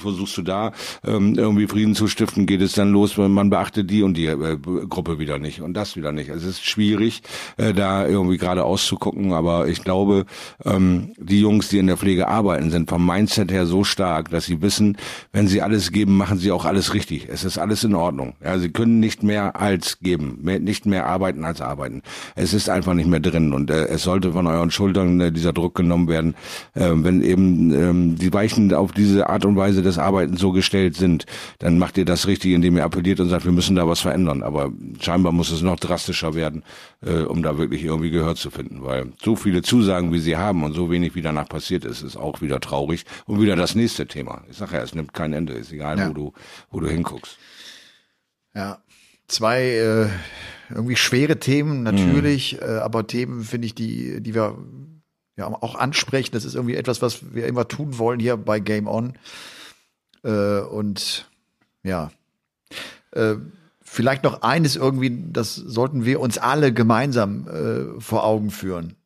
versuchst 0.00 0.36
du 0.36 0.42
da 0.42 0.72
ähm, 1.04 1.34
irgendwie 1.36 1.66
Frieden 1.66 1.94
zu 1.94 2.08
stiften, 2.08 2.46
geht 2.46 2.62
es 2.62 2.72
dann 2.72 2.92
los, 2.92 3.18
wenn 3.18 3.32
man 3.32 3.50
beachtet 3.50 3.90
die 3.90 4.02
und 4.02 4.16
die 4.16 4.26
äh, 4.26 4.56
Gruppe 4.88 5.18
wieder 5.18 5.38
nicht 5.38 5.60
und 5.60 5.74
das 5.74 5.96
wieder 5.96 6.12
nicht. 6.12 6.28
Es 6.28 6.44
ist 6.44 6.64
schwierig, 6.64 7.22
äh, 7.56 7.72
da 7.72 8.06
irgendwie 8.06 8.38
gerade 8.38 8.64
auszugucken, 8.64 9.32
aber 9.32 9.68
ich 9.68 9.82
glaube, 9.82 10.26
ähm, 10.64 11.12
die 11.18 11.40
Jungs, 11.40 11.68
die 11.68 11.78
in 11.78 11.86
der 11.86 11.96
Pflege 11.96 12.28
arbeiten, 12.28 12.70
sind 12.70 12.88
vom 12.88 13.04
Mindset 13.04 13.50
her 13.52 13.66
so 13.66 13.84
stark, 13.84 14.30
dass 14.30 14.46
sie 14.46 14.62
wissen, 14.62 14.96
wenn 15.32 15.48
sie 15.48 15.62
alles 15.62 15.92
geben, 15.92 16.16
machen 16.16 16.38
sie 16.38 16.52
auch 16.52 16.64
alles 16.64 16.94
richtig. 16.94 17.28
Es 17.28 17.44
ist 17.44 17.58
alles 17.58 17.84
in 17.84 17.94
Ordnung. 17.94 18.34
Ja, 18.42 18.58
sie 18.58 18.70
können 18.70 19.00
nicht 19.00 19.22
mehr 19.22 19.60
als 19.60 19.98
geben, 20.00 20.38
mehr, 20.42 20.60
nicht 20.60 20.86
mehr 20.86 21.06
arbeiten 21.06 21.44
als 21.44 21.60
arbeiten. 21.60 22.02
Es 22.34 22.54
ist 22.54 22.68
einfach 22.68 22.94
nicht 22.94 23.08
mehr 23.08 23.20
drin 23.20 23.52
und 23.52 23.70
äh, 23.70 23.86
es 23.86 24.02
sollte 24.02 24.32
von 24.32 24.46
euren 24.46 24.70
Schultern 24.70 25.20
äh, 25.20 25.32
dieser 25.32 25.52
Druck 25.56 25.74
genommen 25.74 26.08
werden, 26.08 26.34
äh, 26.74 26.90
wenn 26.92 27.22
eben 27.22 27.72
ähm, 27.72 28.16
die 28.16 28.32
Weichen 28.32 28.72
auf 28.74 28.92
diese 28.92 29.28
Art 29.28 29.44
und 29.44 29.56
Weise 29.56 29.82
des 29.82 29.98
Arbeitens 29.98 30.40
so 30.40 30.52
gestellt 30.52 30.96
sind, 30.96 31.26
dann 31.58 31.78
macht 31.78 31.98
ihr 31.98 32.04
das 32.04 32.26
richtig, 32.26 32.52
indem 32.52 32.76
ihr 32.76 32.84
appelliert 32.84 33.20
und 33.20 33.28
sagt, 33.28 33.44
wir 33.44 33.52
müssen 33.52 33.76
da 33.76 33.88
was 33.88 34.00
verändern. 34.00 34.42
Aber 34.42 34.70
scheinbar 35.00 35.32
muss 35.32 35.50
es 35.50 35.62
noch 35.62 35.76
drastischer 35.76 36.34
werden, 36.34 36.62
äh, 37.04 37.22
um 37.22 37.42
da 37.42 37.58
wirklich 37.58 37.84
irgendwie 37.84 38.10
Gehör 38.10 38.34
zu 38.34 38.50
finden, 38.50 38.84
weil 38.84 39.12
so 39.22 39.36
viele 39.36 39.62
Zusagen, 39.62 40.12
wie 40.12 40.20
sie 40.20 40.36
haben 40.36 40.62
und 40.64 40.72
so 40.72 40.90
wenig, 40.90 41.14
wie 41.14 41.22
danach 41.22 41.48
passiert 41.48 41.84
ist, 41.84 42.02
ist 42.02 42.16
auch 42.16 42.40
wieder 42.40 42.60
traurig 42.60 43.04
und 43.26 43.40
wieder 43.40 43.56
das 43.56 43.74
nächste 43.74 44.06
Thema. 44.06 44.42
Ich 44.50 44.56
sage 44.56 44.76
ja, 44.76 44.82
es 44.82 44.94
nimmt 44.94 45.12
kein 45.12 45.32
Ende, 45.32 45.54
ist 45.54 45.72
egal, 45.72 45.98
ja. 45.98 46.08
wo 46.08 46.12
du 46.12 46.32
wo 46.70 46.80
du 46.80 46.88
hinguckst. 46.88 47.38
Ja, 48.54 48.78
zwei 49.28 49.62
äh, 49.62 50.08
irgendwie 50.70 50.96
schwere 50.96 51.38
Themen 51.38 51.82
natürlich, 51.82 52.54
mhm. 52.54 52.66
äh, 52.68 52.78
aber 52.78 53.06
Themen 53.06 53.42
finde 53.42 53.66
ich, 53.66 53.74
die 53.74 54.20
die 54.22 54.34
wir 54.34 54.56
ja, 55.36 55.46
auch 55.46 55.74
ansprechen. 55.74 56.32
Das 56.32 56.44
ist 56.44 56.54
irgendwie 56.54 56.76
etwas, 56.76 57.02
was 57.02 57.34
wir 57.34 57.46
immer 57.46 57.68
tun 57.68 57.98
wollen 57.98 58.20
hier 58.20 58.36
bei 58.36 58.60
Game 58.60 58.86
On. 58.86 59.14
Äh, 60.24 60.60
und 60.60 61.28
ja, 61.82 62.10
äh, 63.12 63.36
vielleicht 63.82 64.24
noch 64.24 64.42
eines 64.42 64.76
irgendwie, 64.76 65.24
das 65.32 65.54
sollten 65.54 66.04
wir 66.04 66.20
uns 66.20 66.38
alle 66.38 66.72
gemeinsam 66.72 67.48
äh, 67.48 68.00
vor 68.00 68.24
Augen 68.24 68.50
führen. 68.50 68.96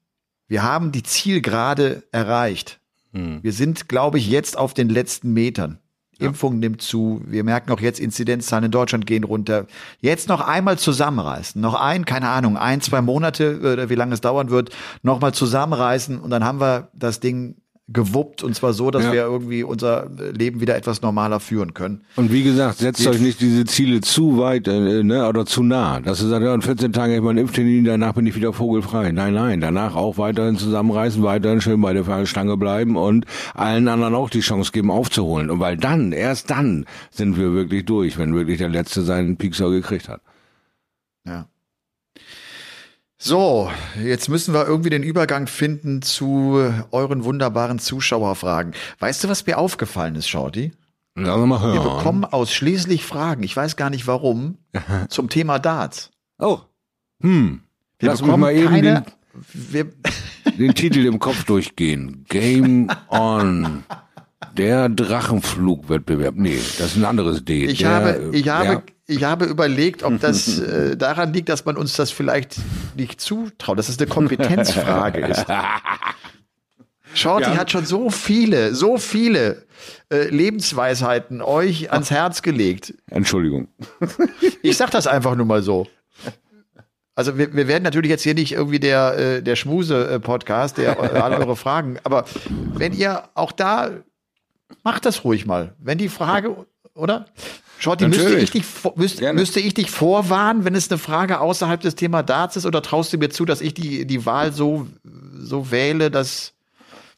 Wir 0.49 0.63
haben 0.63 0.93
die 0.93 1.03
Zielgerade 1.03 2.03
erreicht. 2.11 2.81
Hm. 3.13 3.43
Wir 3.43 3.53
sind, 3.53 3.89
glaube 3.89 4.19
ich, 4.19 4.29
jetzt 4.29 4.57
auf 4.57 4.75
den 4.75 4.89
letzten 4.89 5.33
Metern. 5.33 5.79
Impfung 6.21 6.59
nimmt 6.59 6.83
zu. 6.83 7.23
Wir 7.27 7.45
merken 7.45 7.71
auch 7.73 7.81
jetzt, 7.81 8.01
Inzidenzzahlen 8.01 8.67
in 8.67 8.71
Deutschland 8.71 9.07
gehen 9.07 9.25
runter. 9.25 9.67
Jetzt 10.01 10.29
noch 10.29 10.41
einmal 10.41 10.79
zusammenreißen. 10.79 11.61
Noch 11.61 11.75
ein, 11.75 12.05
keine 12.05 12.29
Ahnung, 12.29 12.57
ein, 12.57 12.81
zwei 12.81 13.01
Monate 13.01 13.59
oder 13.61 13.89
wie 13.91 13.95
lange 13.95 14.15
es 14.15 14.21
dauern 14.21 14.51
wird, 14.51 14.71
nochmal 15.03 15.33
zusammenreißen 15.35 16.21
und 16.21 16.31
dann 16.31 16.45
haben 16.45 16.61
wir 16.61 16.89
das 16.93 17.21
Ding 17.21 17.57
gewuppt 17.93 18.43
und 18.43 18.55
zwar 18.55 18.73
so, 18.73 18.91
dass 18.91 19.05
ja. 19.05 19.13
wir 19.13 19.23
irgendwie 19.23 19.65
unser 19.65 20.09
Leben 20.33 20.61
wieder 20.61 20.77
etwas 20.77 21.03
normaler 21.03 21.41
führen 21.41 21.75
können. 21.75 22.03
Und 22.17 22.33
wie 22.33 22.45
gesagt, 22.45 22.79
setzt 22.79 23.05
euch 23.07 23.21
nicht 23.21 23.41
diese 23.41 23.65
Ziele 23.65 24.01
zu 24.01 24.39
weit 24.39 24.69
äh, 24.69 25.03
ne, 25.03 25.29
oder 25.29 25.45
zu 25.45 25.63
nah. 25.63 26.01
Dass 26.01 26.23
ihr 26.23 26.29
sagt, 26.29 26.45
ja, 26.45 26.55
in 26.55 26.63
14 26.63 26.93
Tagen 26.93 27.13
habe 27.13 27.17
ich 27.17 27.23
meinen 27.23 27.39
Impftermin, 27.39 27.85
danach 27.85 28.15
bin 28.15 28.27
ich 28.27 28.37
wieder 28.37 28.53
vogelfrei. 28.53 29.11
Nein, 29.11 29.35
nein, 29.35 29.61
danach 29.61 29.97
auch 29.97 30.19
weiterhin 30.19 30.57
zusammenreißen, 30.57 31.23
weiterhin 31.23 31.61
schön 31.61 31.81
bei 31.81 31.93
der 31.93 32.27
Stange 32.27 32.57
bleiben 32.57 32.97
und 32.97 33.27
allen 33.55 33.89
anderen 33.89 34.15
auch 34.15 34.31
die 34.31 34.41
Chance 34.41 34.71
geben 34.73 34.91
aufzuholen. 34.91 35.51
Und 35.51 35.59
weil 35.59 35.77
dann, 35.77 36.13
erst 36.13 36.51
dann 36.51 36.87
sind 37.11 37.37
wir 37.37 37.53
wirklich 37.53 37.85
durch, 37.85 38.19
wenn 38.19 38.35
wirklich 38.35 38.59
der 38.59 38.69
Letzte 38.69 39.03
seinen 39.03 39.37
Pixel 39.37 39.71
gekriegt 39.71 40.09
hat. 40.09 40.21
Ja. 41.27 41.50
So, 43.23 43.71
jetzt 44.03 44.31
müssen 44.31 44.55
wir 44.55 44.67
irgendwie 44.67 44.89
den 44.89 45.03
Übergang 45.03 45.47
finden 45.47 46.01
zu 46.01 46.73
euren 46.91 47.23
wunderbaren 47.23 47.79
Zuschauerfragen. 47.79 48.73
Weißt 48.99 49.23
du, 49.23 49.29
was 49.29 49.45
mir 49.45 49.59
aufgefallen 49.59 50.15
ist, 50.15 50.27
Shorty? 50.27 50.73
Ja, 51.19 51.37
mal 51.37 51.61
hören. 51.61 51.75
Wir 51.75 51.83
bekommen 51.83 52.25
ausschließlich 52.25 53.05
Fragen, 53.05 53.43
ich 53.43 53.55
weiß 53.55 53.77
gar 53.77 53.91
nicht 53.91 54.07
warum, 54.07 54.57
zum 55.11 55.29
Thema 55.29 55.59
Darts. 55.59 56.11
Oh. 56.39 56.61
Hm. 57.21 57.61
Wir 57.99 58.09
Lass 58.09 58.23
bekommen 58.23 58.41
mal 58.41 58.55
eben 58.55 58.69
keine, 58.71 59.05
den, 59.53 59.93
den 60.59 60.75
Titel 60.75 61.05
im 61.05 61.19
Kopf 61.19 61.45
durchgehen. 61.45 62.25
Game 62.27 62.91
on. 63.11 63.85
Der 64.57 64.89
Drachenflugwettbewerb. 64.89 66.37
Nee, 66.37 66.57
das 66.79 66.93
ist 66.93 66.97
ein 66.97 67.05
anderes 67.05 67.45
D. 67.45 67.67
Ich 67.67 67.81
Der, 67.81 67.91
habe, 67.91 68.31
ich 68.33 68.49
habe. 68.49 68.83
Ich 69.11 69.25
habe 69.25 69.45
überlegt, 69.45 70.03
ob 70.03 70.21
das 70.21 70.59
äh, 70.61 70.97
daran 70.97 71.33
liegt, 71.33 71.49
dass 71.49 71.65
man 71.65 71.77
uns 71.77 71.95
das 71.95 72.11
vielleicht 72.11 72.57
nicht 72.97 73.21
zutraut, 73.21 73.79
dass 73.79 73.89
es 73.89 73.99
eine 73.99 74.09
Kompetenzfrage 74.09 75.27
ist. 75.27 75.47
Schaut, 77.13 77.43
ja. 77.43 77.51
die 77.51 77.59
hat 77.59 77.71
schon 77.71 77.85
so 77.85 78.11
viele, 78.11 78.75
so 78.75 78.97
viele 78.97 79.67
äh, 80.13 80.29
Lebensweisheiten 80.29 81.43
euch 81.43 81.91
ans 81.93 82.11
Herz 82.11 82.43
gelegt. 82.43 82.95
Entschuldigung. 83.11 83.69
Ich 84.63 84.77
sag 84.77 84.91
das 84.91 85.07
einfach 85.07 85.35
nur 85.35 85.47
mal 85.47 85.63
so. 85.63 85.87
Also 87.15 87.37
wir, 87.37 87.55
wir 87.55 87.67
werden 87.67 87.83
natürlich 87.83 88.11
jetzt 88.11 88.23
hier 88.23 88.35
nicht 88.35 88.53
irgendwie 88.53 88.79
der, 88.79 89.19
äh, 89.19 89.43
der 89.43 89.57
Schmuse-Podcast, 89.57 90.79
der 90.79 90.99
äh, 91.15 91.19
alle 91.19 91.39
eure 91.39 91.57
Fragen, 91.57 91.99
aber 92.05 92.25
wenn 92.75 92.93
ihr 92.93 93.25
auch 93.35 93.53
da 93.53 93.91
Mach 94.83 95.01
das 95.01 95.25
ruhig 95.25 95.47
mal. 95.47 95.75
Wenn 95.79 95.99
die 95.99 96.09
Frage, 96.09 96.67
oder? 96.95 97.27
Shorty, 97.81 98.09
müsste 98.09 98.39
ich, 98.39 98.51
dich, 98.51 98.65
müsste, 98.95 99.33
müsste 99.33 99.59
ich 99.59 99.73
dich 99.73 99.91
vorwarnen, 99.91 100.67
wenn 100.67 100.75
es 100.75 100.91
eine 100.91 100.99
Frage 100.99 101.41
außerhalb 101.41 101.81
des 101.81 101.95
Thema 101.95 102.23
Darts 102.23 102.57
ist, 102.57 102.67
oder 102.67 102.83
traust 102.83 103.13
du 103.13 103.17
mir 103.17 103.31
zu, 103.31 103.47
dass 103.47 103.63
ich 103.63 103.73
die, 103.73 104.07
die 104.07 104.27
Wahl 104.27 104.53
so, 104.53 104.87
so 105.39 105.71
wähle, 105.71 106.11
dass 106.11 106.53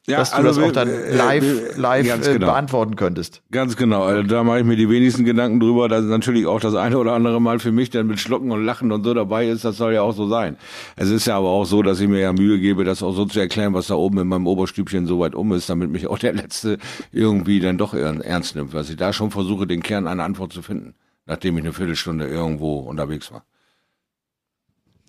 ja, 0.05 0.17
dass 0.17 0.31
du 0.31 0.37
also 0.37 0.59
das 0.59 0.69
auch 0.69 0.71
dann 0.73 0.89
äh, 0.89 1.15
live, 1.15 1.43
äh, 1.43 1.79
live 1.79 2.27
äh, 2.27 2.33
genau. 2.33 2.47
beantworten 2.47 2.97
könntest. 2.97 3.41
Ganz 3.51 3.77
genau. 3.77 4.03
Also 4.03 4.23
da 4.23 4.43
mache 4.43 4.59
ich 4.59 4.65
mir 4.65 4.75
die 4.75 4.89
wenigsten 4.89 5.23
Gedanken 5.23 5.61
drüber, 5.61 5.87
dass 5.87 6.03
natürlich 6.03 6.45
auch 6.45 6.59
das 6.59 6.75
eine 6.75 6.97
oder 6.97 7.13
andere 7.13 7.39
Mal 7.39 7.59
für 7.59 7.71
mich 7.71 7.89
dann 7.89 8.07
mit 8.07 8.19
Schlucken 8.19 8.51
und 8.51 8.65
Lachen 8.65 8.91
und 8.91 9.05
so 9.05 9.13
dabei 9.13 9.47
ist. 9.47 9.63
Das 9.63 9.77
soll 9.77 9.93
ja 9.93 10.01
auch 10.01 10.11
so 10.11 10.27
sein. 10.27 10.57
Es 10.97 11.09
ist 11.09 11.25
ja 11.25 11.37
aber 11.37 11.47
auch 11.47 11.63
so, 11.63 11.83
dass 11.83 12.01
ich 12.01 12.09
mir 12.09 12.19
ja 12.19 12.33
Mühe 12.33 12.59
gebe, 12.59 12.83
das 12.83 13.01
auch 13.01 13.13
so 13.13 13.25
zu 13.25 13.39
erklären, 13.39 13.73
was 13.73 13.87
da 13.87 13.95
oben 13.95 14.17
in 14.17 14.27
meinem 14.27 14.45
Oberstübchen 14.45 15.05
so 15.05 15.19
weit 15.19 15.35
um 15.35 15.53
ist, 15.53 15.69
damit 15.69 15.89
mich 15.89 16.07
auch 16.07 16.19
der 16.19 16.33
Letzte 16.33 16.79
irgendwie 17.13 17.61
dann 17.61 17.77
doch 17.77 17.93
ernst 17.93 18.57
nimmt. 18.57 18.73
Was 18.73 18.89
ich 18.89 18.97
da 18.97 19.13
schon 19.13 19.31
versuche, 19.31 19.67
den 19.67 19.81
Kern 19.81 20.07
einer 20.07 20.25
Antwort 20.25 20.51
zu 20.51 20.61
finden, 20.61 20.95
nachdem 21.25 21.57
ich 21.57 21.63
eine 21.63 21.71
Viertelstunde 21.71 22.27
irgendwo 22.27 22.79
unterwegs 22.79 23.31
war. 23.31 23.45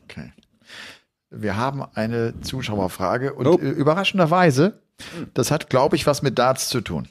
Okay. 0.04 0.32
Wir 1.30 1.56
haben 1.56 1.82
eine 1.94 2.40
Zuschauerfrage 2.42 3.34
und 3.34 3.48
oh. 3.48 3.58
überraschenderweise 3.58 4.83
das 5.34 5.50
hat, 5.50 5.70
glaube 5.70 5.96
ich, 5.96 6.06
was 6.06 6.22
mit 6.22 6.38
Darts 6.38 6.68
zu 6.68 6.80
tun. 6.80 7.08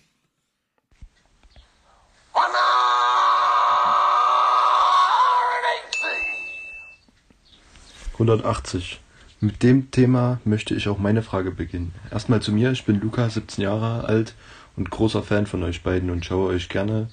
»180. 8.17 8.97
Mit 9.39 9.61
dem 9.63 9.91
Thema 9.91 10.39
möchte 10.45 10.75
ich 10.75 10.87
auch 10.87 10.97
meine 10.97 11.23
Frage 11.23 11.51
beginnen. 11.51 11.93
Erstmal 12.11 12.41
zu 12.41 12.53
mir, 12.53 12.71
ich 12.71 12.85
bin 12.85 13.01
Luca, 13.01 13.27
17 13.27 13.61
Jahre 13.61 14.05
alt 14.05 14.35
und 14.77 14.89
großer 14.89 15.23
Fan 15.23 15.47
von 15.47 15.63
euch 15.63 15.83
beiden 15.83 16.09
und 16.09 16.23
schaue 16.23 16.49
euch 16.49 16.69
gerne 16.69 17.09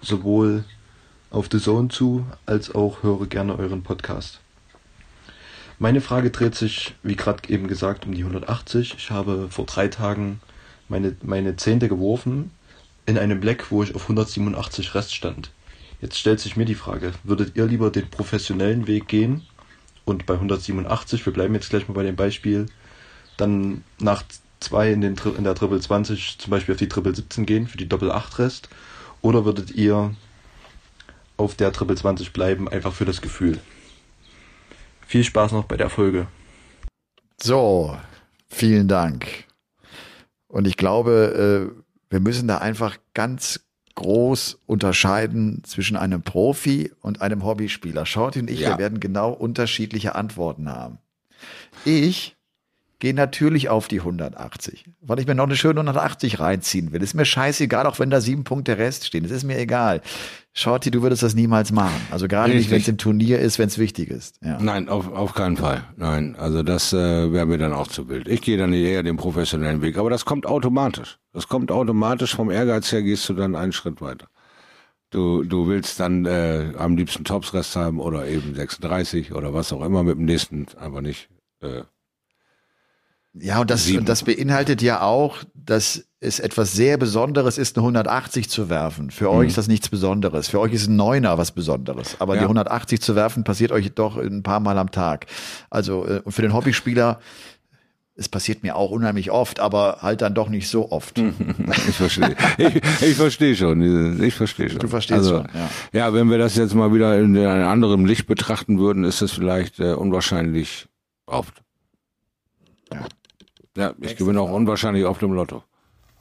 sowohl 0.00 0.64
auf 1.30 1.48
The 1.50 1.58
Zone 1.58 1.88
zu, 1.88 2.24
als 2.46 2.74
auch 2.74 3.02
höre 3.02 3.26
gerne 3.26 3.58
euren 3.58 3.82
Podcast. 3.82 4.40
Meine 5.78 6.00
Frage 6.00 6.30
dreht 6.30 6.54
sich, 6.54 6.94
wie 7.02 7.16
gerade 7.16 7.50
eben 7.50 7.68
gesagt, 7.68 8.06
um 8.06 8.14
die 8.14 8.22
180. 8.22 8.94
Ich 8.96 9.10
habe 9.10 9.48
vor 9.50 9.66
drei 9.66 9.88
Tagen 9.88 10.40
meine, 10.88 11.14
meine 11.22 11.56
Zehnte 11.56 11.88
geworfen 11.88 12.50
in 13.04 13.18
einem 13.18 13.40
Black, 13.40 13.70
wo 13.70 13.82
ich 13.82 13.94
auf 13.94 14.04
187 14.04 14.94
Rest 14.94 15.14
stand. 15.14 15.50
Jetzt 16.00 16.18
stellt 16.18 16.40
sich 16.40 16.56
mir 16.56 16.64
die 16.64 16.74
Frage, 16.74 17.12
würdet 17.24 17.56
ihr 17.56 17.66
lieber 17.66 17.90
den 17.90 18.08
professionellen 18.08 18.86
Weg 18.86 19.06
gehen 19.06 19.42
und 20.06 20.24
bei 20.24 20.34
187, 20.34 21.26
wir 21.26 21.32
bleiben 21.34 21.54
jetzt 21.54 21.68
gleich 21.68 21.88
mal 21.88 21.94
bei 21.94 22.04
dem 22.04 22.16
Beispiel, 22.16 22.66
dann 23.36 23.84
nach 23.98 24.22
zwei 24.60 24.90
in, 24.90 25.02
in 25.02 25.44
der 25.44 25.54
Triple 25.54 25.80
20 25.80 26.38
zum 26.38 26.50
Beispiel 26.50 26.74
auf 26.74 26.78
die 26.78 26.88
Triple 26.88 27.14
17 27.14 27.44
gehen 27.44 27.66
für 27.66 27.76
die 27.76 27.88
Doppel 27.88 28.10
8 28.10 28.38
Rest? 28.38 28.70
Oder 29.20 29.44
würdet 29.44 29.72
ihr 29.72 30.14
auf 31.36 31.54
der 31.54 31.72
Triple 31.72 31.96
20 31.96 32.32
bleiben, 32.32 32.66
einfach 32.66 32.94
für 32.94 33.04
das 33.04 33.20
Gefühl? 33.20 33.58
Viel 35.06 35.22
Spaß 35.22 35.52
noch 35.52 35.64
bei 35.64 35.76
der 35.76 35.88
Folge. 35.88 36.26
So, 37.40 37.96
vielen 38.48 38.88
Dank. 38.88 39.44
Und 40.48 40.66
ich 40.66 40.76
glaube, 40.76 41.70
äh, 41.72 41.82
wir 42.10 42.20
müssen 42.20 42.48
da 42.48 42.58
einfach 42.58 42.98
ganz 43.14 43.60
groß 43.94 44.58
unterscheiden 44.66 45.62
zwischen 45.64 45.96
einem 45.96 46.22
Profi 46.22 46.92
und 47.00 47.22
einem 47.22 47.44
Hobbyspieler. 47.44 48.04
Schaut 48.04 48.36
und 48.36 48.50
ich, 48.50 48.60
ja. 48.60 48.70
wir 48.70 48.78
werden 48.78 49.00
genau 49.00 49.32
unterschiedliche 49.32 50.14
Antworten 50.14 50.68
haben. 50.68 50.98
Ich 51.84 52.36
gehe 52.98 53.14
natürlich 53.14 53.68
auf 53.68 53.88
die 53.88 54.00
180, 54.00 54.86
weil 55.00 55.18
ich 55.18 55.26
mir 55.26 55.34
noch 55.34 55.44
eine 55.44 55.56
schöne 55.56 55.80
180 55.80 56.40
reinziehen 56.40 56.92
will. 56.92 57.02
Ist 57.02 57.14
mir 57.14 57.24
scheißegal, 57.24 57.86
auch 57.86 57.98
wenn 57.98 58.10
da 58.10 58.20
sieben 58.20 58.44
Punkte 58.44 58.78
Rest 58.78 59.06
stehen. 59.06 59.22
Das 59.22 59.32
ist 59.32 59.44
mir 59.44 59.58
egal. 59.58 60.02
Shorty, 60.58 60.90
du 60.90 61.02
würdest 61.02 61.22
das 61.22 61.34
niemals 61.34 61.70
machen. 61.70 62.00
Also 62.10 62.28
gerade 62.28 62.54
Richtig. 62.54 62.60
nicht, 62.60 62.70
wenn 62.70 62.80
es 62.80 62.88
im 62.88 62.96
Turnier 62.96 63.40
ist, 63.40 63.58
wenn 63.58 63.68
es 63.68 63.76
wichtig 63.76 64.08
ist. 64.08 64.38
Ja. 64.42 64.58
Nein, 64.58 64.88
auf, 64.88 65.12
auf 65.12 65.34
keinen 65.34 65.58
Fall. 65.58 65.84
Nein, 65.96 66.34
also 66.38 66.62
das 66.62 66.94
äh, 66.94 67.30
wäre 67.30 67.44
mir 67.44 67.58
dann 67.58 67.74
auch 67.74 67.88
zu 67.88 68.08
wild. 68.08 68.26
Ich 68.26 68.40
gehe 68.40 68.56
dann 68.56 68.72
eher 68.72 69.02
den 69.02 69.18
professionellen 69.18 69.82
Weg, 69.82 69.98
aber 69.98 70.08
das 70.08 70.24
kommt 70.24 70.46
automatisch. 70.46 71.18
Das 71.34 71.46
kommt 71.46 71.70
automatisch. 71.70 72.34
Vom 72.34 72.50
Ehrgeiz 72.50 72.90
her 72.90 73.02
gehst 73.02 73.28
du 73.28 73.34
dann 73.34 73.54
einen 73.54 73.72
Schritt 73.72 74.00
weiter. 74.00 74.28
Du, 75.10 75.44
du 75.44 75.68
willst 75.68 76.00
dann 76.00 76.24
äh, 76.24 76.72
am 76.78 76.96
liebsten 76.96 77.24
Topsrest 77.24 77.76
haben 77.76 78.00
oder 78.00 78.26
eben 78.26 78.54
36 78.54 79.34
oder 79.34 79.52
was 79.52 79.74
auch 79.74 79.84
immer 79.84 80.04
mit 80.04 80.16
dem 80.16 80.24
nächsten, 80.24 80.64
aber 80.78 81.02
nicht 81.02 81.28
äh, 81.60 81.82
ja, 83.38 83.60
und 83.60 83.70
das, 83.70 83.90
und 83.90 84.08
das 84.08 84.22
beinhaltet 84.22 84.80
ja 84.80 85.02
auch, 85.02 85.36
dass 85.52 86.05
es 86.20 86.40
etwas 86.40 86.72
sehr 86.72 86.96
Besonderes 86.96 87.58
ist, 87.58 87.76
eine 87.76 87.82
180 87.84 88.48
zu 88.48 88.70
werfen. 88.70 89.10
Für 89.10 89.30
mhm. 89.30 89.38
euch 89.38 89.48
ist 89.48 89.58
das 89.58 89.68
nichts 89.68 89.88
Besonderes. 89.88 90.48
Für 90.48 90.60
euch 90.60 90.72
ist 90.72 90.88
ein 90.88 90.96
Neuner 90.96 91.36
was 91.36 91.52
Besonderes. 91.52 92.16
Aber 92.20 92.34
ja. 92.34 92.40
die 92.40 92.44
180 92.44 93.00
zu 93.00 93.14
werfen 93.14 93.44
passiert 93.44 93.72
euch 93.72 93.92
doch 93.92 94.16
ein 94.16 94.42
paar 94.42 94.60
Mal 94.60 94.78
am 94.78 94.90
Tag. 94.90 95.26
Also 95.68 96.06
äh, 96.06 96.20
und 96.24 96.32
für 96.32 96.42
den 96.42 96.54
Hobbyspieler, 96.54 97.20
es 98.18 98.30
passiert 98.30 98.62
mir 98.62 98.76
auch 98.76 98.90
unheimlich 98.90 99.30
oft, 99.30 99.60
aber 99.60 99.98
halt 100.00 100.22
dann 100.22 100.34
doch 100.34 100.48
nicht 100.48 100.68
so 100.68 100.90
oft. 100.90 101.20
Ich 101.88 101.96
verstehe. 101.96 102.34
ich, 102.56 102.74
ich 103.02 103.14
verstehe 103.14 103.54
schon. 103.54 104.22
Ich 104.22 104.34
verstehe 104.34 104.70
schon. 104.70 104.78
Du 104.78 104.88
verstehst 104.88 105.18
also, 105.18 105.36
schon. 105.38 105.48
Ja. 105.52 105.70
ja, 105.92 106.14
wenn 106.14 106.30
wir 106.30 106.38
das 106.38 106.56
jetzt 106.56 106.74
mal 106.74 106.94
wieder 106.94 107.18
in 107.18 107.36
einem 107.36 107.68
anderen 107.68 108.06
Licht 108.06 108.26
betrachten 108.26 108.78
würden, 108.78 109.04
ist 109.04 109.20
das 109.20 109.32
vielleicht 109.32 109.80
äh, 109.80 109.92
unwahrscheinlich 109.92 110.86
oft. 111.26 111.62
Ja. 112.90 113.06
Ja, 113.76 113.92
ich 114.00 114.16
gewinne 114.16 114.40
auch 114.40 114.50
unwahrscheinlich 114.50 115.04
auf 115.04 115.18
dem 115.18 115.32
Lotto. 115.32 115.62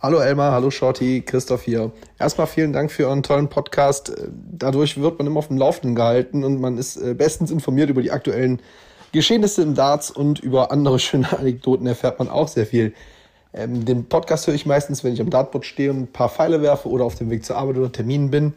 Hallo 0.06 0.20
Elmar, 0.20 0.52
hallo 0.52 0.70
Shorty, 0.70 1.24
Christoph 1.26 1.64
hier. 1.64 1.92
Erstmal 2.20 2.46
vielen 2.46 2.74
Dank 2.74 2.92
für 2.92 3.08
euren 3.08 3.24
tollen 3.24 3.50
Podcast. 3.50 4.14
Dadurch 4.52 5.02
wird 5.02 5.18
man 5.18 5.26
immer 5.26 5.40
auf 5.40 5.48
dem 5.48 5.58
Laufenden 5.58 5.96
gehalten 5.96 6.44
und 6.44 6.62
man 6.62 6.78
ist 6.78 6.98
äh, 6.98 7.16
bestens 7.16 7.50
informiert 7.50 7.90
über 7.90 8.04
die 8.04 8.12
aktuellen 8.12 8.62
Geschehnisse 9.14 9.64
im 9.64 9.74
Darts 9.74 10.12
und 10.12 10.38
über 10.38 10.72
andere 10.72 11.00
schöne 11.00 11.36
Anekdoten 11.36 11.88
erfährt 11.88 12.20
man 12.20 12.30
auch 12.30 12.48
sehr 12.48 12.68
viel. 12.68 12.94
Ähm, 13.52 13.84
den 13.84 14.06
Podcast 14.06 14.46
höre 14.46 14.54
ich 14.54 14.68
meistens, 14.68 15.04
wenn 15.04 15.12
ich 15.12 15.22
am 15.22 15.32
Dartboard 15.32 15.66
stehe 15.66 15.90
und 15.90 16.02
ein 16.02 16.08
paar 16.08 16.30
Pfeile 16.30 16.62
werfe 16.62 16.88
oder 16.88 17.04
auf 17.04 17.16
dem 17.16 17.32
Weg 17.32 17.44
zur 17.44 17.58
Arbeit 17.58 17.78
oder 17.78 17.92
Terminen 17.92 18.30
bin. 18.30 18.54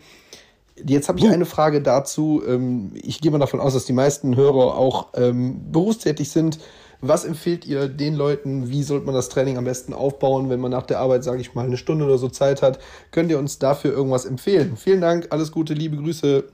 Jetzt 0.85 1.09
habe 1.09 1.19
ich 1.19 1.27
eine 1.31 1.47
Frage 1.47 1.81
dazu. 1.81 2.43
Ähm, 2.47 2.93
ich 2.93 3.23
gehe 3.23 3.31
mal 3.31 3.39
davon 3.39 3.61
aus, 3.61 3.73
dass 3.73 3.87
die 3.87 3.95
meisten 3.95 4.37
Hörer 4.37 4.77
auch 4.77 5.15
ähm, 5.15 5.73
berufstätig 5.73 6.31
sind 6.31 6.59
Was 7.01 7.25
empfiehlt 7.25 7.65
ihr 7.65 7.89
den 7.89 8.15
Leuten? 8.17 8.71
Wie 8.71 8.83
sollte 8.83 9.07
man 9.07 9.15
das 9.15 9.29
Training 9.29 9.57
am 9.57 9.65
besten 9.65 9.93
aufbauen, 9.93 10.51
wenn 10.51 10.59
man 10.61 10.71
nach 10.73 10.85
der 10.87 10.99
Arbeit, 10.99 11.23
sage 11.23 11.41
ich 11.41 11.55
mal, 11.55 11.65
eine 11.67 11.77
Stunde 11.77 12.05
oder 12.05 12.19
so 12.19 12.29
Zeit 12.29 12.61
hat? 12.63 12.79
Könnt 13.13 13.31
ihr 13.31 13.39
uns 13.39 13.59
dafür 13.59 13.93
irgendwas 13.93 14.25
empfehlen? 14.25 14.77
Vielen 14.77 15.01
Dank, 15.01 15.29
alles 15.31 15.53
Gute, 15.53 15.75
liebe 15.75 15.97
Grüße. 15.97 16.45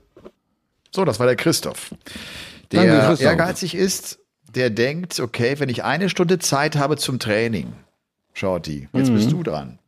So, 0.93 1.03
das 1.03 1.19
war 1.19 1.25
der 1.25 1.35
Christoph. 1.35 1.91
Der 2.71 2.85
Danke, 2.85 3.07
Christoph. 3.07 3.25
ehrgeizig 3.27 3.75
ist, 3.75 4.19
der 4.53 4.69
denkt, 4.69 5.19
okay, 5.19 5.55
wenn 5.59 5.69
ich 5.69 5.83
eine 5.83 6.09
Stunde 6.09 6.39
Zeit 6.39 6.75
habe 6.77 6.97
zum 6.97 7.19
Training, 7.19 7.73
Shorty, 8.33 8.87
jetzt 8.93 9.11
bist 9.13 9.27
Mhm. 9.31 9.37
du 9.37 9.43
dran. 9.43 9.79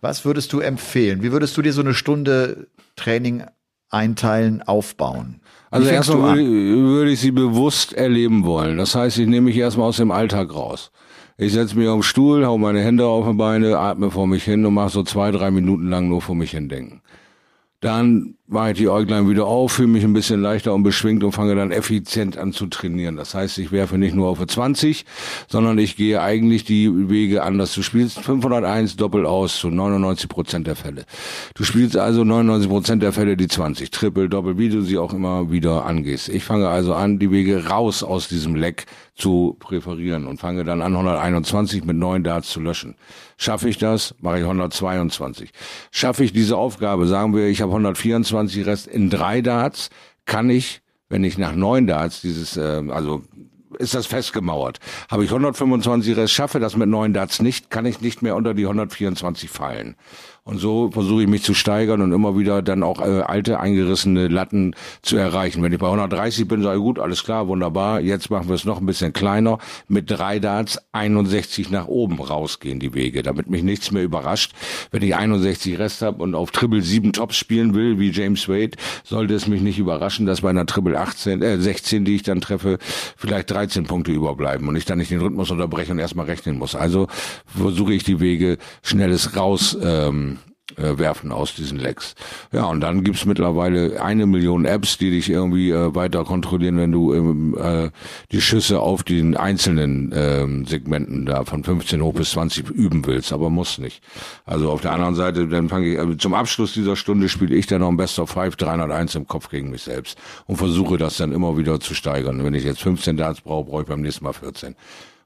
Was 0.00 0.24
würdest 0.24 0.52
du 0.52 0.60
empfehlen? 0.60 1.22
Wie 1.22 1.32
würdest 1.32 1.56
du 1.56 1.62
dir 1.62 1.72
so 1.72 1.80
eine 1.80 1.94
Stunde 1.94 2.66
Training 2.96 3.44
einteilen, 3.90 4.62
aufbauen? 4.62 5.40
Wie 5.70 5.76
Also 5.76 5.88
erstmal 5.88 6.38
würde 6.38 7.10
ich 7.10 7.20
sie 7.20 7.30
bewusst 7.32 7.92
erleben 7.92 8.44
wollen. 8.44 8.78
Das 8.78 8.94
heißt, 8.94 9.18
ich 9.18 9.26
nehme 9.26 9.46
mich 9.46 9.56
erstmal 9.56 9.88
aus 9.88 9.96
dem 9.96 10.10
Alltag 10.10 10.54
raus. 10.54 10.90
Ich 11.38 11.52
setze 11.52 11.76
mich 11.76 11.88
auf 11.88 11.98
den 11.98 12.02
Stuhl, 12.02 12.46
hau 12.46 12.56
meine 12.56 12.80
Hände 12.80 13.06
auf 13.06 13.26
die 13.28 13.34
Beine, 13.34 13.78
atme 13.78 14.10
vor 14.10 14.26
mich 14.26 14.44
hin 14.44 14.64
und 14.64 14.74
mache 14.74 14.90
so 14.90 15.02
zwei, 15.02 15.30
drei 15.30 15.50
Minuten 15.50 15.88
lang 15.88 16.08
nur 16.08 16.22
vor 16.22 16.34
mich 16.34 16.52
hin 16.52 16.68
denken. 16.68 17.02
Dann 17.80 18.36
mache 18.48 18.70
ich 18.70 18.78
die 18.78 18.88
Äuglein 18.88 19.28
wieder 19.28 19.46
auf, 19.46 19.72
fühle 19.72 19.88
mich 19.88 20.04
ein 20.04 20.12
bisschen 20.12 20.40
leichter 20.40 20.72
und 20.72 20.84
beschwingt 20.84 21.24
und 21.24 21.32
fange 21.32 21.54
dann 21.56 21.72
effizient 21.72 22.38
an 22.38 22.52
zu 22.52 22.66
trainieren. 22.66 23.16
Das 23.16 23.34
heißt, 23.34 23.58
ich 23.58 23.72
werfe 23.72 23.98
nicht 23.98 24.14
nur 24.14 24.28
auf 24.28 24.38
eine 24.38 24.46
20, 24.46 25.04
sondern 25.48 25.78
ich 25.78 25.96
gehe 25.96 26.20
eigentlich 26.20 26.64
die 26.64 26.90
Wege 27.08 27.42
anders. 27.42 27.74
Du 27.74 27.82
spielst 27.82 28.20
501 28.20 28.96
doppelt 28.96 29.26
aus 29.26 29.58
zu 29.58 29.68
99 29.68 30.28
Prozent 30.28 30.66
der 30.66 30.76
Fälle. 30.76 31.06
Du 31.54 31.64
spielst 31.64 31.96
also 31.96 32.22
99 32.22 32.68
Prozent 32.70 33.02
der 33.02 33.12
Fälle 33.12 33.36
die 33.36 33.48
20, 33.48 33.90
Triple, 33.90 34.28
Doppel, 34.28 34.58
wie 34.58 34.68
du 34.68 34.80
sie 34.82 34.98
auch 34.98 35.12
immer 35.12 35.50
wieder 35.50 35.84
angehst. 35.84 36.28
Ich 36.28 36.44
fange 36.44 36.68
also 36.68 36.94
an, 36.94 37.18
die 37.18 37.32
Wege 37.32 37.66
raus 37.66 38.02
aus 38.04 38.28
diesem 38.28 38.54
Leck 38.54 38.86
zu 39.16 39.56
präferieren 39.58 40.26
und 40.26 40.38
fange 40.38 40.62
dann 40.64 40.82
an, 40.82 40.92
121 40.92 41.84
mit 41.84 41.96
neun 41.96 42.22
Darts 42.22 42.50
zu 42.50 42.60
löschen. 42.60 42.96
Schaffe 43.38 43.68
ich 43.68 43.78
das, 43.78 44.14
mache 44.20 44.38
ich 44.38 44.44
122. 44.44 45.50
Schaffe 45.90 46.22
ich 46.22 46.32
diese 46.32 46.56
Aufgabe, 46.56 47.06
sagen 47.06 47.34
wir, 47.34 47.46
ich 47.46 47.62
habe 47.62 47.72
124 47.72 48.35
Rest 48.36 48.86
in 48.86 49.10
drei 49.10 49.40
Darts, 49.40 49.90
kann 50.24 50.50
ich, 50.50 50.82
wenn 51.08 51.24
ich 51.24 51.38
nach 51.38 51.54
neun 51.54 51.86
Darts 51.86 52.20
dieses, 52.20 52.56
äh, 52.56 52.82
also 52.88 53.22
ist 53.78 53.94
das 53.94 54.06
festgemauert. 54.06 54.78
Habe 55.10 55.24
ich 55.24 55.30
125 55.30 56.16
Rest, 56.16 56.32
schaffe 56.32 56.60
das 56.60 56.76
mit 56.76 56.88
neun 56.88 57.12
Darts 57.12 57.40
nicht, 57.40 57.70
kann 57.70 57.86
ich 57.86 58.00
nicht 58.00 58.22
mehr 58.22 58.36
unter 58.36 58.54
die 58.54 58.64
124 58.64 59.50
fallen. 59.50 59.96
Und 60.46 60.58
so 60.58 60.92
versuche 60.92 61.22
ich 61.22 61.28
mich 61.28 61.42
zu 61.42 61.54
steigern 61.54 62.00
und 62.00 62.12
immer 62.12 62.38
wieder 62.38 62.62
dann 62.62 62.84
auch 62.84 63.00
äh, 63.00 63.22
alte 63.22 63.58
eingerissene 63.58 64.28
Latten 64.28 64.76
zu 65.02 65.16
erreichen. 65.16 65.60
Wenn 65.60 65.72
ich 65.72 65.80
bei 65.80 65.88
130 65.88 66.46
bin, 66.46 66.62
sage 66.62 66.76
ich 66.76 66.84
gut, 66.84 67.00
alles 67.00 67.24
klar, 67.24 67.48
wunderbar. 67.48 68.00
Jetzt 68.00 68.30
machen 68.30 68.46
wir 68.46 68.54
es 68.54 68.64
noch 68.64 68.78
ein 68.78 68.86
bisschen 68.86 69.12
kleiner. 69.12 69.58
Mit 69.88 70.08
drei 70.08 70.38
Darts 70.38 70.78
61 70.92 71.70
nach 71.70 71.88
oben 71.88 72.20
rausgehen 72.20 72.78
die 72.78 72.94
Wege, 72.94 73.24
damit 73.24 73.50
mich 73.50 73.64
nichts 73.64 73.90
mehr 73.90 74.04
überrascht. 74.04 74.52
Wenn 74.92 75.02
ich 75.02 75.16
61 75.16 75.80
Rest 75.80 76.02
habe 76.02 76.22
und 76.22 76.36
auf 76.36 76.52
Triple 76.52 76.80
7 76.80 77.12
Tops 77.12 77.36
spielen 77.36 77.74
will, 77.74 77.98
wie 77.98 78.12
James 78.12 78.48
Wade, 78.48 78.78
sollte 79.02 79.34
es 79.34 79.48
mich 79.48 79.62
nicht 79.62 79.80
überraschen, 79.80 80.26
dass 80.26 80.42
bei 80.42 80.50
einer 80.50 80.64
Triple 80.64 80.96
18, 80.96 81.42
äh, 81.42 81.58
16, 81.58 82.04
die 82.04 82.14
ich 82.14 82.22
dann 82.22 82.40
treffe, 82.40 82.78
vielleicht 83.16 83.50
13 83.50 83.82
Punkte 83.86 84.12
überbleiben 84.12 84.68
und 84.68 84.76
ich 84.76 84.84
dann 84.84 84.98
nicht 84.98 85.10
den 85.10 85.20
Rhythmus 85.20 85.50
unterbreche 85.50 85.90
und 85.90 85.98
erstmal 85.98 86.26
rechnen 86.26 86.56
muss. 86.56 86.76
Also 86.76 87.08
versuche 87.46 87.94
ich 87.94 88.04
die 88.04 88.20
Wege 88.20 88.58
schnelles 88.84 89.36
raus 89.36 89.76
ähm, 89.82 90.35
äh, 90.76 90.98
werfen 90.98 91.30
aus 91.30 91.54
diesen 91.54 91.78
Lecks. 91.78 92.14
Ja, 92.52 92.64
und 92.64 92.80
dann 92.80 93.04
gibt's 93.04 93.24
mittlerweile 93.24 94.02
eine 94.02 94.26
Million 94.26 94.64
Apps, 94.64 94.98
die 94.98 95.10
dich 95.10 95.30
irgendwie 95.30 95.70
äh, 95.70 95.94
weiter 95.94 96.24
kontrollieren, 96.24 96.76
wenn 96.76 96.90
du 96.90 97.14
ähm, 97.14 97.56
äh, 97.56 97.90
die 98.32 98.40
Schüsse 98.40 98.80
auf 98.80 99.04
den 99.04 99.36
einzelnen 99.36 100.12
ähm, 100.14 100.66
Segmenten 100.66 101.24
da 101.24 101.44
von 101.44 101.62
15 101.62 102.02
hoch 102.02 102.14
bis 102.14 102.32
20 102.32 102.68
üben 102.70 103.06
willst, 103.06 103.32
aber 103.32 103.48
muss 103.48 103.78
nicht. 103.78 104.02
Also 104.44 104.70
auf 104.70 104.80
der 104.80 104.92
anderen 104.92 105.14
Seite, 105.14 105.46
dann 105.46 105.68
fange 105.68 105.92
ich, 105.92 105.98
also 105.98 106.14
zum 106.14 106.34
Abschluss 106.34 106.72
dieser 106.72 106.96
Stunde 106.96 107.28
spiele 107.28 107.54
ich 107.54 107.66
dann 107.66 107.80
noch 107.80 107.88
ein 107.88 107.96
Best 107.96 108.18
of 108.18 108.30
Five 108.30 108.56
301 108.56 109.14
im 109.14 109.26
Kopf 109.26 109.48
gegen 109.48 109.70
mich 109.70 109.82
selbst 109.82 110.18
und 110.46 110.56
versuche 110.56 110.98
das 110.98 111.16
dann 111.16 111.32
immer 111.32 111.56
wieder 111.56 111.78
zu 111.78 111.94
steigern. 111.94 112.42
Wenn 112.44 112.54
ich 112.54 112.64
jetzt 112.64 112.82
15 112.82 113.16
Darts 113.16 113.40
brauche, 113.40 113.70
brauche 113.70 113.82
ich 113.82 113.88
beim 113.88 114.00
nächsten 114.00 114.24
Mal 114.24 114.32
14 114.32 114.74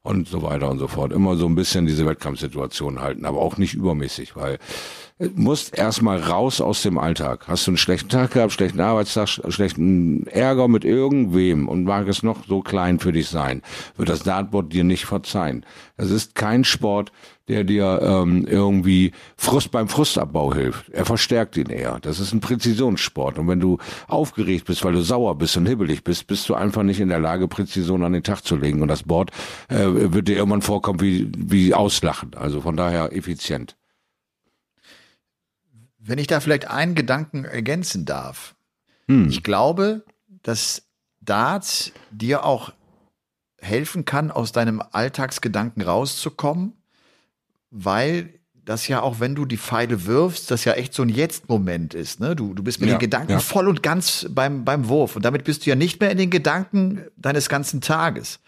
und 0.02 0.28
so 0.28 0.42
weiter 0.42 0.70
und 0.70 0.78
so 0.78 0.88
fort. 0.88 1.12
Immer 1.12 1.36
so 1.36 1.46
ein 1.46 1.54
bisschen 1.54 1.86
diese 1.86 2.06
Wettkampfsituation 2.06 3.00
halten, 3.00 3.24
aber 3.24 3.38
auch 3.38 3.58
nicht 3.58 3.74
übermäßig, 3.74 4.34
weil 4.34 4.58
du 5.18 5.30
musst 5.34 5.76
erstmal 5.76 6.18
raus 6.22 6.60
aus 6.62 6.82
dem 6.82 6.96
Alltag. 6.98 7.46
Hast 7.48 7.66
du 7.66 7.72
einen 7.72 7.76
schlechten 7.76 8.08
Tag 8.08 8.32
gehabt, 8.32 8.52
schlechten 8.52 8.80
Arbeitstag, 8.80 9.28
sch- 9.28 9.50
schlechten 9.52 10.26
Ärger 10.28 10.68
mit 10.68 10.84
irgendwem 10.84 11.68
und 11.68 11.84
mag 11.84 12.08
es 12.08 12.22
noch 12.22 12.46
so 12.46 12.62
klein 12.62 12.98
für 12.98 13.12
dich 13.12 13.28
sein, 13.28 13.60
wird 13.96 14.08
das 14.08 14.22
Dartboard 14.22 14.72
dir 14.72 14.84
nicht 14.84 15.04
verzeihen. 15.04 15.66
Es 15.98 16.10
ist 16.10 16.34
kein 16.34 16.64
Sport, 16.64 17.12
der 17.50 17.64
dir 17.64 18.00
ähm, 18.00 18.46
irgendwie 18.46 19.10
Frust 19.36 19.72
beim 19.72 19.88
Frustabbau 19.88 20.54
hilft. 20.54 20.88
Er 20.90 21.04
verstärkt 21.04 21.56
ihn 21.56 21.68
eher. 21.68 21.98
Das 22.00 22.20
ist 22.20 22.32
ein 22.32 22.38
Präzisionssport. 22.40 23.40
Und 23.40 23.48
wenn 23.48 23.58
du 23.58 23.78
aufgeregt 24.06 24.66
bist, 24.66 24.84
weil 24.84 24.92
du 24.92 25.02
sauer 25.02 25.36
bist 25.36 25.56
und 25.56 25.66
hibbelig 25.66 26.04
bist, 26.04 26.28
bist 26.28 26.48
du 26.48 26.54
einfach 26.54 26.84
nicht 26.84 27.00
in 27.00 27.08
der 27.08 27.18
Lage, 27.18 27.48
Präzision 27.48 28.04
an 28.04 28.12
den 28.12 28.22
Tag 28.22 28.42
zu 28.42 28.54
legen. 28.54 28.82
Und 28.82 28.88
das 28.88 29.02
Board 29.02 29.32
äh, 29.68 29.84
wird 29.84 30.28
dir 30.28 30.36
irgendwann 30.36 30.62
vorkommen 30.62 31.00
wie, 31.00 31.28
wie 31.36 31.74
auslachen. 31.74 32.34
Also 32.36 32.60
von 32.60 32.76
daher 32.76 33.12
effizient. 33.12 33.76
Wenn 35.98 36.18
ich 36.18 36.28
da 36.28 36.38
vielleicht 36.38 36.70
einen 36.70 36.94
Gedanken 36.94 37.44
ergänzen 37.44 38.04
darf. 38.04 38.54
Hm. 39.08 39.28
Ich 39.28 39.42
glaube, 39.42 40.04
dass 40.42 40.84
Darts 41.20 41.92
dir 42.12 42.44
auch 42.44 42.72
helfen 43.60 44.04
kann, 44.04 44.30
aus 44.30 44.52
deinem 44.52 44.80
Alltagsgedanken 44.92 45.82
rauszukommen, 45.82 46.79
weil 47.70 48.34
das 48.64 48.86
ja 48.88 49.02
auch, 49.02 49.20
wenn 49.20 49.34
du 49.34 49.46
die 49.46 49.56
Pfeile 49.56 50.06
wirfst, 50.06 50.50
das 50.50 50.64
ja 50.64 50.74
echt 50.74 50.94
so 50.94 51.02
ein 51.02 51.08
Jetzt-Moment 51.08 51.94
ist. 51.94 52.20
Ne? 52.20 52.36
Du, 52.36 52.54
du 52.54 52.62
bist 52.62 52.80
mit 52.80 52.88
Ja, 52.88 52.96
den 52.96 53.00
Gedanken 53.00 53.32
ja. 53.32 53.40
voll 53.40 53.68
und 53.68 53.82
ganz 53.82 54.26
beim, 54.30 54.64
beim 54.64 54.88
Wurf. 54.88 55.16
Und 55.16 55.24
damit 55.24 55.44
bist 55.44 55.64
du 55.64 55.70
ja 55.70 55.76
nicht 55.76 56.00
mehr 56.00 56.10
in 56.10 56.18
den 56.18 56.30
Gedanken 56.30 57.02
deines 57.16 57.48
ganzen 57.48 57.80
Tages. 57.80 58.38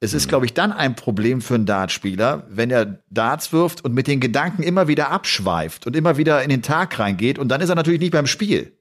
Es 0.00 0.14
ist, 0.14 0.28
glaube 0.28 0.46
ich, 0.46 0.54
dann 0.54 0.70
ein 0.70 0.94
Problem 0.94 1.40
für 1.40 1.56
einen 1.56 1.66
Dartspieler, 1.66 2.46
wenn 2.48 2.70
er 2.70 3.00
Darts 3.10 3.52
wirft 3.52 3.84
und 3.84 3.94
mit 3.94 4.06
den 4.06 4.20
Gedanken 4.20 4.62
immer 4.62 4.86
wieder 4.86 5.10
abschweift 5.10 5.88
und 5.88 5.96
immer 5.96 6.16
wieder 6.16 6.42
in 6.44 6.50
den 6.50 6.62
Tag 6.62 7.00
reingeht. 7.00 7.36
Und 7.38 7.48
dann 7.48 7.60
ist 7.60 7.68
er 7.68 7.74
natürlich 7.74 8.00
nicht 8.00 8.12
beim 8.12 8.28
Spiel. 8.28 8.77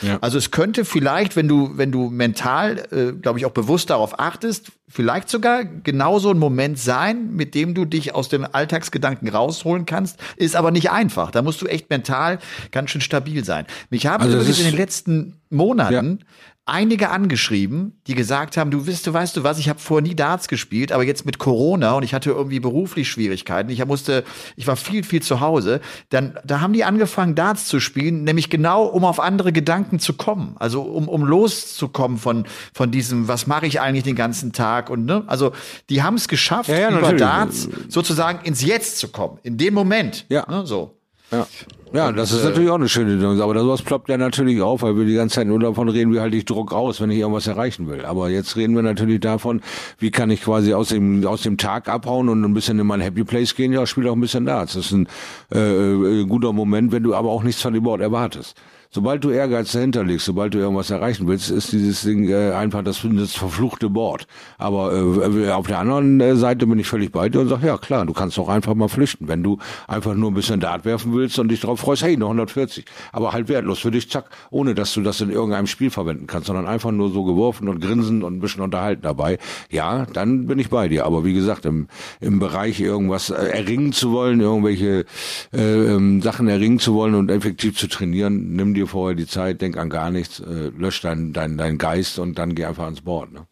Ja. 0.00 0.18
Also 0.20 0.38
es 0.38 0.50
könnte 0.50 0.84
vielleicht, 0.84 1.36
wenn 1.36 1.48
du, 1.48 1.76
wenn 1.76 1.92
du 1.92 2.08
mental, 2.08 2.86
äh, 2.90 3.12
glaube 3.12 3.38
ich, 3.38 3.46
auch 3.46 3.52
bewusst 3.52 3.90
darauf 3.90 4.18
achtest, 4.18 4.72
vielleicht 4.88 5.28
sogar 5.28 5.64
genauso 5.64 6.30
ein 6.30 6.38
Moment 6.38 6.78
sein, 6.78 7.34
mit 7.34 7.54
dem 7.54 7.74
du 7.74 7.84
dich 7.84 8.14
aus 8.14 8.28
den 8.28 8.44
Alltagsgedanken 8.44 9.28
rausholen 9.28 9.86
kannst, 9.86 10.18
ist 10.36 10.56
aber 10.56 10.70
nicht 10.70 10.90
einfach. 10.90 11.30
Da 11.30 11.42
musst 11.42 11.60
du 11.62 11.66
echt 11.66 11.90
mental 11.90 12.38
ganz 12.70 12.90
schön 12.90 13.00
stabil 13.00 13.44
sein. 13.44 13.66
Mich 13.90 14.06
haben 14.06 14.22
Also 14.22 14.38
in 14.38 14.66
den 14.66 14.76
letzten 14.76 15.40
Monaten 15.50 16.20
einige 16.64 17.10
angeschrieben, 17.10 18.00
die 18.06 18.14
gesagt 18.14 18.56
haben, 18.56 18.70
du 18.70 18.86
wisst, 18.86 19.06
du 19.06 19.12
weißt 19.12 19.36
du 19.36 19.42
was, 19.42 19.58
ich 19.58 19.68
habe 19.68 19.80
vorher 19.80 20.06
nie 20.06 20.14
Darts 20.14 20.46
gespielt, 20.46 20.92
aber 20.92 21.02
jetzt 21.02 21.26
mit 21.26 21.38
Corona 21.38 21.94
und 21.94 22.04
ich 22.04 22.14
hatte 22.14 22.30
irgendwie 22.30 22.60
beruflich 22.60 23.10
Schwierigkeiten. 23.10 23.68
Ich 23.68 23.84
musste, 23.84 24.22
ich 24.54 24.68
war 24.68 24.76
viel, 24.76 25.02
viel 25.02 25.22
zu 25.22 25.40
Hause. 25.40 25.80
Dann, 26.10 26.38
da 26.44 26.60
haben 26.60 26.72
die 26.72 26.84
angefangen, 26.84 27.34
Darts 27.34 27.66
zu 27.66 27.80
spielen, 27.80 28.22
nämlich 28.22 28.48
genau, 28.48 28.84
um 28.84 29.04
auf 29.04 29.18
andere 29.18 29.52
Gedanken 29.52 29.98
zu 29.98 30.12
kommen. 30.12 30.54
Also 30.58 30.82
um, 30.82 31.08
um 31.08 31.24
loszukommen 31.24 32.18
von, 32.18 32.46
von 32.72 32.92
diesem, 32.92 33.26
was 33.26 33.48
mache 33.48 33.66
ich 33.66 33.80
eigentlich 33.80 34.04
den 34.04 34.16
ganzen 34.16 34.52
Tag 34.52 34.88
und 34.88 35.04
ne, 35.04 35.24
also 35.26 35.52
die 35.90 36.04
haben 36.04 36.14
es 36.14 36.28
geschafft, 36.28 36.68
Ja, 36.68 36.78
ja, 36.78 36.88
über 36.90 37.00
natürlich. 37.00 37.20
Darts 37.20 37.68
sozusagen 37.88 38.44
ins 38.44 38.62
Jetzt 38.62 38.98
zu 38.98 39.08
kommen, 39.08 39.38
in 39.42 39.56
dem 39.56 39.74
Moment. 39.74 40.26
Ja. 40.28 40.46
Ne, 40.48 40.64
so. 40.64 40.96
Ja. 41.32 41.46
Ja, 41.94 42.10
das 42.10 42.32
ist 42.32 42.42
natürlich 42.42 42.70
auch 42.70 42.76
eine 42.76 42.88
schöne 42.88 43.18
Dinge. 43.18 43.42
Aber 43.42 43.58
sowas 43.58 43.82
ploppt 43.82 44.08
ja 44.08 44.16
natürlich 44.16 44.62
auf, 44.62 44.82
weil 44.82 44.96
wir 44.96 45.04
die 45.04 45.14
ganze 45.14 45.36
Zeit 45.36 45.46
nur 45.46 45.60
davon 45.60 45.88
reden, 45.88 46.12
wie 46.12 46.20
halte 46.20 46.36
ich 46.36 46.46
Druck 46.46 46.72
raus, 46.72 47.00
wenn 47.00 47.10
ich 47.10 47.18
irgendwas 47.18 47.46
erreichen 47.46 47.86
will. 47.88 48.04
Aber 48.04 48.30
jetzt 48.30 48.56
reden 48.56 48.74
wir 48.74 48.82
natürlich 48.82 49.20
davon, 49.20 49.60
wie 49.98 50.10
kann 50.10 50.30
ich 50.30 50.42
quasi 50.42 50.72
aus 50.72 50.88
dem, 50.88 51.26
aus 51.26 51.42
dem 51.42 51.58
Tag 51.58 51.88
abhauen 51.88 52.30
und 52.30 52.42
ein 52.44 52.54
bisschen 52.54 52.78
in 52.78 52.86
mein 52.86 53.00
Happy 53.00 53.24
Place 53.24 53.54
gehen. 53.54 53.72
Ja, 53.72 53.86
spiel 53.86 54.08
auch 54.08 54.14
ein 54.14 54.20
bisschen 54.20 54.46
Darts. 54.46 54.72
Das 54.72 54.86
ist 54.86 54.92
ein 54.92 55.08
äh, 55.52 55.60
äh, 55.60 56.24
guter 56.24 56.52
Moment, 56.52 56.92
wenn 56.92 57.02
du 57.02 57.14
aber 57.14 57.30
auch 57.30 57.42
nichts 57.42 57.60
von 57.60 57.74
dem 57.74 57.82
Board 57.82 58.00
erwartest. 58.00 58.56
Sobald 58.94 59.24
du 59.24 59.30
Ehrgeiz 59.30 59.72
dahinter 59.72 60.04
legst, 60.04 60.26
sobald 60.26 60.52
du 60.52 60.58
irgendwas 60.58 60.90
erreichen 60.90 61.26
willst, 61.26 61.50
ist 61.50 61.72
dieses 61.72 62.02
Ding 62.02 62.28
äh, 62.28 62.52
einfach 62.52 62.84
das, 62.84 63.00
das 63.02 63.34
verfluchte 63.34 63.88
Board. 63.88 64.26
Aber 64.58 64.92
äh, 64.92 65.48
auf 65.48 65.66
der 65.66 65.78
anderen 65.78 66.20
äh, 66.20 66.36
Seite 66.36 66.66
bin 66.66 66.78
ich 66.78 66.86
völlig 66.86 67.10
bei 67.10 67.30
dir 67.30 67.40
und 67.40 67.48
sag, 67.48 67.62
ja 67.62 67.78
klar, 67.78 68.04
du 68.04 68.12
kannst 68.12 68.36
doch 68.36 68.50
einfach 68.50 68.74
mal 68.74 68.88
flüchten, 68.88 69.28
wenn 69.28 69.42
du 69.42 69.56
einfach 69.88 70.12
nur 70.14 70.30
ein 70.30 70.34
bisschen 70.34 70.60
Dart 70.60 70.84
werfen 70.84 71.14
willst 71.14 71.38
und 71.38 71.48
dich 71.48 71.60
darauf 71.60 71.80
freust, 71.80 72.02
hey, 72.02 72.18
noch 72.18 72.26
140. 72.26 72.84
Aber 73.12 73.32
halt 73.32 73.48
wertlos 73.48 73.78
für 73.78 73.90
dich, 73.90 74.10
zack, 74.10 74.26
ohne 74.50 74.74
dass 74.74 74.92
du 74.92 75.00
das 75.00 75.22
in 75.22 75.30
irgendeinem 75.30 75.68
Spiel 75.68 75.88
verwenden 75.88 76.26
kannst, 76.26 76.48
sondern 76.48 76.66
einfach 76.66 76.90
nur 76.90 77.10
so 77.12 77.24
geworfen 77.24 77.70
und 77.70 77.80
grinsend 77.80 78.22
und 78.22 78.36
ein 78.36 78.40
bisschen 78.40 78.60
unterhalten 78.60 79.00
dabei. 79.00 79.38
Ja, 79.70 80.04
dann 80.04 80.46
bin 80.46 80.58
ich 80.58 80.68
bei 80.68 80.88
dir. 80.88 81.06
Aber 81.06 81.24
wie 81.24 81.32
gesagt, 81.32 81.64
im, 81.64 81.88
im 82.20 82.40
Bereich 82.40 82.78
irgendwas 82.78 83.30
äh, 83.30 83.36
erringen 83.36 83.94
zu 83.94 84.12
wollen, 84.12 84.40
irgendwelche 84.40 85.06
äh, 85.54 85.62
ähm, 85.62 86.20
Sachen 86.20 86.46
erringen 86.46 86.78
zu 86.78 86.92
wollen 86.92 87.14
und 87.14 87.30
effektiv 87.30 87.78
zu 87.78 87.88
trainieren, 87.88 88.54
nimm 88.54 88.74
dir 88.74 88.81
vorher 88.86 89.16
die 89.16 89.26
Zeit, 89.26 89.60
denk 89.60 89.76
an 89.76 89.90
gar 89.90 90.10
nichts, 90.10 90.40
äh, 90.40 90.68
lösch 90.68 91.00
deinen 91.00 91.32
dein, 91.32 91.58
dein 91.58 91.78
Geist 91.78 92.18
und 92.18 92.38
dann 92.38 92.54
geh 92.54 92.64
einfach 92.64 92.84
ans 92.84 93.02
Board. 93.02 93.32
Ne? 93.32 93.46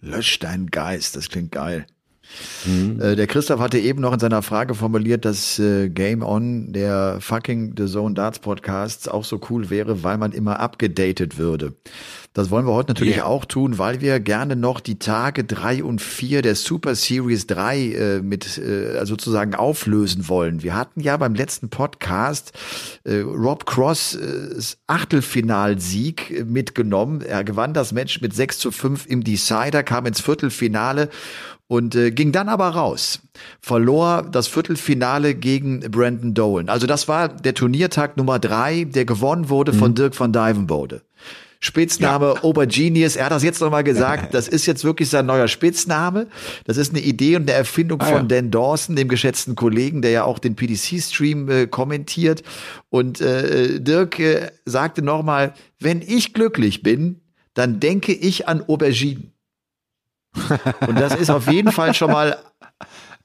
Lösch 0.00 0.38
deinen 0.38 0.68
Geist, 0.70 1.16
das 1.16 1.28
klingt 1.28 1.52
geil. 1.52 1.86
Mhm. 2.64 3.00
Äh, 3.00 3.16
der 3.16 3.26
Christoph 3.26 3.60
hatte 3.60 3.78
eben 3.78 4.00
noch 4.00 4.12
in 4.12 4.20
seiner 4.20 4.42
Frage 4.42 4.74
formuliert, 4.74 5.24
dass 5.24 5.58
äh, 5.58 5.88
Game 5.88 6.22
On, 6.22 6.72
der 6.72 7.18
fucking 7.20 7.74
The 7.76 7.86
Zone 7.86 8.14
Darts 8.14 8.38
Podcast, 8.38 9.10
auch 9.10 9.24
so 9.24 9.40
cool 9.50 9.70
wäre, 9.70 10.02
weil 10.02 10.18
man 10.18 10.32
immer 10.32 10.60
abgedatet 10.60 11.38
würde. 11.38 11.74
Das 12.34 12.50
wollen 12.50 12.66
wir 12.66 12.72
heute 12.72 12.92
natürlich 12.92 13.16
yeah. 13.16 13.26
auch 13.26 13.46
tun, 13.46 13.78
weil 13.78 14.00
wir 14.00 14.20
gerne 14.20 14.54
noch 14.54 14.78
die 14.78 14.98
Tage 15.00 15.42
drei 15.42 15.82
und 15.82 16.00
vier 16.00 16.40
der 16.40 16.54
Super 16.54 16.94
Series 16.94 17.48
3 17.48 17.78
äh, 17.78 18.20
mit 18.20 18.58
äh, 18.58 19.04
sozusagen 19.06 19.56
auflösen 19.56 20.28
wollen. 20.28 20.62
Wir 20.62 20.76
hatten 20.76 21.00
ja 21.00 21.16
beim 21.16 21.34
letzten 21.34 21.68
Podcast 21.68 22.52
äh, 23.02 23.16
Rob 23.20 23.66
Cross 23.66 24.14
äh, 24.14 24.60
Achtelfinalsieg 24.86 26.46
mitgenommen. 26.46 27.22
Er 27.22 27.42
gewann 27.42 27.74
das 27.74 27.92
Match 27.92 28.20
mit 28.20 28.34
6 28.34 28.58
zu 28.58 28.70
5 28.70 29.06
im 29.06 29.24
Decider, 29.24 29.82
kam 29.82 30.06
ins 30.06 30.20
Viertelfinale 30.20 31.08
und 31.68 31.94
äh, 31.94 32.10
ging 32.10 32.32
dann 32.32 32.48
aber 32.48 32.70
raus. 32.70 33.20
Verlor 33.60 34.22
das 34.22 34.48
Viertelfinale 34.48 35.34
gegen 35.34 35.80
Brandon 35.80 36.34
Dolan. 36.34 36.68
Also 36.68 36.86
das 36.86 37.06
war 37.06 37.28
der 37.28 37.54
Turniertag 37.54 38.16
Nummer 38.16 38.38
drei, 38.38 38.84
der 38.84 39.04
gewonnen 39.04 39.48
wurde 39.48 39.72
von 39.72 39.92
mhm. 39.92 39.94
Dirk 39.94 40.18
van 40.18 40.32
Dijvenbode. 40.32 41.02
Spitzname 41.60 42.34
ja. 42.36 42.44
Obergenius. 42.44 43.16
Er 43.16 43.26
hat 43.26 43.32
das 43.32 43.42
jetzt 43.42 43.60
nochmal 43.60 43.82
gesagt. 43.82 44.32
Das 44.32 44.46
ist 44.46 44.66
jetzt 44.66 44.84
wirklich 44.84 45.08
sein 45.08 45.26
neuer 45.26 45.48
Spitzname. 45.48 46.28
Das 46.64 46.76
ist 46.76 46.94
eine 46.94 47.02
Idee 47.02 47.36
und 47.36 47.42
eine 47.42 47.52
Erfindung 47.52 48.00
ah, 48.00 48.06
von 48.06 48.16
ja. 48.16 48.22
Dan 48.40 48.50
Dawson, 48.50 48.94
dem 48.94 49.08
geschätzten 49.08 49.56
Kollegen, 49.56 50.00
der 50.00 50.12
ja 50.12 50.24
auch 50.24 50.38
den 50.38 50.54
PDC-Stream 50.54 51.48
äh, 51.50 51.66
kommentiert. 51.66 52.44
Und 52.90 53.20
äh, 53.20 53.80
Dirk 53.80 54.20
äh, 54.20 54.52
sagte 54.66 55.02
nochmal, 55.02 55.52
wenn 55.80 56.00
ich 56.00 56.32
glücklich 56.32 56.82
bin, 56.82 57.22
dann 57.54 57.80
denke 57.80 58.12
ich 58.12 58.46
an 58.46 58.62
Auberginen. 58.62 59.32
Und 60.86 60.98
das 60.98 61.14
ist 61.14 61.30
auf 61.30 61.50
jeden 61.50 61.72
Fall 61.72 61.94
schon 61.94 62.10
mal 62.10 62.38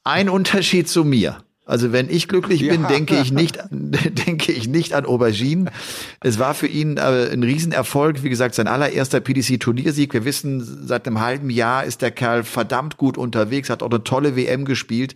ein 0.03 0.29
Unterschied 0.29 0.87
zu 0.87 1.03
mir. 1.03 1.37
Also 1.65 1.93
wenn 1.93 2.09
ich 2.09 2.27
glücklich 2.27 2.59
bin, 2.67 2.81
ja. 2.81 2.87
denke 2.89 3.17
ich 3.19 3.31
nicht, 3.31 3.57
denke 3.71 4.51
ich 4.51 4.67
nicht 4.67 4.93
an 4.93 5.05
Auberginen. 5.05 5.69
Es 6.19 6.37
war 6.37 6.53
für 6.53 6.67
ihn 6.67 6.97
äh, 6.97 7.29
ein 7.31 7.41
Riesenerfolg. 7.41 8.21
Wie 8.21 8.29
gesagt, 8.29 8.55
sein 8.55 8.67
allererster 8.67 9.21
PDC-Turniersieg. 9.21 10.13
Wir 10.13 10.25
wissen, 10.25 10.85
seit 10.85 11.07
einem 11.07 11.21
halben 11.21 11.49
Jahr 11.49 11.85
ist 11.85 12.01
der 12.01 12.11
Kerl 12.11 12.43
verdammt 12.43 12.97
gut 12.97 13.17
unterwegs, 13.17 13.69
hat 13.69 13.81
auch 13.81 13.89
eine 13.89 14.03
tolle 14.03 14.35
WM 14.35 14.65
gespielt. 14.65 15.15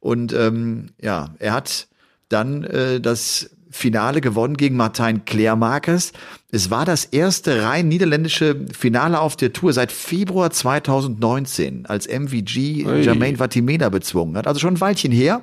Und 0.00 0.32
ähm, 0.32 0.90
ja, 1.00 1.34
er 1.38 1.52
hat 1.52 1.86
dann 2.28 2.64
äh, 2.64 3.00
das 3.00 3.50
Finale 3.70 4.20
gewonnen 4.20 4.56
gegen 4.56 4.76
Martin 4.76 5.24
Klärmarkes. 5.24 6.12
Es 6.52 6.70
war 6.70 6.84
das 6.84 7.04
erste 7.04 7.64
rein 7.64 7.88
niederländische 7.88 8.66
Finale 8.72 9.20
auf 9.20 9.34
der 9.34 9.52
Tour 9.52 9.72
seit 9.72 9.90
Februar 9.90 10.50
2019, 10.50 11.86
als 11.86 12.06
MVG 12.06 12.86
Ui. 12.86 13.00
Jermaine 13.00 13.38
Vatimena 13.38 13.88
bezwungen 13.88 14.36
hat. 14.36 14.46
Also 14.46 14.60
schon 14.60 14.74
ein 14.74 14.80
Weilchen 14.80 15.10
her. 15.10 15.42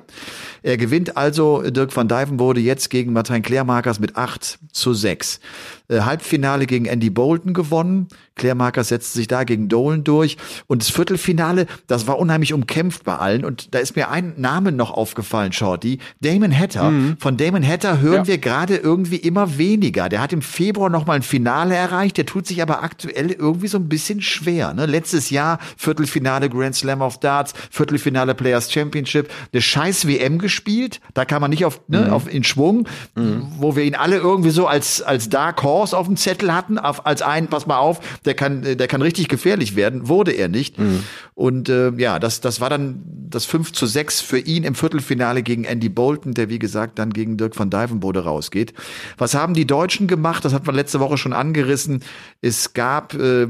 Er 0.62 0.78
gewinnt 0.78 1.18
also 1.18 1.60
Dirk 1.60 1.94
van 1.94 2.08
Dijvenbode 2.08 2.60
jetzt 2.60 2.88
gegen 2.88 3.12
Martin 3.12 3.42
Klärmarkers 3.42 4.00
mit 4.00 4.16
8 4.16 4.58
zu 4.72 4.94
6. 4.94 5.40
Äh, 5.88 6.00
Halbfinale 6.00 6.64
gegen 6.64 6.86
Andy 6.86 7.10
Bolton 7.10 7.52
gewonnen. 7.52 8.08
Claire 8.36 8.54
Markers 8.54 8.88
setzte 8.88 9.18
sich 9.18 9.28
da 9.28 9.44
gegen 9.44 9.68
Dolan 9.68 10.02
durch. 10.02 10.38
Und 10.66 10.82
das 10.82 10.88
Viertelfinale, 10.88 11.66
das 11.86 12.06
war 12.06 12.18
unheimlich 12.18 12.54
umkämpft 12.54 13.04
bei 13.04 13.16
allen. 13.16 13.44
Und 13.44 13.74
da 13.74 13.78
ist 13.78 13.94
mir 13.94 14.08
ein 14.10 14.32
Name 14.38 14.72
noch 14.72 14.90
aufgefallen, 14.90 15.52
Shorty. 15.52 15.98
Damon 16.20 16.58
Hatter. 16.58 16.90
Mhm. 16.90 17.16
Von 17.18 17.36
Damon 17.36 17.66
Hatter 17.66 18.00
hören 18.00 18.22
ja. 18.22 18.26
wir 18.26 18.38
gerade 18.38 18.76
irgendwie 18.76 19.16
immer 19.16 19.58
weniger. 19.58 20.08
Der 20.08 20.22
hat 20.22 20.32
im 20.32 20.40
Februar 20.40 20.88
noch 20.94 21.06
mal 21.06 21.14
ein 21.14 21.22
Finale 21.22 21.74
erreicht. 21.74 22.16
Der 22.16 22.26
tut 22.26 22.46
sich 22.46 22.62
aber 22.62 22.82
aktuell 22.82 23.30
irgendwie 23.30 23.68
so 23.68 23.78
ein 23.78 23.88
bisschen 23.88 24.22
schwer. 24.22 24.72
Ne? 24.74 24.86
Letztes 24.86 25.30
Jahr 25.30 25.58
Viertelfinale 25.76 26.48
Grand 26.48 26.74
Slam 26.74 27.02
of 27.02 27.20
Darts, 27.20 27.52
Viertelfinale 27.70 28.34
Players 28.34 28.72
Championship, 28.72 29.30
eine 29.52 29.60
scheiß 29.62 30.08
WM 30.08 30.38
gespielt. 30.38 31.00
Da 31.12 31.24
kam 31.24 31.42
man 31.42 31.50
nicht 31.50 31.64
auf, 31.64 31.80
ne, 31.88 32.06
mhm. 32.06 32.10
auf 32.10 32.32
in 32.32 32.42
Schwung, 32.42 32.88
mhm. 33.14 33.46
wo 33.58 33.76
wir 33.76 33.84
ihn 33.84 33.94
alle 33.94 34.16
irgendwie 34.16 34.50
so 34.50 34.66
als, 34.66 35.02
als 35.02 35.28
Dark 35.28 35.62
Horse 35.62 35.74
Horse 35.74 35.98
auf 35.98 36.06
dem 36.06 36.16
Zettel 36.16 36.54
hatten, 36.54 36.78
auf, 36.78 37.04
als 37.04 37.20
einen, 37.20 37.48
pass 37.48 37.66
mal 37.66 37.78
auf, 37.78 38.00
der 38.24 38.34
kann, 38.34 38.62
der 38.62 38.86
kann 38.86 39.02
richtig 39.02 39.28
gefährlich 39.28 39.76
werden, 39.76 40.08
wurde 40.08 40.32
er 40.32 40.48
nicht. 40.48 40.78
Mhm. 40.78 41.02
Und 41.34 41.68
äh, 41.68 41.90
ja, 41.96 42.18
das, 42.18 42.40
das 42.40 42.60
war 42.60 42.70
dann 42.70 43.02
das 43.28 43.44
5 43.44 43.72
zu 43.72 43.86
6 43.86 44.20
für 44.20 44.38
ihn 44.38 44.62
im 44.62 44.74
Viertelfinale 44.74 45.42
gegen 45.42 45.64
Andy 45.64 45.88
Bolton, 45.88 46.32
der 46.32 46.48
wie 46.48 46.60
gesagt 46.60 46.98
dann 46.98 47.12
gegen 47.12 47.36
Dirk 47.36 47.58
van 47.58 47.70
Dijvenbode 47.70 48.20
rausgeht. 48.20 48.72
Was 49.18 49.34
haben 49.34 49.54
die 49.54 49.66
Deutschen 49.66 50.06
gemacht? 50.06 50.44
Das 50.44 50.54
hat 50.54 50.64
man 50.66 50.76
letzte 50.84 51.00
Woche 51.00 51.16
schon 51.16 51.32
angerissen. 51.32 52.02
Es 52.42 52.74
gab 52.74 53.14
äh, 53.14 53.46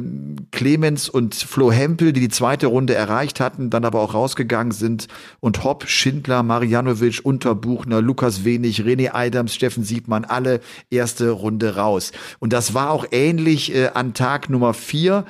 Clemens 0.53 1.09
und 1.09 1.35
Flo 1.35 1.72
Hempel, 1.72 2.12
die 2.12 2.20
die 2.20 2.28
zweite 2.28 2.68
Runde 2.68 2.95
erreicht 2.95 3.41
hatten, 3.41 3.70
dann 3.70 3.85
aber 3.85 3.99
auch 3.99 4.14
rausgegangen 4.14 4.70
sind. 4.70 5.09
Und 5.41 5.64
Hopp, 5.64 5.89
Schindler, 5.89 6.45
Marianovic, 6.45 7.24
Unterbuchner, 7.24 8.01
Lukas 8.01 8.45
Wenig, 8.45 8.82
René 8.82 9.11
Adams, 9.12 9.53
Steffen 9.53 9.82
Siebmann, 9.82 10.24
alle 10.24 10.61
erste 10.91 11.30
Runde 11.30 11.74
raus. 11.74 12.12
Und 12.39 12.53
das 12.53 12.72
war 12.72 12.91
auch 12.91 13.05
ähnlich 13.11 13.74
äh, 13.74 13.89
an 13.95 14.14
Tag 14.14 14.49
Nummer 14.49 14.72
vier. 14.72 15.24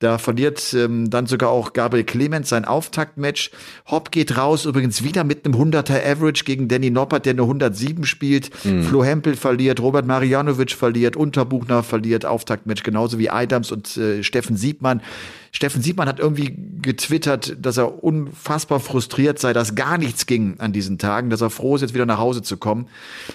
Da 0.00 0.18
verliert 0.18 0.74
ähm, 0.74 1.08
dann 1.08 1.26
sogar 1.26 1.50
auch 1.50 1.72
Gabriel 1.72 2.04
Clemens 2.04 2.48
sein 2.48 2.64
Auftaktmatch. 2.64 3.50
Hopp 3.86 4.10
geht 4.10 4.36
raus, 4.36 4.64
übrigens 4.64 5.04
wieder 5.04 5.24
mit 5.24 5.44
einem 5.44 5.54
100er 5.54 6.04
Average 6.04 6.44
gegen 6.44 6.68
Danny 6.68 6.90
Noppert, 6.90 7.26
der 7.26 7.32
eine 7.34 7.42
107 7.42 8.04
spielt. 8.04 8.50
Mhm. 8.64 8.82
Flo 8.82 9.04
Hempel 9.04 9.36
verliert, 9.36 9.80
Robert 9.80 10.06
Marianovic 10.06 10.72
verliert, 10.72 11.16
Unterbuchner 11.16 11.82
verliert 11.82 12.26
Auftaktmatch, 12.26 12.82
genauso 12.82 13.18
wie 13.18 13.30
Adams 13.30 13.70
und 13.70 13.96
äh, 13.96 14.22
Steffen 14.22 14.56
Siebmann. 14.56 15.00
Steffen 15.54 15.82
Siebmann 15.82 16.08
hat 16.08 16.18
irgendwie 16.18 16.52
getwittert, 16.82 17.56
dass 17.60 17.76
er 17.76 18.02
unfassbar 18.02 18.80
frustriert 18.80 19.38
sei, 19.38 19.52
dass 19.52 19.76
gar 19.76 19.98
nichts 19.98 20.26
ging 20.26 20.56
an 20.58 20.72
diesen 20.72 20.98
Tagen, 20.98 21.30
dass 21.30 21.42
er 21.42 21.48
froh 21.50 21.76
ist, 21.76 21.82
jetzt 21.82 21.94
wieder 21.94 22.06
nach 22.06 22.18
Hause 22.18 22.42
zu 22.42 22.56
kommen. 22.56 22.88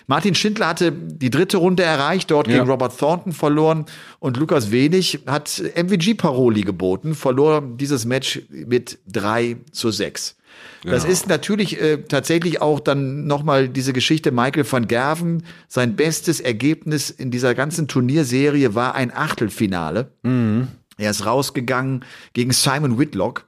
Martin 0.05 0.35
Schindler 0.35 0.67
hatte 0.67 0.91
die 0.91 1.29
dritte 1.29 1.55
Runde 1.55 1.83
erreicht, 1.83 2.29
dort 2.29 2.47
ja. 2.47 2.57
gegen 2.57 2.69
Robert 2.69 2.99
Thornton 2.99 3.31
verloren 3.31 3.85
und 4.19 4.35
Lukas 4.35 4.69
Wenig 4.69 5.19
hat 5.27 5.63
MVG-Paroli 5.75 6.63
geboten, 6.63 7.15
verlor 7.15 7.61
dieses 7.61 8.03
Match 8.03 8.41
mit 8.49 8.99
drei 9.07 9.55
zu 9.71 9.89
sechs. 9.89 10.35
Das 10.83 11.05
ist 11.05 11.27
natürlich 11.27 11.79
äh, 11.81 12.03
tatsächlich 12.03 12.61
auch 12.61 12.79
dann 12.79 13.27
nochmal 13.27 13.69
diese 13.69 13.93
Geschichte 13.93 14.31
Michael 14.31 14.69
van 14.69 14.87
Gerven. 14.87 15.43
Sein 15.67 15.95
bestes 15.95 16.39
Ergebnis 16.39 17.09
in 17.09 17.31
dieser 17.31 17.53
ganzen 17.55 17.87
Turnierserie 17.87 18.75
war 18.75 18.95
ein 18.95 19.13
Achtelfinale. 19.13 20.11
Mhm. 20.23 20.69
Er 20.99 21.11
ist 21.11 21.25
rausgegangen 21.25 22.05
gegen 22.33 22.51
Simon 22.51 22.99
Whitlock. 22.99 23.45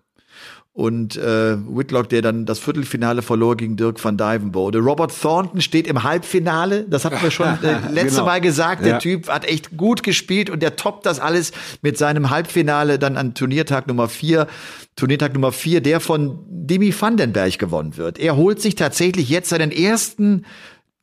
Und 0.74 1.18
äh, 1.18 1.58
Whitlock, 1.58 2.08
der 2.08 2.22
dann 2.22 2.46
das 2.46 2.60
Viertelfinale 2.60 3.22
verlor 3.22 3.58
gegen 3.58 3.76
Dirk 3.76 4.02
van 4.02 4.16
Dijvenbode. 4.16 4.80
Robert 4.80 5.12
Thornton 5.22 5.60
steht 5.60 5.86
im 5.86 6.04
Halbfinale. 6.04 6.86
Das 6.90 7.04
hatten 7.04 7.22
wir 7.22 7.30
schon 7.30 7.62
äh, 7.62 7.80
letzte 7.92 8.12
genau. 8.12 8.26
Mal 8.26 8.40
gesagt. 8.40 8.86
Der 8.86 8.94
ja. 8.94 8.98
Typ 9.00 9.28
hat 9.28 9.44
echt 9.44 9.76
gut 9.76 10.02
gespielt 10.02 10.50
und 10.50 10.64
der 10.64 10.78
toppt 10.78 11.06
das 11.06 11.20
alles 11.20 11.52
mit 11.82 11.98
seinem 11.98 12.30
Halbfinale 12.30 13.00
dann 13.00 13.18
an 13.18 13.34
Turniertag 13.34 13.88
Nummer 13.88 14.08
vier. 14.08 14.48
Turniertag 14.96 15.34
Nummer 15.34 15.52
vier, 15.52 15.82
der 15.82 16.00
von 16.00 16.40
Demi 16.48 16.94
Vandenberg 16.98 17.60
gewonnen 17.60 17.98
wird. 17.98 18.18
Er 18.18 18.38
holt 18.38 18.62
sich 18.62 18.76
tatsächlich 18.76 19.28
jetzt 19.28 19.50
seinen 19.50 19.72
ersten 19.72 20.46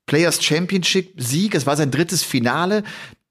Players 0.07 0.43
Championship 0.43 1.13
Sieg. 1.19 1.55
Es 1.55 1.67
war 1.67 1.77
sein 1.77 1.91
drittes 1.91 2.23
Finale 2.23 2.85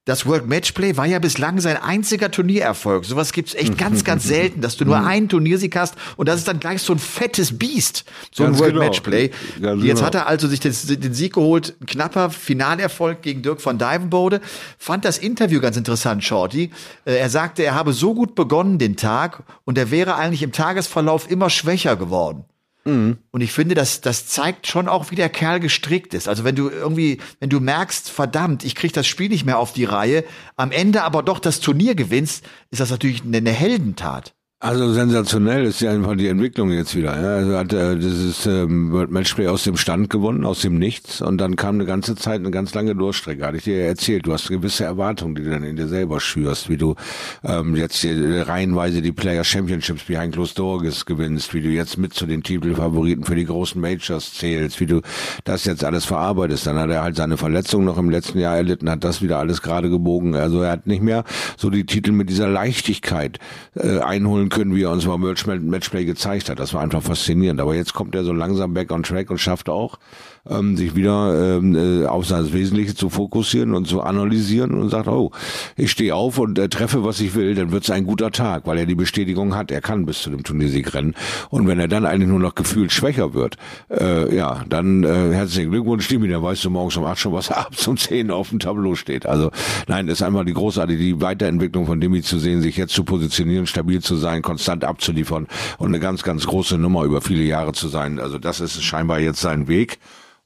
das 0.08 0.24
World 0.24 0.48
Matchplay 0.48 0.96
war 0.96 1.04
ja 1.04 1.18
bislang 1.18 1.60
sein 1.60 1.76
einziger 1.76 2.30
Turniererfolg. 2.30 3.04
Sowas 3.04 3.34
gibt's 3.34 3.52
echt 3.52 3.76
ganz, 3.76 4.04
ganz 4.04 4.24
selten, 4.24 4.62
dass 4.62 4.78
du 4.78 4.86
nur 4.86 5.04
einen 5.04 5.28
Turniersieg 5.28 5.76
hast 5.76 5.96
und 6.16 6.26
das 6.30 6.36
ist 6.36 6.48
dann 6.48 6.60
gleich 6.60 6.80
so 6.80 6.94
ein 6.94 6.98
fettes 6.98 7.58
Biest, 7.58 8.06
so 8.32 8.44
ganz 8.44 8.56
ein 8.56 8.60
World 8.60 8.72
genau. 8.72 8.86
Matchplay. 8.86 9.30
Ganz 9.60 9.84
Jetzt 9.84 9.96
genau. 9.96 10.06
hat 10.06 10.14
er 10.14 10.26
also 10.26 10.48
sich 10.48 10.60
den, 10.60 10.72
den, 11.02 11.12
Sieg 11.12 11.34
geholt, 11.34 11.74
ein 11.82 11.84
knapper 11.84 12.30
Finalerfolg 12.30 13.20
gegen 13.20 13.42
Dirk 13.42 13.60
von 13.60 13.76
Dijvenbode. 13.76 14.40
Fand 14.78 15.04
das 15.04 15.18
Interview 15.18 15.60
ganz 15.60 15.76
interessant, 15.76 16.24
Shorty. 16.24 16.70
Äh, 17.04 17.18
er 17.18 17.28
sagte, 17.28 17.62
er 17.62 17.74
habe 17.74 17.92
so 17.92 18.14
gut 18.14 18.34
begonnen 18.34 18.78
den 18.78 18.96
Tag 18.96 19.42
und 19.66 19.76
er 19.76 19.90
wäre 19.90 20.14
eigentlich 20.14 20.42
im 20.42 20.52
Tagesverlauf 20.52 21.30
immer 21.30 21.50
schwächer 21.50 21.96
geworden. 21.96 22.46
Mhm. 22.88 23.18
Und 23.30 23.40
ich 23.42 23.52
finde, 23.52 23.74
das, 23.74 24.00
das 24.00 24.26
zeigt 24.26 24.66
schon 24.66 24.88
auch, 24.88 25.10
wie 25.10 25.14
der 25.14 25.28
Kerl 25.28 25.60
gestrickt 25.60 26.14
ist. 26.14 26.28
Also 26.28 26.44
wenn 26.44 26.56
du 26.56 26.70
irgendwie, 26.70 27.18
wenn 27.38 27.50
du 27.50 27.60
merkst, 27.60 28.10
verdammt, 28.10 28.64
ich 28.64 28.74
krieg 28.74 28.92
das 28.92 29.06
Spiel 29.06 29.28
nicht 29.28 29.44
mehr 29.44 29.58
auf 29.58 29.72
die 29.72 29.84
Reihe, 29.84 30.24
am 30.56 30.72
Ende 30.72 31.02
aber 31.02 31.22
doch 31.22 31.38
das 31.38 31.60
Turnier 31.60 31.94
gewinnst, 31.94 32.44
ist 32.70 32.80
das 32.80 32.90
natürlich 32.90 33.22
eine, 33.22 33.36
eine 33.36 33.52
Heldentat. 33.52 34.34
Also 34.60 34.92
sensationell 34.92 35.66
ist 35.66 35.80
ja 35.80 35.92
einfach 35.92 36.16
die 36.16 36.26
Entwicklung 36.26 36.72
jetzt 36.72 36.96
wieder. 36.96 37.16
Ja. 37.16 37.36
Also 37.36 37.56
hat 37.56 37.72
er 37.72 37.94
dieses 37.94 38.44
World 38.44 39.12
Matchplay 39.12 39.46
aus 39.46 39.62
dem 39.62 39.76
Stand 39.76 40.10
gewonnen, 40.10 40.44
aus 40.44 40.62
dem 40.62 40.80
Nichts 40.80 41.22
und 41.22 41.38
dann 41.38 41.54
kam 41.54 41.76
eine 41.76 41.84
ganze 41.84 42.16
Zeit 42.16 42.40
eine 42.40 42.50
ganz 42.50 42.74
lange 42.74 42.96
Durchstrecke. 42.96 43.46
Hatte 43.46 43.58
ich 43.58 43.62
dir 43.62 43.78
ja 43.78 43.86
erzählt. 43.86 44.26
Du 44.26 44.32
hast 44.32 44.48
gewisse 44.48 44.82
Erwartungen, 44.82 45.36
die 45.36 45.44
du 45.44 45.50
dann 45.50 45.62
in 45.62 45.76
dir 45.76 45.86
selber 45.86 46.18
schürst, 46.18 46.68
wie 46.68 46.76
du 46.76 46.96
ähm, 47.44 47.76
jetzt 47.76 48.04
äh, 48.04 48.40
reihenweise 48.40 49.00
die 49.00 49.12
Player 49.12 49.44
Championships 49.44 50.02
behind 50.02 50.34
closed 50.34 50.58
doors 50.58 51.06
gewinnst, 51.06 51.54
wie 51.54 51.60
du 51.60 51.68
jetzt 51.68 51.96
mit 51.96 52.14
zu 52.14 52.26
den 52.26 52.42
Titelfavoriten 52.42 53.22
für 53.22 53.36
die 53.36 53.44
großen 53.44 53.80
Majors 53.80 54.34
zählst, 54.34 54.80
wie 54.80 54.86
du 54.86 55.02
das 55.44 55.66
jetzt 55.66 55.84
alles 55.84 56.04
verarbeitest. 56.04 56.66
Dann 56.66 56.80
hat 56.80 56.90
er 56.90 57.04
halt 57.04 57.14
seine 57.14 57.36
Verletzung 57.36 57.84
noch 57.84 57.96
im 57.96 58.10
letzten 58.10 58.40
Jahr 58.40 58.56
erlitten, 58.56 58.90
hat 58.90 59.04
das 59.04 59.22
wieder 59.22 59.38
alles 59.38 59.62
gerade 59.62 59.88
gebogen. 59.88 60.34
Also 60.34 60.62
er 60.62 60.72
hat 60.72 60.88
nicht 60.88 61.00
mehr 61.02 61.22
so 61.56 61.70
die 61.70 61.86
Titel 61.86 62.10
mit 62.10 62.28
dieser 62.28 62.48
Leichtigkeit 62.48 63.38
äh, 63.76 64.00
einholen 64.00 64.47
können, 64.48 64.74
wie 64.74 64.82
er 64.82 64.90
uns 64.90 65.06
beim 65.06 65.20
Matchplay 65.20 66.04
gezeigt 66.04 66.48
hat. 66.48 66.58
Das 66.58 66.74
war 66.74 66.80
einfach 66.80 67.02
faszinierend. 67.02 67.60
Aber 67.60 67.74
jetzt 67.74 67.94
kommt 67.94 68.14
er 68.14 68.24
so 68.24 68.32
langsam 68.32 68.74
back 68.74 68.90
on 68.90 69.02
track 69.02 69.30
und 69.30 69.38
schafft 69.38 69.68
auch, 69.68 69.98
ähm, 70.48 70.76
sich 70.76 70.94
wieder 70.94 71.58
ähm, 71.58 71.74
äh, 71.74 72.06
auf 72.06 72.26
das 72.28 72.52
Wesentliche 72.52 72.94
zu 72.94 73.10
fokussieren 73.10 73.74
und 73.74 73.86
zu 73.86 74.02
analysieren 74.02 74.74
und 74.74 74.90
sagt, 74.90 75.08
oh, 75.08 75.32
ich 75.76 75.90
stehe 75.90 76.14
auf 76.14 76.38
und 76.38 76.58
äh, 76.58 76.68
treffe, 76.68 77.04
was 77.04 77.20
ich 77.20 77.34
will, 77.34 77.54
dann 77.54 77.72
wird 77.72 77.84
es 77.84 77.90
ein 77.90 78.04
guter 78.04 78.30
Tag, 78.30 78.66
weil 78.66 78.78
er 78.78 78.86
die 78.86 78.94
Bestätigung 78.94 79.54
hat, 79.54 79.70
er 79.70 79.80
kann 79.80 80.06
bis 80.06 80.22
zu 80.22 80.30
dem 80.30 80.42
Turniersieg 80.42 80.94
rennen. 80.94 81.14
Und 81.50 81.66
wenn 81.66 81.78
er 81.78 81.88
dann 81.88 82.06
eigentlich 82.06 82.28
nur 82.28 82.40
noch 82.40 82.54
gefühlt 82.54 82.92
schwächer 82.92 83.34
wird, 83.34 83.56
äh, 83.90 84.34
ja, 84.34 84.64
dann 84.68 85.04
äh, 85.04 85.32
herzlichen 85.32 85.70
Glückwunsch, 85.70 86.08
Dimi, 86.08 86.28
dann 86.28 86.42
weißt 86.42 86.64
du 86.64 86.70
morgens 86.70 86.96
um 86.96 87.04
acht 87.04 87.18
schon, 87.18 87.32
was 87.32 87.50
ab 87.50 87.74
zum 87.76 87.96
zehn 87.96 88.30
auf 88.30 88.50
dem 88.50 88.58
Tableau 88.58 88.94
steht. 88.94 89.26
Also 89.26 89.50
nein, 89.86 90.08
ist 90.08 90.22
einmal 90.22 90.44
die 90.44 90.54
großartige 90.54 90.98
die 90.98 91.20
Weiterentwicklung 91.20 91.86
von 91.86 92.00
Dimi 92.00 92.22
zu 92.22 92.38
sehen, 92.38 92.60
sich 92.60 92.76
jetzt 92.76 92.92
zu 92.92 93.04
positionieren, 93.04 93.66
stabil 93.66 94.00
zu 94.00 94.16
sein, 94.16 94.42
konstant 94.42 94.84
abzuliefern 94.84 95.46
und 95.78 95.88
eine 95.88 96.00
ganz, 96.00 96.22
ganz 96.22 96.46
große 96.46 96.76
Nummer 96.76 97.04
über 97.04 97.20
viele 97.20 97.42
Jahre 97.42 97.72
zu 97.72 97.88
sein. 97.88 98.18
Also 98.18 98.38
das 98.38 98.60
ist 98.60 98.82
scheinbar 98.82 99.20
jetzt 99.20 99.40
sein 99.40 99.68
Weg. 99.68 99.98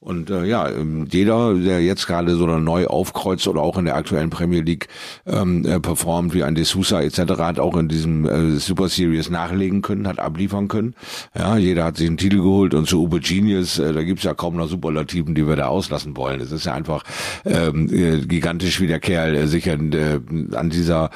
Und 0.03 0.29
äh, 0.29 0.43
ja, 0.43 0.69
ähm, 0.69 1.07
jeder, 1.09 1.53
der 1.53 1.81
jetzt 1.81 2.07
gerade 2.07 2.35
so 2.35 2.45
neu 2.45 2.87
aufkreuzt 2.87 3.47
oder 3.47 3.61
auch 3.61 3.77
in 3.77 3.85
der 3.85 3.95
aktuellen 3.95 4.29
Premier 4.29 4.61
League 4.61 4.89
ähm, 5.25 5.65
äh, 5.65 5.79
performt, 5.79 6.33
wie 6.33 6.43
ein 6.43 6.55
De 6.55 6.65
Sousa 6.65 7.01
etc., 7.01 7.19
hat 7.37 7.57
auch 7.57 7.77
in 7.77 7.87
diesem 7.87 8.25
äh, 8.25 8.59
Super 8.59 8.89
Series 8.89 9.29
nachlegen 9.29 9.81
können, 9.81 10.05
hat 10.05 10.19
abliefern 10.19 10.67
können. 10.67 10.93
Ja, 11.37 11.57
jeder 11.57 11.85
hat 11.85 11.95
sich 11.95 12.07
einen 12.07 12.17
Titel 12.17 12.37
geholt 12.37 12.73
und 12.73 12.87
zu 12.87 13.01
Uber 13.01 13.21
Genius, 13.21 13.79
äh, 13.79 13.93
da 13.93 14.03
gibt's 14.03 14.23
ja 14.23 14.33
kaum 14.33 14.57
noch 14.57 14.67
Superlativen, 14.67 15.35
die 15.35 15.47
wir 15.47 15.55
da 15.55 15.67
auslassen 15.67 16.17
wollen. 16.17 16.41
Es 16.41 16.51
ist 16.51 16.65
ja 16.65 16.73
einfach 16.73 17.03
ähm, 17.45 17.89
äh, 17.89 18.25
gigantisch, 18.25 18.81
wie 18.81 18.87
der 18.87 18.99
Kerl 18.99 19.35
äh, 19.35 19.47
sich 19.47 19.71
an, 19.71 19.93
äh, 19.93 20.19
an 20.53 20.69
dieser 20.69 21.11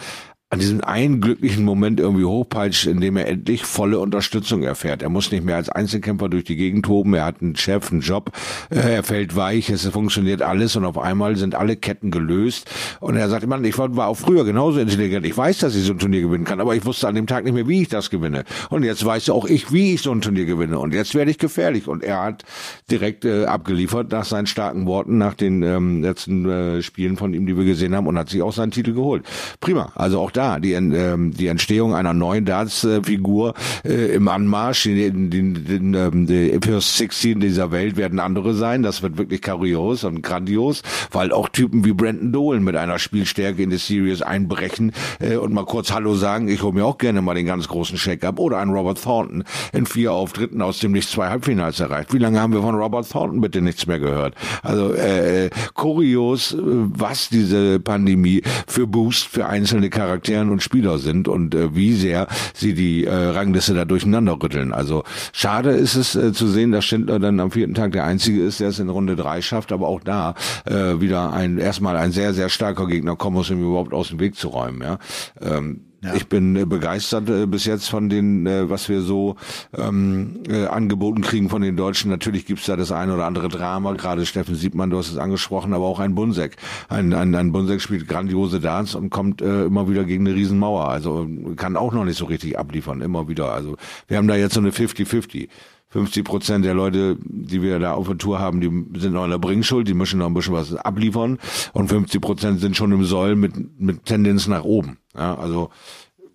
an 0.49 0.59
diesem 0.59 0.81
einen 0.81 1.19
glücklichen 1.19 1.65
Moment 1.65 1.99
irgendwie 1.99 2.23
hochpeitscht, 2.23 2.87
indem 2.87 3.17
er 3.17 3.27
endlich 3.27 3.65
volle 3.65 3.99
Unterstützung 3.99 4.63
erfährt. 4.63 5.01
Er 5.01 5.09
muss 5.09 5.29
nicht 5.29 5.43
mehr 5.43 5.57
als 5.57 5.67
Einzelkämpfer 5.67 6.29
durch 6.29 6.45
die 6.45 6.55
Gegend 6.55 6.85
toben, 6.85 7.13
er 7.15 7.25
hat 7.25 7.41
einen 7.41 7.57
Chef, 7.57 7.91
einen 7.91 7.99
Job, 7.99 8.31
äh, 8.69 8.95
er 8.95 9.03
fällt 9.03 9.35
weich, 9.35 9.69
es 9.69 9.85
funktioniert 9.87 10.41
alles 10.41 10.77
und 10.77 10.85
auf 10.85 10.97
einmal 10.97 11.35
sind 11.35 11.53
alle 11.53 11.75
Ketten 11.75 12.11
gelöst. 12.11 12.71
Und 13.01 13.17
er 13.17 13.27
sagt, 13.27 13.45
Mann, 13.45 13.65
ich 13.65 13.77
war 13.77 14.07
auch 14.07 14.15
früher 14.15 14.45
genauso 14.45 14.79
intelligent. 14.79 15.25
Ich 15.25 15.35
weiß, 15.35 15.57
dass 15.57 15.75
ich 15.75 15.83
so 15.83 15.91
ein 15.91 15.99
Turnier 15.99 16.21
gewinnen 16.21 16.45
kann, 16.45 16.61
aber 16.61 16.75
ich 16.77 16.85
wusste 16.85 17.09
an 17.09 17.15
dem 17.15 17.27
Tag 17.27 17.43
nicht 17.43 17.53
mehr, 17.53 17.67
wie 17.67 17.81
ich 17.81 17.89
das 17.89 18.09
gewinne. 18.09 18.45
Und 18.69 18.83
jetzt 18.83 19.03
weiß 19.03 19.29
auch 19.31 19.45
ich, 19.45 19.73
wie 19.73 19.95
ich 19.95 20.01
so 20.01 20.13
ein 20.13 20.21
Turnier 20.21 20.45
gewinne. 20.45 20.79
Und 20.79 20.93
jetzt 20.93 21.13
werde 21.13 21.29
ich 21.29 21.39
gefährlich. 21.39 21.89
Und 21.89 22.03
er 22.03 22.23
hat 22.23 22.45
direkt 22.89 23.25
äh, 23.25 23.43
abgeliefert 23.43 24.13
nach 24.13 24.23
seinen 24.23 24.47
starken 24.47 24.85
Worten, 24.85 25.17
nach 25.17 25.33
den 25.33 25.61
ähm, 25.61 26.01
letzten 26.01 26.49
äh, 26.49 26.81
Spielen 26.81 27.17
von 27.17 27.33
ihm, 27.33 27.45
die 27.45 27.57
wir 27.57 27.65
gesehen 27.65 27.93
haben, 27.93 28.07
und 28.07 28.17
hat 28.17 28.29
sich 28.29 28.41
auch 28.41 28.53
seinen 28.53 28.71
Titel 28.71 28.93
geholt. 28.93 29.25
Prima. 29.59 29.91
Also 29.95 30.21
auch 30.21 30.31
da 30.37 30.59
die, 30.59 30.73
ähm, 30.73 31.31
die 31.31 31.47
Entstehung 31.47 31.95
einer 31.95 32.13
neuen 32.13 32.45
Darts-Figur 32.45 33.55
äh, 33.83 34.13
im 34.15 34.27
Anmarsch. 34.27 34.83
Die, 34.83 35.11
die, 35.11 35.53
die, 35.53 35.73
ähm, 35.73 36.61
First 36.61 36.97
16 36.97 37.39
dieser 37.39 37.71
Welt 37.71 37.97
werden 37.97 38.19
andere 38.19 38.53
sein. 38.53 38.83
Das 38.83 39.01
wird 39.01 39.17
wirklich 39.17 39.41
kurios 39.41 40.03
und 40.03 40.21
grandios, 40.21 40.83
weil 41.11 41.31
auch 41.31 41.49
Typen 41.49 41.83
wie 41.83 41.93
Brandon 41.93 42.31
Dolan 42.31 42.63
mit 42.63 42.75
einer 42.75 42.99
Spielstärke 42.99 43.63
in 43.63 43.71
die 43.71 43.77
Series 43.77 44.21
einbrechen 44.21 44.91
äh, 45.19 45.37
und 45.37 45.53
mal 45.53 45.65
kurz 45.65 45.91
Hallo 45.91 46.13
sagen. 46.15 46.47
Ich 46.47 46.61
hole 46.61 46.73
mir 46.73 46.85
auch 46.85 46.99
gerne 46.99 47.21
mal 47.21 47.33
den 47.33 47.47
ganz 47.47 47.67
großen 47.67 47.97
Check-up. 47.97 48.39
Oder 48.39 48.59
ein 48.59 48.69
Robert 48.69 49.01
Thornton 49.01 49.43
in 49.73 49.85
vier 49.85 50.13
Auftritten, 50.13 50.61
aus 50.61 50.79
dem 50.79 50.91
nicht 50.91 51.09
zwei 51.09 51.29
Halbfinals 51.29 51.79
erreicht. 51.79 52.13
Wie 52.13 52.19
lange 52.19 52.39
haben 52.39 52.53
wir 52.53 52.61
von 52.61 52.75
Robert 52.75 53.09
Thornton 53.09 53.41
bitte 53.41 53.61
nichts 53.61 53.87
mehr 53.87 53.99
gehört? 53.99 54.35
Also 54.61 54.93
äh, 54.93 55.49
kurios, 55.73 56.53
äh, 56.53 56.57
was 56.61 57.29
diese 57.29 57.79
Pandemie 57.79 58.43
für 58.67 58.85
Boost 58.85 59.25
für 59.25 59.47
einzelne 59.47 59.89
Charaktere 59.89 60.26
und 60.35 60.61
Spieler 60.61 60.97
sind 60.99 61.27
und 61.27 61.55
äh, 61.55 61.75
wie 61.75 61.93
sehr 61.93 62.27
sie 62.53 62.73
die 62.73 63.05
äh, 63.05 63.13
Rangliste 63.13 63.73
da 63.73 63.85
durcheinander 63.85 64.37
rütteln. 64.41 64.73
Also 64.73 65.03
schade 65.33 65.71
ist 65.71 65.95
es 65.95 66.15
äh, 66.15 66.33
zu 66.33 66.47
sehen, 66.47 66.71
dass 66.71 66.85
Schindler 66.85 67.19
dann 67.19 67.39
am 67.39 67.51
vierten 67.51 67.73
Tag 67.73 67.93
der 67.93 68.05
Einzige 68.05 68.43
ist, 68.43 68.59
der 68.59 68.69
es 68.69 68.79
in 68.79 68.89
Runde 68.89 69.15
drei 69.15 69.41
schafft, 69.41 69.71
aber 69.71 69.87
auch 69.87 70.01
da 70.01 70.35
äh, 70.65 70.99
wieder 70.99 71.33
ein 71.33 71.57
erstmal 71.57 71.97
ein 71.97 72.11
sehr, 72.11 72.33
sehr 72.33 72.49
starker 72.49 72.87
Gegner 72.87 73.15
kommen 73.15 73.35
muss, 73.35 73.49
um 73.49 73.61
überhaupt 73.61 73.93
aus 73.93 74.09
dem 74.09 74.19
Weg 74.19 74.35
zu 74.35 74.49
räumen. 74.49 74.81
Ja. 74.81 74.99
Ähm, 75.41 75.86
ja. 76.03 76.13
Ich 76.13 76.27
bin 76.27 76.55
äh, 76.55 76.65
begeistert 76.65 77.27
äh, 77.27 77.47
bis 77.47 77.65
jetzt 77.65 77.89
von 77.89 78.07
den, 78.09 78.45
äh, 78.45 78.69
was 78.69 78.87
wir 78.87 79.01
so 79.01 79.35
ähm, 79.75 80.43
äh, 80.47 80.67
angeboten 80.67 81.21
kriegen 81.21 81.49
von 81.49 81.63
den 81.63 81.75
Deutschen. 81.75 82.11
Natürlich 82.11 82.45
gibt's 82.45 82.67
da 82.67 82.75
das 82.75 82.91
eine 82.91 83.15
oder 83.15 83.25
andere 83.25 83.49
Drama, 83.49 83.93
gerade 83.93 84.25
Steffen 84.27 84.53
Siebmann, 84.53 84.91
du 84.91 84.97
hast 84.99 85.09
es 85.09 85.17
angesprochen, 85.17 85.73
aber 85.73 85.85
auch 85.85 85.99
ein 85.99 86.13
Bunsek. 86.13 86.57
Ein, 86.87 87.13
ein, 87.13 87.33
ein 87.33 87.51
Bunsek 87.51 87.81
spielt 87.81 88.07
grandiose 88.07 88.59
Dance 88.59 88.95
und 88.95 89.09
kommt 89.09 89.41
äh, 89.41 89.65
immer 89.65 89.89
wieder 89.89 90.03
gegen 90.03 90.27
eine 90.27 90.35
Riesenmauer. 90.35 90.87
Also 90.87 91.27
kann 91.55 91.75
auch 91.75 91.93
noch 91.93 92.05
nicht 92.05 92.17
so 92.17 92.25
richtig 92.25 92.59
abliefern, 92.59 93.01
immer 93.01 93.27
wieder. 93.27 93.51
Also 93.51 93.75
wir 94.07 94.17
haben 94.17 94.27
da 94.27 94.35
jetzt 94.35 94.53
so 94.53 94.59
eine 94.59 94.69
50-50. 94.69 95.49
50 95.89 96.23
Prozent 96.25 96.65
der 96.65 96.73
Leute, 96.73 97.17
die 97.23 97.61
wir 97.61 97.79
da 97.79 97.93
auf 97.93 98.07
der 98.07 98.17
Tour 98.17 98.39
haben, 98.39 98.59
die 98.59 98.99
sind 98.99 99.13
noch 99.13 99.23
in 99.23 99.31
der 99.31 99.37
Bringschuld, 99.37 99.87
die 99.87 99.93
müssen 99.93 100.19
noch 100.19 100.27
ein 100.27 100.33
bisschen 100.33 100.53
was 100.53 100.75
abliefern 100.75 101.39
und 101.73 101.87
50 101.87 102.21
Prozent 102.21 102.59
sind 102.59 102.75
schon 102.75 102.91
im 102.91 103.05
Soll 103.05 103.35
mit, 103.35 103.79
mit 103.79 104.05
Tendenz 104.05 104.47
nach 104.47 104.63
oben. 104.63 104.97
Ja, 105.15 105.35
also 105.35 105.69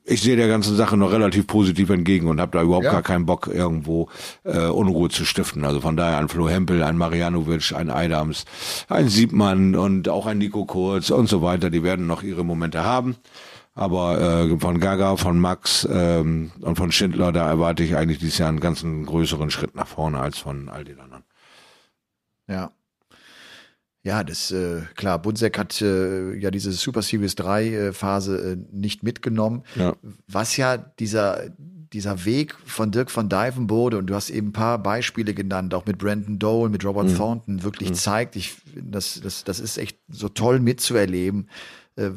ich 0.05 0.21
sehe 0.21 0.37
der 0.37 0.49
ganzen 0.49 0.75
Sache 0.75 0.97
noch 0.97 1.13
relativ 1.13 1.47
positiv 1.47 1.91
entgegen 1.91 2.29
und 2.29 2.41
habe 2.41 2.57
da 2.59 2.63
überhaupt 2.63 2.87
ja. 2.87 2.93
gar 2.93 3.03
keinen 3.03 3.27
Bock, 3.27 3.49
irgendwo 3.53 4.09
äh, 4.45 4.67
Unruhe 4.67 5.09
zu 5.11 5.25
stiften. 5.25 5.65
Also 5.65 5.81
von 5.81 5.97
daher 5.97 6.19
ein 6.19 6.29
Flo 6.29 6.49
Hempel, 6.49 6.83
ein 6.83 6.97
Marianovic, 6.97 7.73
ein 7.73 7.91
Eidams, 7.91 8.45
ein 8.89 9.09
Siebmann 9.09 9.77
und 9.77 10.09
auch 10.09 10.27
ein 10.27 10.39
Nico 10.39 10.65
Kurz 10.65 11.11
und 11.11 11.29
so 11.29 11.43
weiter, 11.43 11.71
die 11.71 11.83
werden 11.83 12.07
noch 12.07 12.23
ihre 12.23 12.45
Momente 12.45 12.85
haben. 12.85 13.17
Aber 13.75 14.21
äh, 14.21 14.59
von 14.59 14.81
Gaga, 14.81 15.17
von 15.17 15.39
Max 15.39 15.89
ähm, 15.91 16.53
und 16.61 16.77
von 16.77 16.93
Schindler, 16.93 17.33
da 17.33 17.49
erwarte 17.49 17.83
ich 17.83 17.97
eigentlich 17.97 18.19
dieses 18.19 18.39
Jahr 18.39 18.51
einen 18.51 18.61
ganzen 18.61 19.07
größeren 19.07 19.51
Schritt 19.51 19.75
nach 19.75 19.87
vorne 19.87 20.21
als 20.21 20.39
von 20.39 20.69
all 20.69 20.85
den 20.85 21.01
anderen. 21.01 21.25
Ja, 22.49 22.71
ja, 24.05 24.25
das 24.25 24.51
äh, 24.51 24.83
klar, 24.97 25.21
Bunsek 25.21 25.57
hat 25.57 25.81
äh, 25.81 26.35
ja 26.35 26.51
diese 26.51 26.73
Super 26.73 27.03
Series 27.03 27.37
3 27.37 27.67
äh, 27.67 27.93
Phase 27.93 28.53
äh, 28.53 28.77
nicht 28.77 29.05
mitgenommen. 29.05 29.63
Ja. 29.77 29.95
Was 30.27 30.57
ja 30.57 30.77
dieser 30.77 31.51
dieser 31.93 32.25
Weg 32.25 32.57
von 32.65 32.91
Dirk 32.91 33.15
van 33.15 33.29
Dijvenbode 33.29 33.99
und 33.99 34.07
du 34.07 34.15
hast 34.15 34.31
eben 34.31 34.49
ein 34.49 34.53
paar 34.53 34.79
Beispiele 34.83 35.35
genannt, 35.35 35.75
auch 35.75 35.85
mit 35.85 35.99
Brandon 35.99 36.39
Dole, 36.39 36.71
mit 36.71 36.87
Robert 36.87 37.09
mhm. 37.09 37.17
Thornton, 37.17 37.63
wirklich 37.63 37.91
mhm. 37.91 37.95
zeigt. 37.95 38.35
Ich, 38.35 38.57
das, 38.75 39.21
das, 39.23 39.45
das 39.45 39.61
ist 39.61 39.77
echt 39.77 39.99
so 40.09 40.31
toll 40.31 40.59
mitzuerleben, 40.59 41.51
äh, 41.97 42.11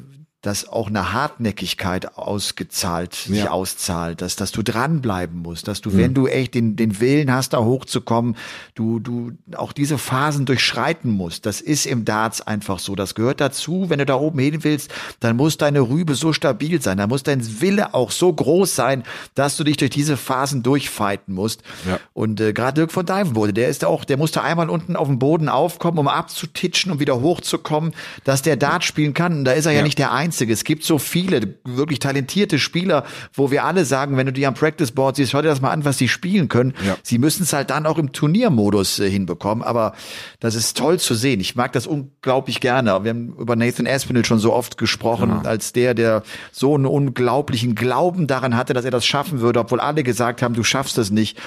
dass 0.46 0.68
auch 0.68 0.90
eine 0.90 1.12
Hartnäckigkeit 1.12 2.20
ausgezahlt, 2.20 3.16
sich 3.16 3.38
ja. 3.40 3.50
auszahlt, 3.50 4.22
dass, 4.22 4.36
dass 4.36 4.52
du 4.52 4.62
dranbleiben 4.62 5.42
musst, 5.42 5.68
dass 5.68 5.82
du, 5.82 5.90
mhm. 5.90 5.98
wenn 5.98 6.14
du 6.14 6.28
echt 6.28 6.54
den, 6.54 6.76
den 6.76 7.00
Willen 7.00 7.34
hast, 7.34 7.54
da 7.54 7.64
hochzukommen, 7.64 8.38
du, 8.76 9.00
du 9.00 9.32
auch 9.56 9.74
diese 9.74 9.98
Phasen 9.98 10.46
durchschreiten 10.46 11.10
musst. 11.10 11.48
Das 11.48 11.62
ist 11.62 11.88
im 11.88 12.06
Darts 12.06 12.42
einfach 12.42 12.78
so. 12.78 12.94
Das 12.94 13.16
gehört 13.16 13.42
dazu. 13.42 13.90
Wenn 13.90 13.98
du 13.98 14.06
da 14.06 14.16
oben 14.16 14.38
hin 14.38 14.64
willst, 14.64 14.94
dann 15.20 15.36
muss 15.36 15.58
deine 15.58 15.82
Rübe 15.82 16.14
so 16.14 16.32
stabil 16.32 16.80
sein. 16.80 17.00
Da 17.00 17.08
muss 17.08 17.24
dein 17.24 17.42
Wille 17.60 17.96
auch 17.96 18.12
so 18.12 18.32
groß 18.32 18.76
sein, 18.76 19.04
dass 19.34 19.58
du 19.58 19.64
dich 19.64 19.78
durch 19.78 19.92
diese 19.92 20.16
Phasen 20.16 20.62
durchfighten 20.62 21.34
musst. 21.34 21.64
Ja. 21.88 22.00
Und 22.14 22.40
äh, 22.40 22.54
gerade 22.54 22.82
Dirk 22.82 22.92
von 22.92 23.08
Dijvenbode, 23.08 23.52
der 23.52 23.70
ist 23.70 23.84
auch, 23.84 24.06
der 24.06 24.18
musste 24.18 24.44
einmal 24.44 24.70
unten 24.70 24.96
auf 24.96 25.08
dem 25.08 25.18
Boden 25.18 25.50
aufkommen, 25.50 25.98
um 25.98 26.08
abzutitschen, 26.08 26.92
um 26.92 27.00
wieder 27.00 27.20
hochzukommen, 27.20 27.96
dass 28.24 28.44
der 28.44 28.58
Dart 28.58 28.84
spielen 28.84 29.16
kann. 29.16 29.40
Und 29.40 29.46
da 29.46 29.54
ist 29.54 29.66
er 29.66 29.72
ja, 29.72 29.80
ja 29.80 29.84
nicht 29.84 29.98
der 29.98 30.12
Einzige 30.12 30.35
Einzige. 30.36 30.52
Es 30.52 30.66
gibt 30.66 30.84
so 30.84 31.00
viele 31.00 31.56
wirklich 31.64 32.00
talentierte 32.00 32.60
Spieler, 32.60 33.06
wo 33.34 33.52
wir 33.52 33.64
alle 33.64 33.86
sagen, 33.86 34.18
wenn 34.18 34.26
du 34.26 34.34
die 34.34 34.46
am 34.46 34.54
Practice 34.54 34.92
Board 34.92 35.16
siehst, 35.16 35.32
schau 35.32 35.42
dir 35.42 35.48
das 35.48 35.62
mal 35.62 35.72
an, 35.72 35.86
was 35.86 35.98
sie 35.98 36.10
spielen 36.10 36.50
können. 36.50 36.74
Ja. 36.86 36.98
Sie 37.04 37.20
müssen 37.20 37.44
es 37.44 37.54
halt 37.54 37.70
dann 37.70 37.86
auch 37.86 37.98
im 37.98 38.12
Turniermodus 38.12 39.00
äh, 39.00 39.10
hinbekommen. 39.10 39.64
Aber 39.64 39.94
das 40.42 40.56
ist 40.56 40.78
toll 40.78 41.00
zu 41.00 41.16
sehen. 41.16 41.40
Ich 41.40 41.56
mag 41.56 41.72
das 41.72 41.88
unglaublich 41.88 42.60
gerne. 42.60 43.04
Wir 43.04 43.12
haben 43.12 43.34
über 43.38 43.56
Nathan 43.56 43.88
Aspinall 43.88 44.26
schon 44.26 44.40
so 44.40 44.52
oft 44.52 44.78
gesprochen, 44.78 45.30
ja. 45.30 45.50
als 45.50 45.72
der, 45.72 45.94
der 45.94 46.24
so 46.52 46.76
einen 46.76 46.86
unglaublichen 46.86 47.74
Glauben 47.74 48.28
daran 48.28 48.58
hatte, 48.58 48.74
dass 48.74 48.84
er 48.84 48.92
das 48.92 49.06
schaffen 49.06 49.40
würde, 49.40 49.62
obwohl 49.62 49.80
alle 49.80 50.04
gesagt 50.04 50.42
haben, 50.42 50.54
du 50.54 50.64
schaffst 50.64 50.98
es 50.98 51.12
nicht 51.12 51.38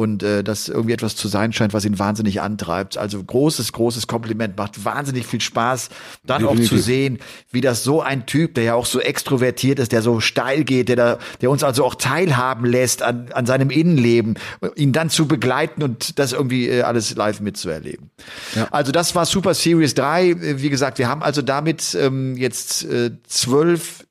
und 0.00 0.22
äh, 0.22 0.42
das 0.42 0.68
irgendwie 0.68 0.94
etwas 0.94 1.14
zu 1.14 1.28
sein 1.28 1.52
scheint, 1.52 1.74
was 1.74 1.84
ihn 1.84 1.98
wahnsinnig 1.98 2.40
antreibt. 2.40 2.96
Also 2.96 3.22
großes, 3.22 3.72
großes 3.72 4.06
Kompliment, 4.06 4.56
macht 4.56 4.82
wahnsinnig 4.82 5.26
viel 5.26 5.42
Spaß, 5.42 5.90
dann 6.24 6.40
Definitiv. 6.40 6.72
auch 6.72 6.76
zu 6.76 6.82
sehen, 6.82 7.18
wie 7.50 7.60
das 7.60 7.84
so 7.84 8.00
ein 8.00 8.24
Typ, 8.24 8.54
der 8.54 8.64
ja 8.64 8.74
auch 8.74 8.86
so 8.86 8.98
extrovertiert 8.98 9.78
ist, 9.78 9.92
der 9.92 10.00
so 10.00 10.20
steil 10.20 10.64
geht, 10.64 10.88
der 10.88 10.96
da, 10.96 11.18
der 11.42 11.50
uns 11.50 11.62
also 11.62 11.84
auch 11.84 11.94
teilhaben 11.94 12.64
lässt 12.64 13.02
an, 13.02 13.26
an 13.32 13.44
seinem 13.44 13.68
Innenleben, 13.68 14.38
ihn 14.74 14.92
dann 14.92 15.10
zu 15.10 15.28
begleiten 15.28 15.82
und 15.82 16.18
das 16.18 16.32
irgendwie 16.32 16.68
äh, 16.68 16.80
alles 16.80 17.14
live 17.14 17.40
mitzuerleben. 17.40 18.10
Ja. 18.54 18.68
Also 18.70 18.92
das 18.92 19.14
war 19.14 19.26
Super 19.26 19.52
Series 19.52 19.94
3. 19.94 20.60
Wie 20.62 20.70
gesagt, 20.70 20.96
wir 20.98 21.08
haben 21.08 21.22
also 21.22 21.42
damit 21.42 21.94
ähm, 21.94 22.38
jetzt 22.38 22.84
äh, 22.84 23.10
zwölf 23.26 24.06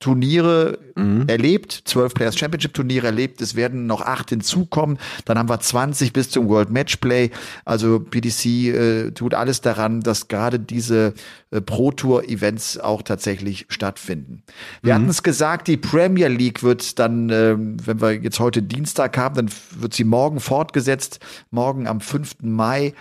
Turniere 0.00 0.78
mhm. 0.96 1.28
erlebt, 1.28 1.82
zwölf 1.84 2.14
Players 2.14 2.38
Championship 2.38 2.72
Turniere 2.72 3.06
erlebt. 3.06 3.42
Es 3.42 3.54
werden 3.54 3.86
noch 3.86 4.00
acht 4.00 4.30
hinzukommen. 4.30 4.98
Dann 5.26 5.38
haben 5.38 5.50
wir 5.50 5.60
20 5.60 6.14
bis 6.14 6.30
zum 6.30 6.48
World 6.48 6.70
Matchplay. 6.70 7.30
Also 7.66 8.00
PDC 8.00 8.46
äh, 8.46 9.10
tut 9.10 9.34
alles 9.34 9.60
daran, 9.60 10.00
dass 10.00 10.28
gerade 10.28 10.58
diese 10.58 11.12
äh, 11.50 11.60
Pro 11.60 11.92
Tour 11.92 12.24
Events 12.24 12.78
auch 12.78 13.02
tatsächlich 13.02 13.66
stattfinden. 13.68 14.42
Wir 14.80 14.94
mhm. 14.94 14.96
hatten 14.96 15.10
es 15.10 15.22
gesagt, 15.22 15.68
die 15.68 15.76
Premier 15.76 16.28
League 16.28 16.62
wird 16.62 16.98
dann, 16.98 17.28
äh, 17.28 17.56
wenn 17.58 18.00
wir 18.00 18.14
jetzt 18.14 18.40
heute 18.40 18.62
Dienstag 18.62 19.18
haben, 19.18 19.34
dann 19.34 19.50
wird 19.78 19.92
sie 19.92 20.04
morgen 20.04 20.40
fortgesetzt. 20.40 21.20
Morgen 21.50 21.86
am 21.86 22.00
5. 22.00 22.36
Mai, 22.40 22.94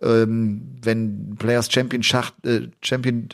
ähm, 0.00 0.78
wenn 0.82 1.34
Players 1.36 1.70
Champion 1.70 2.02
Schacht, 2.02 2.34
äh, 2.46 2.70
Champion 2.80 3.28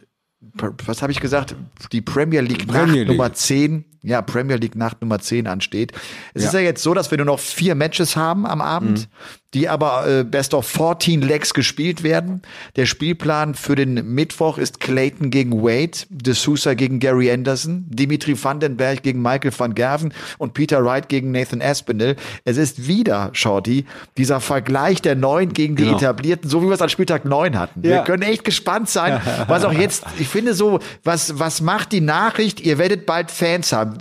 was 0.87 1.03
habe 1.03 1.13
ich 1.13 1.21
gesagt? 1.21 1.55
Die 1.93 2.01
Premier 2.01 2.41
League 2.41 2.67
Nacht 2.67 2.85
Premier 2.85 3.01
League. 3.01 3.09
Nummer 3.09 3.33
10 3.33 3.85
ja, 4.03 4.21
Premier 4.21 4.57
League 4.57 4.75
Nacht 4.75 5.01
Nummer 5.01 5.21
10 5.21 5.47
ansteht. 5.47 5.93
Es 6.35 6.43
ja. 6.43 6.49
ist 6.49 6.55
ja 6.55 6.61
jetzt 6.61 6.83
so, 6.83 6.93
dass 6.93 7.11
wir 7.11 7.19
nur 7.19 7.27
noch 7.27 7.39
vier 7.39 7.75
Matches 7.75 8.17
haben 8.17 8.47
am 8.47 8.61
Abend, 8.61 9.01
mhm. 9.01 9.07
die 9.55 9.69
aber 9.69 10.07
äh, 10.09 10.25
Best 10.25 10.55
of 10.55 10.67
14 10.67 11.23
Legs 11.23 11.55
gespielt 11.55 12.03
werden. 12.03 12.43
Der 12.75 12.87
Spielplan 12.87 13.55
für 13.55 13.77
den 13.77 14.15
Mittwoch 14.15 14.59
ist 14.59 14.81
Clayton 14.81 15.31
gegen 15.31 15.63
Wade, 15.63 15.99
De 16.11 16.35
Sousa 16.35 16.75
gegen 16.75 16.99
Gary 16.99 17.31
Anderson, 17.31 17.87
Dimitri 17.89 18.37
Vandenberg 18.43 19.03
gegen 19.03 19.23
Michael 19.23 19.53
van 19.57 19.75
Gerven 19.75 20.13
und 20.39 20.55
Peter 20.55 20.85
Wright 20.85 21.09
gegen 21.09 21.31
Nathan 21.31 21.63
Aspinall. 21.63 22.17
Es 22.45 22.57
ist 22.57 22.89
wieder, 22.89 23.31
Shorty, 23.35 23.87
dieser 24.17 24.41
Vergleich 24.41 25.01
der 25.01 25.15
Neuen 25.15 25.53
gegen 25.53 25.77
die 25.77 25.85
genau. 25.85 25.97
Etablierten, 25.97 26.51
so 26.51 26.61
wie 26.63 26.67
wir 26.67 26.75
es 26.75 26.83
an 26.83 26.89
Spieltag 26.89 27.25
9 27.25 27.57
hatten. 27.57 27.83
Ja. 27.85 27.91
Wir 27.91 28.03
können 28.03 28.25
echt 28.25 28.43
gespannt 28.43 28.89
sein, 28.89 29.21
was 29.47 29.65
auch 29.65 29.73
jetzt, 29.73 30.05
ich 30.19 30.27
finde 30.33 30.55
so, 30.55 30.81
was, 31.05 31.39
was 31.39 31.61
macht 31.61 31.93
die 31.93 32.01
Nachricht? 32.01 32.61
Ihr 32.61 32.79
werdet 32.79 33.07
bald 33.07 33.31
Fans 33.31 33.73
haben 33.73 33.99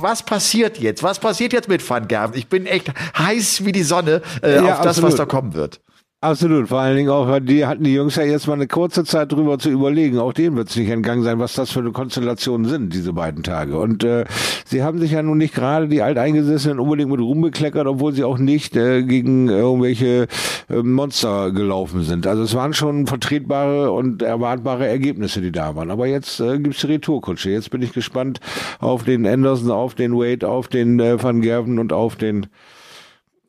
was 0.00 0.22
passiert 0.22 0.78
jetzt? 0.78 1.02
Was 1.02 1.18
passiert 1.18 1.52
jetzt 1.52 1.68
mit 1.68 1.88
Van 1.88 2.08
Gerven? 2.08 2.36
Ich 2.36 2.48
bin 2.48 2.66
echt 2.66 2.90
heiß 3.16 3.64
wie 3.64 3.72
die 3.72 3.82
Sonne 3.82 4.22
äh, 4.42 4.56
ja, 4.56 4.74
auf 4.74 4.80
das, 4.82 5.02
was 5.02 5.14
da 5.16 5.24
kommen 5.26 5.54
wird. 5.54 5.80
Absolut, 6.24 6.68
vor 6.68 6.80
allen 6.80 6.96
Dingen 6.96 7.10
auch, 7.10 7.28
weil 7.28 7.42
die 7.42 7.66
hatten 7.66 7.84
die 7.84 7.92
Jungs 7.92 8.16
ja 8.16 8.22
jetzt 8.22 8.46
mal 8.46 8.54
eine 8.54 8.66
kurze 8.66 9.04
Zeit 9.04 9.30
drüber 9.30 9.58
zu 9.58 9.68
überlegen. 9.68 10.18
Auch 10.18 10.32
denen 10.32 10.56
wird 10.56 10.70
es 10.70 10.76
nicht 10.76 10.88
entgangen 10.88 11.22
sein, 11.22 11.38
was 11.38 11.52
das 11.52 11.70
für 11.70 11.80
eine 11.80 11.92
Konstellation 11.92 12.64
sind, 12.64 12.94
diese 12.94 13.12
beiden 13.12 13.42
Tage. 13.42 13.78
Und 13.78 14.04
äh, 14.04 14.24
sie 14.64 14.82
haben 14.82 14.98
sich 15.00 15.10
ja 15.10 15.22
nun 15.22 15.36
nicht 15.36 15.54
gerade 15.54 15.86
die 15.86 16.00
Alteingesessenen 16.00 16.80
unbedingt 16.80 17.10
mit 17.10 17.20
Ruhm 17.20 17.42
bekleckert, 17.42 17.86
obwohl 17.86 18.14
sie 18.14 18.24
auch 18.24 18.38
nicht 18.38 18.74
äh, 18.74 19.02
gegen 19.02 19.50
irgendwelche 19.50 20.26
äh, 20.70 20.82
Monster 20.82 21.52
gelaufen 21.52 22.04
sind. 22.04 22.26
Also 22.26 22.42
es 22.42 22.54
waren 22.54 22.72
schon 22.72 23.06
vertretbare 23.06 23.92
und 23.92 24.22
erwartbare 24.22 24.86
Ergebnisse, 24.86 25.42
die 25.42 25.52
da 25.52 25.76
waren. 25.76 25.90
Aber 25.90 26.06
jetzt 26.06 26.40
äh, 26.40 26.58
gibt's 26.58 26.80
die 26.80 26.86
Retourkutsche. 26.86 27.50
Jetzt 27.50 27.68
bin 27.68 27.82
ich 27.82 27.92
gespannt 27.92 28.40
auf 28.80 29.04
den 29.04 29.26
Anderson, 29.26 29.70
auf 29.70 29.94
den 29.94 30.14
Wade, 30.14 30.48
auf 30.48 30.68
den 30.68 31.00
äh, 31.00 31.22
Van 31.22 31.42
Gerven 31.42 31.78
und 31.78 31.92
auf 31.92 32.16
den 32.16 32.46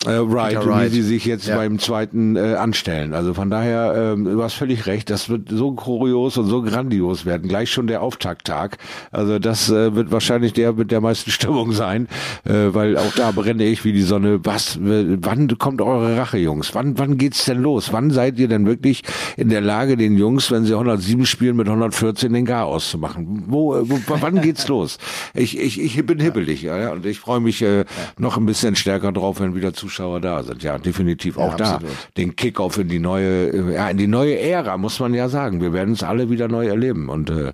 äh, 0.06 0.32
Wright, 0.32 0.66
wie 0.66 0.90
sie 0.90 1.02
sich 1.02 1.26
jetzt 1.26 1.48
ja. 1.48 1.56
beim 1.56 1.80
zweiten 1.80 2.36
äh, 2.36 2.56
anstellen. 2.56 3.14
Also 3.14 3.34
von 3.34 3.50
daher, 3.50 4.14
ähm, 4.14 4.26
du 4.26 4.42
hast 4.44 4.54
völlig 4.54 4.86
recht, 4.86 5.10
das 5.10 5.30
wird 5.30 5.50
so 5.50 5.74
kurios 5.74 6.38
und 6.38 6.48
so 6.48 6.62
grandios 6.62 7.26
werden. 7.26 7.48
Gleich 7.48 7.72
schon 7.72 7.88
der 7.88 8.02
Auftakttag. 8.02 8.78
Also 9.12 9.40
das 9.40 9.70
äh, 9.70 9.96
wird 9.96 10.12
wahrscheinlich 10.12 10.54
der 10.54 10.74
mit 10.74 10.92
der 10.92 11.02
meisten 11.02 11.32
Stimmung 11.36 11.72
sein, 11.72 12.08
äh, 12.44 12.74
weil 12.74 12.98
auch 12.98 13.14
da 13.16 13.32
brenne 13.32 13.66
ich 13.66 13.84
wie 13.84 13.94
die 13.94 14.02
Sonne. 14.02 14.40
Was, 14.44 14.78
wann 14.80 15.58
kommt 15.58 15.82
eure 15.82 16.18
Rache, 16.18 16.38
Jungs? 16.38 16.76
Wann, 16.76 16.98
wann 16.98 17.18
geht's 17.18 17.46
denn 17.46 17.62
los? 17.62 17.92
Wann 17.92 18.12
seid 18.12 18.40
ihr 18.40 18.48
denn 18.48 18.66
wirklich 18.66 19.04
in 19.38 19.50
der 19.50 19.62
Lage, 19.62 19.98
den 19.98 20.18
Jungs, 20.18 20.52
wenn 20.52 20.66
sie 20.66 20.74
107 20.74 21.26
spielen, 21.26 21.56
mit 21.56 21.68
114 21.68 22.32
den 22.32 22.46
Garaus 22.46 22.90
zu 22.90 22.98
machen? 22.98 23.46
Wo, 23.48 23.76
wo 23.82 24.00
wann 24.08 24.42
geht's 24.42 24.68
los? 24.68 24.98
Ich, 25.34 25.60
ich, 25.60 25.82
ich 25.82 26.06
bin 26.06 26.20
hibbelig, 26.20 26.62
ja, 26.62 26.92
und 26.92 27.06
ich 27.06 27.20
freue 27.20 27.40
mich 27.40 27.62
äh, 27.62 27.86
noch 28.18 28.38
ein 28.38 28.46
bisschen 28.46 28.76
stärker 28.76 29.12
drauf, 29.12 29.40
wenn 29.40 29.56
wieder 29.56 29.74
Zuschauer 29.74 29.95
Zuschauer 29.96 30.20
da 30.20 30.44
sind. 30.44 30.62
Ja, 30.64 30.78
definitiv 30.78 31.38
auch 31.38 31.58
ja, 31.58 31.80
da. 31.80 31.80
Den 32.18 32.36
Kickoff 32.36 32.78
in 32.78 32.90
die 32.90 33.00
neue, 33.00 33.74
ja, 33.74 33.90
in 33.90 33.98
die 33.98 34.08
neue 34.08 34.38
Ära, 34.38 34.78
muss 34.78 35.00
man 35.00 35.14
ja 35.14 35.30
sagen. 35.30 35.62
Wir 35.62 35.74
werden 35.74 35.94
es 35.94 36.04
alle 36.04 36.30
wieder 36.30 36.48
neu 36.48 36.68
erleben 36.68 37.10
und 37.10 37.30
äh, 37.30 37.54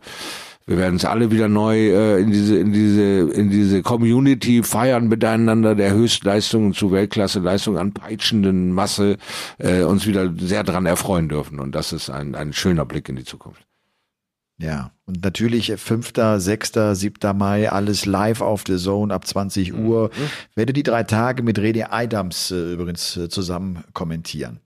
wir 0.65 0.77
werden 0.77 0.95
es 0.95 1.05
alle 1.05 1.31
wieder 1.31 1.47
neu 1.47 1.77
äh, 1.77 2.19
in 2.19 2.31
diese 2.31 2.57
in 2.57 2.73
diese 2.73 3.01
in 3.31 3.49
diese 3.49 3.81
Community 3.81 4.63
feiern 4.63 5.07
miteinander 5.07 5.75
der 5.75 5.93
Höchstleistungen 5.93 6.73
zu 6.73 6.91
Weltklasse-Leistungen 6.91 7.77
anpeitschenden 7.77 8.71
Masse 8.71 9.17
äh, 9.57 9.83
uns 9.83 10.07
wieder 10.07 10.31
sehr 10.37 10.63
dran 10.63 10.85
erfreuen 10.85 11.29
dürfen 11.29 11.59
und 11.59 11.75
das 11.75 11.93
ist 11.93 12.09
ein 12.09 12.35
ein 12.35 12.53
schöner 12.53 12.85
Blick 12.85 13.09
in 13.09 13.15
die 13.15 13.25
Zukunft. 13.25 13.70
Ja, 14.61 14.91
und 15.05 15.23
natürlich 15.23 15.73
5., 15.75 16.13
6., 16.37 16.71
7. 16.93 17.35
Mai, 17.35 17.69
alles 17.71 18.05
live 18.05 18.41
auf 18.41 18.63
der 18.63 18.77
Zone 18.77 19.11
ab 19.13 19.25
20 19.25 19.73
mhm. 19.73 19.85
Uhr. 19.87 20.11
Mhm. 20.13 20.29
Werde 20.55 20.73
die 20.73 20.83
drei 20.83 21.03
Tage 21.03 21.41
mit 21.41 21.57
Redi 21.57 21.83
Adams 21.83 22.51
äh, 22.51 22.73
übrigens 22.73 23.17
äh, 23.17 23.27
zusammen 23.27 23.83
kommentieren. 23.93 24.59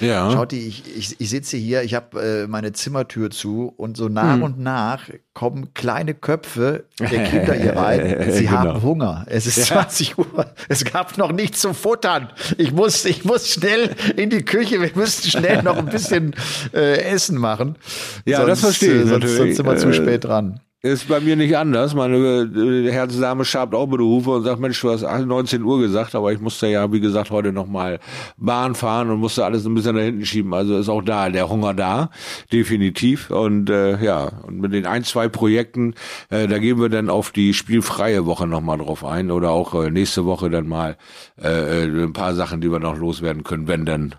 Ja. 0.00 0.30
Schaut, 0.30 0.52
ich, 0.52 0.84
ich, 0.96 1.20
ich 1.20 1.30
sitze 1.30 1.56
hier, 1.56 1.82
ich 1.82 1.94
habe 1.94 2.20
äh, 2.20 2.46
meine 2.46 2.72
Zimmertür 2.72 3.30
zu 3.30 3.72
und 3.76 3.96
so 3.96 4.08
nach 4.08 4.34
hm. 4.34 4.42
und 4.42 4.58
nach 4.58 5.08
kommen 5.34 5.72
kleine 5.74 6.14
Köpfe 6.14 6.84
der 6.98 7.24
Kinder 7.24 7.54
hier 7.54 7.76
rein. 7.76 8.16
Sie 8.32 8.46
genau. 8.46 8.52
haben 8.52 8.82
Hunger. 8.82 9.24
Es 9.28 9.46
ist 9.46 9.56
ja. 9.56 9.64
20 9.64 10.18
Uhr. 10.18 10.46
Es 10.68 10.84
gab 10.84 11.16
noch 11.18 11.32
nichts 11.32 11.60
zu 11.60 11.72
futtern. 11.72 12.28
Ich 12.58 12.72
muss, 12.72 13.04
ich 13.04 13.24
muss 13.24 13.48
schnell 13.48 13.94
in 14.16 14.30
die 14.30 14.44
Küche. 14.44 14.80
Wir 14.80 14.90
müssen 14.94 15.30
schnell 15.30 15.62
noch 15.62 15.76
ein 15.76 15.86
bisschen 15.86 16.34
äh, 16.74 17.00
Essen 17.02 17.38
machen. 17.38 17.76
Ja, 18.24 18.38
sonst, 18.38 18.50
das 18.50 18.60
verstehe 18.60 19.02
ich. 19.02 19.08
Sonst, 19.08 19.36
sonst 19.36 19.56
sind 19.56 19.66
wir 19.66 19.76
zu 19.76 19.92
spät 19.92 20.24
dran. 20.24 20.60
Ist 20.84 21.06
bei 21.06 21.20
mir 21.20 21.36
nicht 21.36 21.56
anders. 21.56 21.94
Meine 21.94 22.16
äh, 22.16 22.90
Herzdame 22.90 23.44
schabt 23.44 23.72
auch 23.72 23.86
mit 23.86 24.00
der 24.00 24.06
Hufe 24.06 24.30
und 24.30 24.42
sagt, 24.42 24.58
Mensch, 24.58 24.80
du 24.80 24.90
hast 24.90 25.02
19 25.02 25.62
Uhr 25.62 25.78
gesagt, 25.78 26.16
aber 26.16 26.32
ich 26.32 26.40
musste 26.40 26.66
ja, 26.66 26.92
wie 26.92 26.98
gesagt, 26.98 27.30
heute 27.30 27.52
nochmal 27.52 28.00
Bahn 28.36 28.74
fahren 28.74 29.08
und 29.08 29.20
musste 29.20 29.44
alles 29.44 29.64
ein 29.64 29.74
bisschen 29.74 29.94
nach 29.94 30.02
hinten 30.02 30.26
schieben. 30.26 30.52
Also 30.52 30.76
ist 30.76 30.88
auch 30.88 31.02
da 31.02 31.30
der 31.30 31.48
Hunger 31.48 31.72
da, 31.72 32.10
definitiv. 32.50 33.30
Und 33.30 33.70
äh, 33.70 34.02
ja, 34.02 34.24
und 34.42 34.58
mit 34.58 34.72
den 34.72 34.84
ein, 34.84 35.04
zwei 35.04 35.28
Projekten, 35.28 35.94
äh, 36.30 36.48
da 36.48 36.58
gehen 36.58 36.80
wir 36.80 36.88
dann 36.88 37.10
auf 37.10 37.30
die 37.30 37.54
spielfreie 37.54 38.26
Woche 38.26 38.48
nochmal 38.48 38.78
drauf 38.78 39.04
ein 39.04 39.30
oder 39.30 39.50
auch 39.50 39.80
äh, 39.80 39.88
nächste 39.88 40.24
Woche 40.24 40.50
dann 40.50 40.66
mal 40.66 40.96
äh, 41.40 41.84
äh, 41.84 42.02
ein 42.02 42.12
paar 42.12 42.34
Sachen, 42.34 42.60
die 42.60 42.72
wir 42.72 42.80
noch 42.80 42.96
loswerden 42.96 43.44
können, 43.44 43.68
wenn 43.68 43.86
dann 43.86 44.16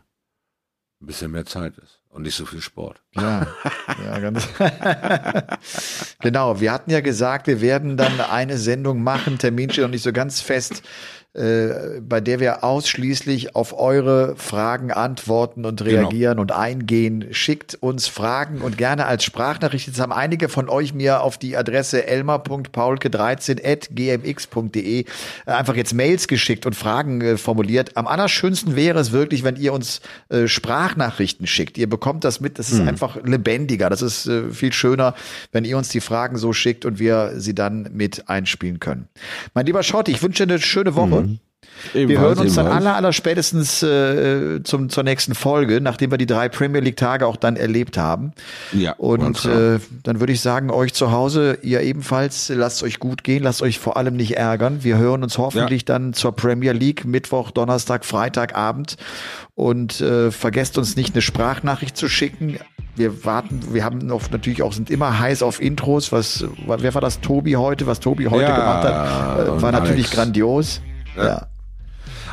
ein 1.02 1.08
bisschen 1.08 1.32
mehr 1.32 1.46
Zeit 1.46 1.78
ist. 1.78 2.03
Und 2.14 2.22
nicht 2.22 2.36
so 2.36 2.46
viel 2.46 2.62
Sport. 2.62 3.02
Ja, 3.16 3.48
ja 4.06 4.20
ganz. 4.20 4.48
genau, 6.22 6.60
wir 6.62 6.72
hatten 6.72 6.92
ja 6.92 7.02
gesagt, 7.02 7.48
wir 7.48 7.60
werden 7.60 7.98
dann 7.98 8.22
eine 8.22 8.60
Sendung 8.60 9.02
machen. 9.02 9.40
Termin 9.40 9.72
steht 9.72 9.84
noch 9.84 9.90
nicht 9.90 10.04
so 10.04 10.14
ganz 10.14 10.40
fest 10.40 10.84
äh, 11.34 12.00
bei 12.00 12.22
der 12.22 12.40
wir 12.40 12.64
ausschließlich 12.64 13.56
auf 13.56 13.76
eure 13.76 14.36
Fragen 14.36 14.92
antworten 14.92 15.66
und 15.66 15.84
genau. 15.84 16.02
reagieren 16.02 16.34
genau. 16.34 16.44
und 16.44 16.52
eingehen. 16.52 17.30
Schickt 17.32 17.74
uns 17.74 18.08
Fragen 18.08 18.62
und 18.62 18.78
gerne 18.78 19.08
als 19.08 19.24
Sprachnachricht. 19.24 19.88
Jetzt 19.88 20.00
haben 20.00 20.14
einige 20.14 20.48
von 20.48 20.70
euch 20.70 20.94
mir 20.94 21.22
auf 21.22 21.40
die 21.40 21.58
Adresse 21.58 22.06
elmar.paulke13.gmx.de 22.06 25.00
äh, 25.00 25.06
einfach 25.46 25.76
jetzt 25.76 25.96
Mails 25.96 26.28
geschickt 26.28 26.68
und 26.68 26.76
Fragen 26.76 27.22
äh, 27.22 27.38
formuliert. 27.38 27.98
Am 27.98 28.06
allerschönsten 28.06 28.76
wäre 28.76 29.00
es 29.00 29.12
wirklich, 29.12 29.44
wenn 29.44 29.56
ihr 29.56 29.74
uns 29.74 30.02
äh, 30.30 30.48
Sprachnachrichten 30.48 31.48
schickt. 31.48 31.80
Ihr 31.80 31.90
bekommt 31.90 32.26
das 32.26 32.42
mit, 32.42 32.60
das 32.60 32.72
ist 32.72 32.82
mhm. 32.82 32.90
einfach 32.90 33.18
lebendiger. 33.24 33.90
Das 33.90 34.04
ist 34.04 34.28
äh, 34.28 34.52
viel 34.52 34.72
schöner, 34.72 35.16
wenn 35.52 35.66
ihr 35.66 35.80
uns 35.80 35.90
die 35.90 36.02
Fragen 36.02 36.38
so 36.38 36.54
schickt 36.54 36.86
und 36.86 37.00
wir 37.00 37.32
sie 37.38 37.56
dann 37.56 37.90
mit 37.92 38.30
einspielen 38.30 38.80
können. 38.80 39.08
Mein 39.56 39.66
lieber 39.66 39.82
Schott, 39.82 40.10
ich 40.10 40.22
wünsche 40.22 40.44
eine 40.44 40.60
schöne 40.60 40.94
Woche. 40.94 41.22
Mhm. 41.22 41.23
Ebenfalls, 41.94 42.10
wir 42.10 42.20
hören 42.20 42.40
uns 42.40 42.56
dann 42.56 42.68
aller, 42.68 42.96
aller 42.96 43.14
spätestens 43.14 43.84
äh, 43.84 44.62
zum, 44.64 44.90
zur 44.90 45.04
nächsten 45.04 45.36
Folge, 45.36 45.82
nachdem 45.82 46.12
wir 46.12 46.18
die 46.18 46.26
drei 46.26 46.50
Premier 46.50 46.82
League 46.82 46.98
Tage 46.98 47.28
auch 47.28 47.36
dann 47.36 47.56
erlebt 47.56 47.98
haben. 47.98 48.34
Ja. 48.72 48.94
Und 48.94 49.46
äh, 49.46 49.80
dann 50.04 50.20
würde 50.20 50.34
ich 50.34 50.42
sagen, 50.42 50.72
euch 50.72 50.94
zu 50.94 51.12
Hause, 51.12 51.60
ihr 51.62 51.82
ebenfalls, 51.82 52.50
lasst 52.50 52.84
euch 52.84 53.00
gut 53.00 53.24
gehen, 53.24 53.44
lasst 53.44 53.62
euch 53.62 53.80
vor 53.80 53.98
allem 53.98 54.16
nicht 54.16 54.38
ärgern. 54.38 54.84
Wir 54.84 54.98
hören 54.98 55.24
uns 55.24 55.38
hoffentlich 55.38 55.82
ja. 55.82 55.86
dann 55.86 56.14
zur 56.14 56.36
Premier 56.36 56.72
League 56.72 57.06
Mittwoch, 57.06 57.52
Donnerstag, 57.52 58.06
Freitagabend. 58.06 58.98
Und 59.56 60.02
äh, 60.02 60.32
vergesst 60.32 60.78
uns 60.78 60.96
nicht, 60.96 61.14
eine 61.14 61.22
Sprachnachricht 61.22 61.96
zu 61.96 62.08
schicken. 62.08 62.58
Wir 62.96 63.26
warten, 63.26 63.62
wir 63.72 63.84
haben 63.84 64.00
noch 64.00 64.32
natürlich 64.32 64.62
auch, 64.62 64.74
sind 64.74 64.90
immer 64.90 65.20
heiß 65.20 65.44
auf 65.44 65.62
Intros. 65.62 66.12
Was, 66.12 66.46
wer 66.66 66.94
war 66.94 67.02
das? 67.02 67.22
Tobi 67.22 67.56
heute? 67.56 67.86
Was 67.86 68.00
Tobi 68.00 68.28
heute 68.28 68.44
ja, 68.44 68.56
gemacht 68.56 68.84
hat, 68.84 69.48
äh, 69.48 69.62
war 69.62 69.72
natürlich 69.72 70.10
grandios. 70.12 70.82
ja. 71.16 71.26
ja. 71.26 71.48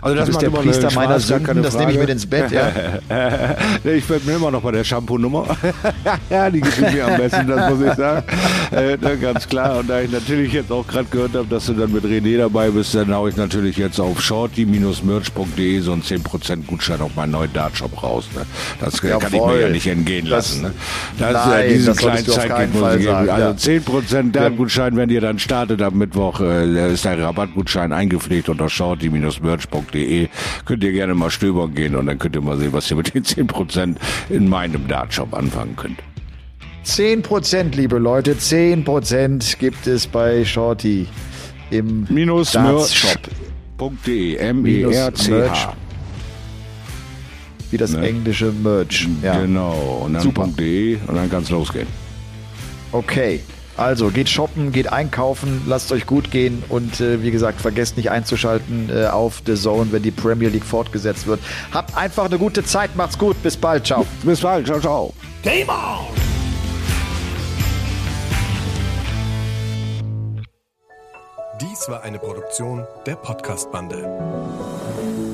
Also 0.03 0.17
das 0.17 0.27
du 0.27 0.33
bist 0.33 0.43
der 0.43 0.51
Priester 0.51 0.89
eine 0.89 0.95
meiner 0.95 1.21
Spaß, 1.21 1.27
Sünden, 1.27 1.63
das 1.63 1.77
nehme 1.77 1.93
ich 1.93 1.99
mit 1.99 2.09
ins 2.09 2.27
Bett, 2.27 2.51
ja. 2.51 2.71
ich 3.85 4.05
bin 4.05 4.21
immer 4.35 4.51
noch 4.51 4.63
bei 4.63 4.73
der 4.73 4.85
Shampoo-Nummer. 4.85 5.47
ja, 6.31 6.51
die 6.51 6.61
gefällt 6.61 6.95
mir 6.95 7.07
am 7.07 7.17
besten, 7.17 7.47
das 7.47 7.71
muss 7.71 7.87
ich 7.87 7.95
sagen. 7.95 8.27
Äh, 8.71 8.97
na, 9.01 9.15
ganz 9.17 9.49
klar. 9.49 9.79
Und 9.79 9.91
da 9.91 10.01
ich 10.01 10.11
natürlich 10.11 10.53
jetzt 10.53 10.73
auch 10.73 10.87
gerade 10.87 11.07
gehört 11.11 11.35
habe, 11.35 11.47
dass 11.49 11.67
du 11.67 11.75
dann 11.75 11.93
mit 11.93 12.05
René 12.05 12.39
dabei 12.39 12.71
bist, 12.71 12.95
dann 12.95 13.13
hau 13.15 13.29
ich 13.29 13.37
natürlich 13.37 13.77
jetzt 13.77 14.01
auf 14.01 14.21
shorty-merch.de 14.23 15.81
so 15.81 15.93
einen 15.93 16.03
10% 16.03 16.67
Gutschein 16.67 17.01
auf 17.01 17.15
meinen 17.15 17.33
neuen 17.33 17.53
Dartshop 17.53 18.03
raus. 18.03 18.29
Ne? 18.35 18.43
Das 18.81 19.03
äh, 19.03 19.09
kann 19.19 19.33
ich 19.33 19.41
mir 19.41 19.61
ja 19.61 19.69
nicht 19.69 19.87
entgehen 19.87 20.25
Das- 20.25 20.31
lassen. 20.31 20.63
Ne? 20.63 20.73
Das, 21.19 21.47
Nein, 21.47 21.65
äh, 21.65 21.69
diesen 21.75 21.87
das 21.87 21.97
kleinen 21.99 22.27
keinen 22.27 22.73
muss 22.73 22.95
ich 22.95 23.01
geben. 23.01 23.15
Also 23.15 23.27
ja. 23.29 23.51
10% 23.51 24.33
Dartgutschein, 24.33 24.97
wenn 24.97 25.11
ihr 25.11 25.21
dann 25.21 25.39
startet 25.39 25.83
am 25.83 25.99
Mittwoch, 25.99 26.41
äh, 26.41 26.93
ist 26.93 27.05
der 27.05 27.19
Rabattgutschein 27.21 27.93
eingepflegt 27.93 28.49
unter 28.49 28.69
shorty-merch.de. 28.69 29.90
Könnt 30.65 30.85
ihr 30.85 30.93
gerne 30.93 31.15
mal 31.15 31.31
stöbern 31.31 31.75
gehen 31.75 31.97
und 31.97 32.07
dann 32.07 32.19
könnt 32.19 32.35
ihr 32.37 32.43
mal 32.43 32.59
sehen, 32.59 32.73
was 32.73 32.91
ihr 32.91 32.97
mit 32.97 33.15
den 33.15 33.25
10% 33.25 33.97
in 34.29 34.49
meinem 34.49 34.87
Dartshop 34.89 35.35
anfangen 35.35 35.77
könnt. 35.77 35.99
10%, 36.87 37.77
liebe 37.77 37.99
Leute, 37.99 38.35
10% 38.35 39.59
gibt 39.59 39.87
es 39.87 40.07
bei 40.07 40.45
Shorty 40.45 41.07
im 41.71 42.07
Minus 42.09 42.55
merch.de. 42.55 44.43
Minus 44.53 44.95
M-E-R-C-H. 44.95 45.31
Merch. 45.31 45.69
Wie 47.71 47.77
das 47.77 47.93
Ne? 47.93 48.09
englische 48.09 48.51
Merch. 48.53 49.09
Ja. 49.23 49.41
Genau. 49.41 50.03
Und 50.05 50.15
dann 50.15 50.23
Super. 50.23 50.49
.de 50.59 50.97
und 51.07 51.15
dann 51.15 51.31
kann 51.31 51.43
es 51.43 51.51
losgehen. 51.51 51.87
Okay. 52.93 53.41
Also 53.81 54.11
geht 54.11 54.29
shoppen, 54.29 54.73
geht 54.73 54.93
einkaufen, 54.93 55.63
lasst 55.67 55.91
euch 55.91 56.05
gut 56.05 56.31
gehen 56.31 56.63
und 56.69 57.01
äh, 57.01 57.23
wie 57.23 57.31
gesagt, 57.31 57.63
vergesst 57.63 57.97
nicht 57.97 58.11
einzuschalten 58.11 58.91
äh, 58.95 59.07
auf 59.07 59.41
The 59.47 59.55
Zone, 59.55 59.91
wenn 59.91 60.03
die 60.03 60.11
Premier 60.11 60.51
League 60.51 60.67
fortgesetzt 60.67 61.27
wird. 61.27 61.41
Habt 61.73 61.97
einfach 61.97 62.27
eine 62.27 62.37
gute 62.37 62.63
Zeit, 62.63 62.95
macht's 62.95 63.17
gut, 63.17 63.43
bis 63.43 63.57
bald, 63.57 63.87
ciao. 63.87 64.05
Bis 64.23 64.43
bald. 64.43 64.67
Ciao, 64.67 64.81
ciao. 64.81 65.15
Game 65.43 65.71
on! 65.71 66.05
Dies 71.59 71.89
war 71.89 72.03
eine 72.03 72.19
Produktion 72.19 72.87
der 73.07 73.17
Podcast-Bande. 73.17 75.30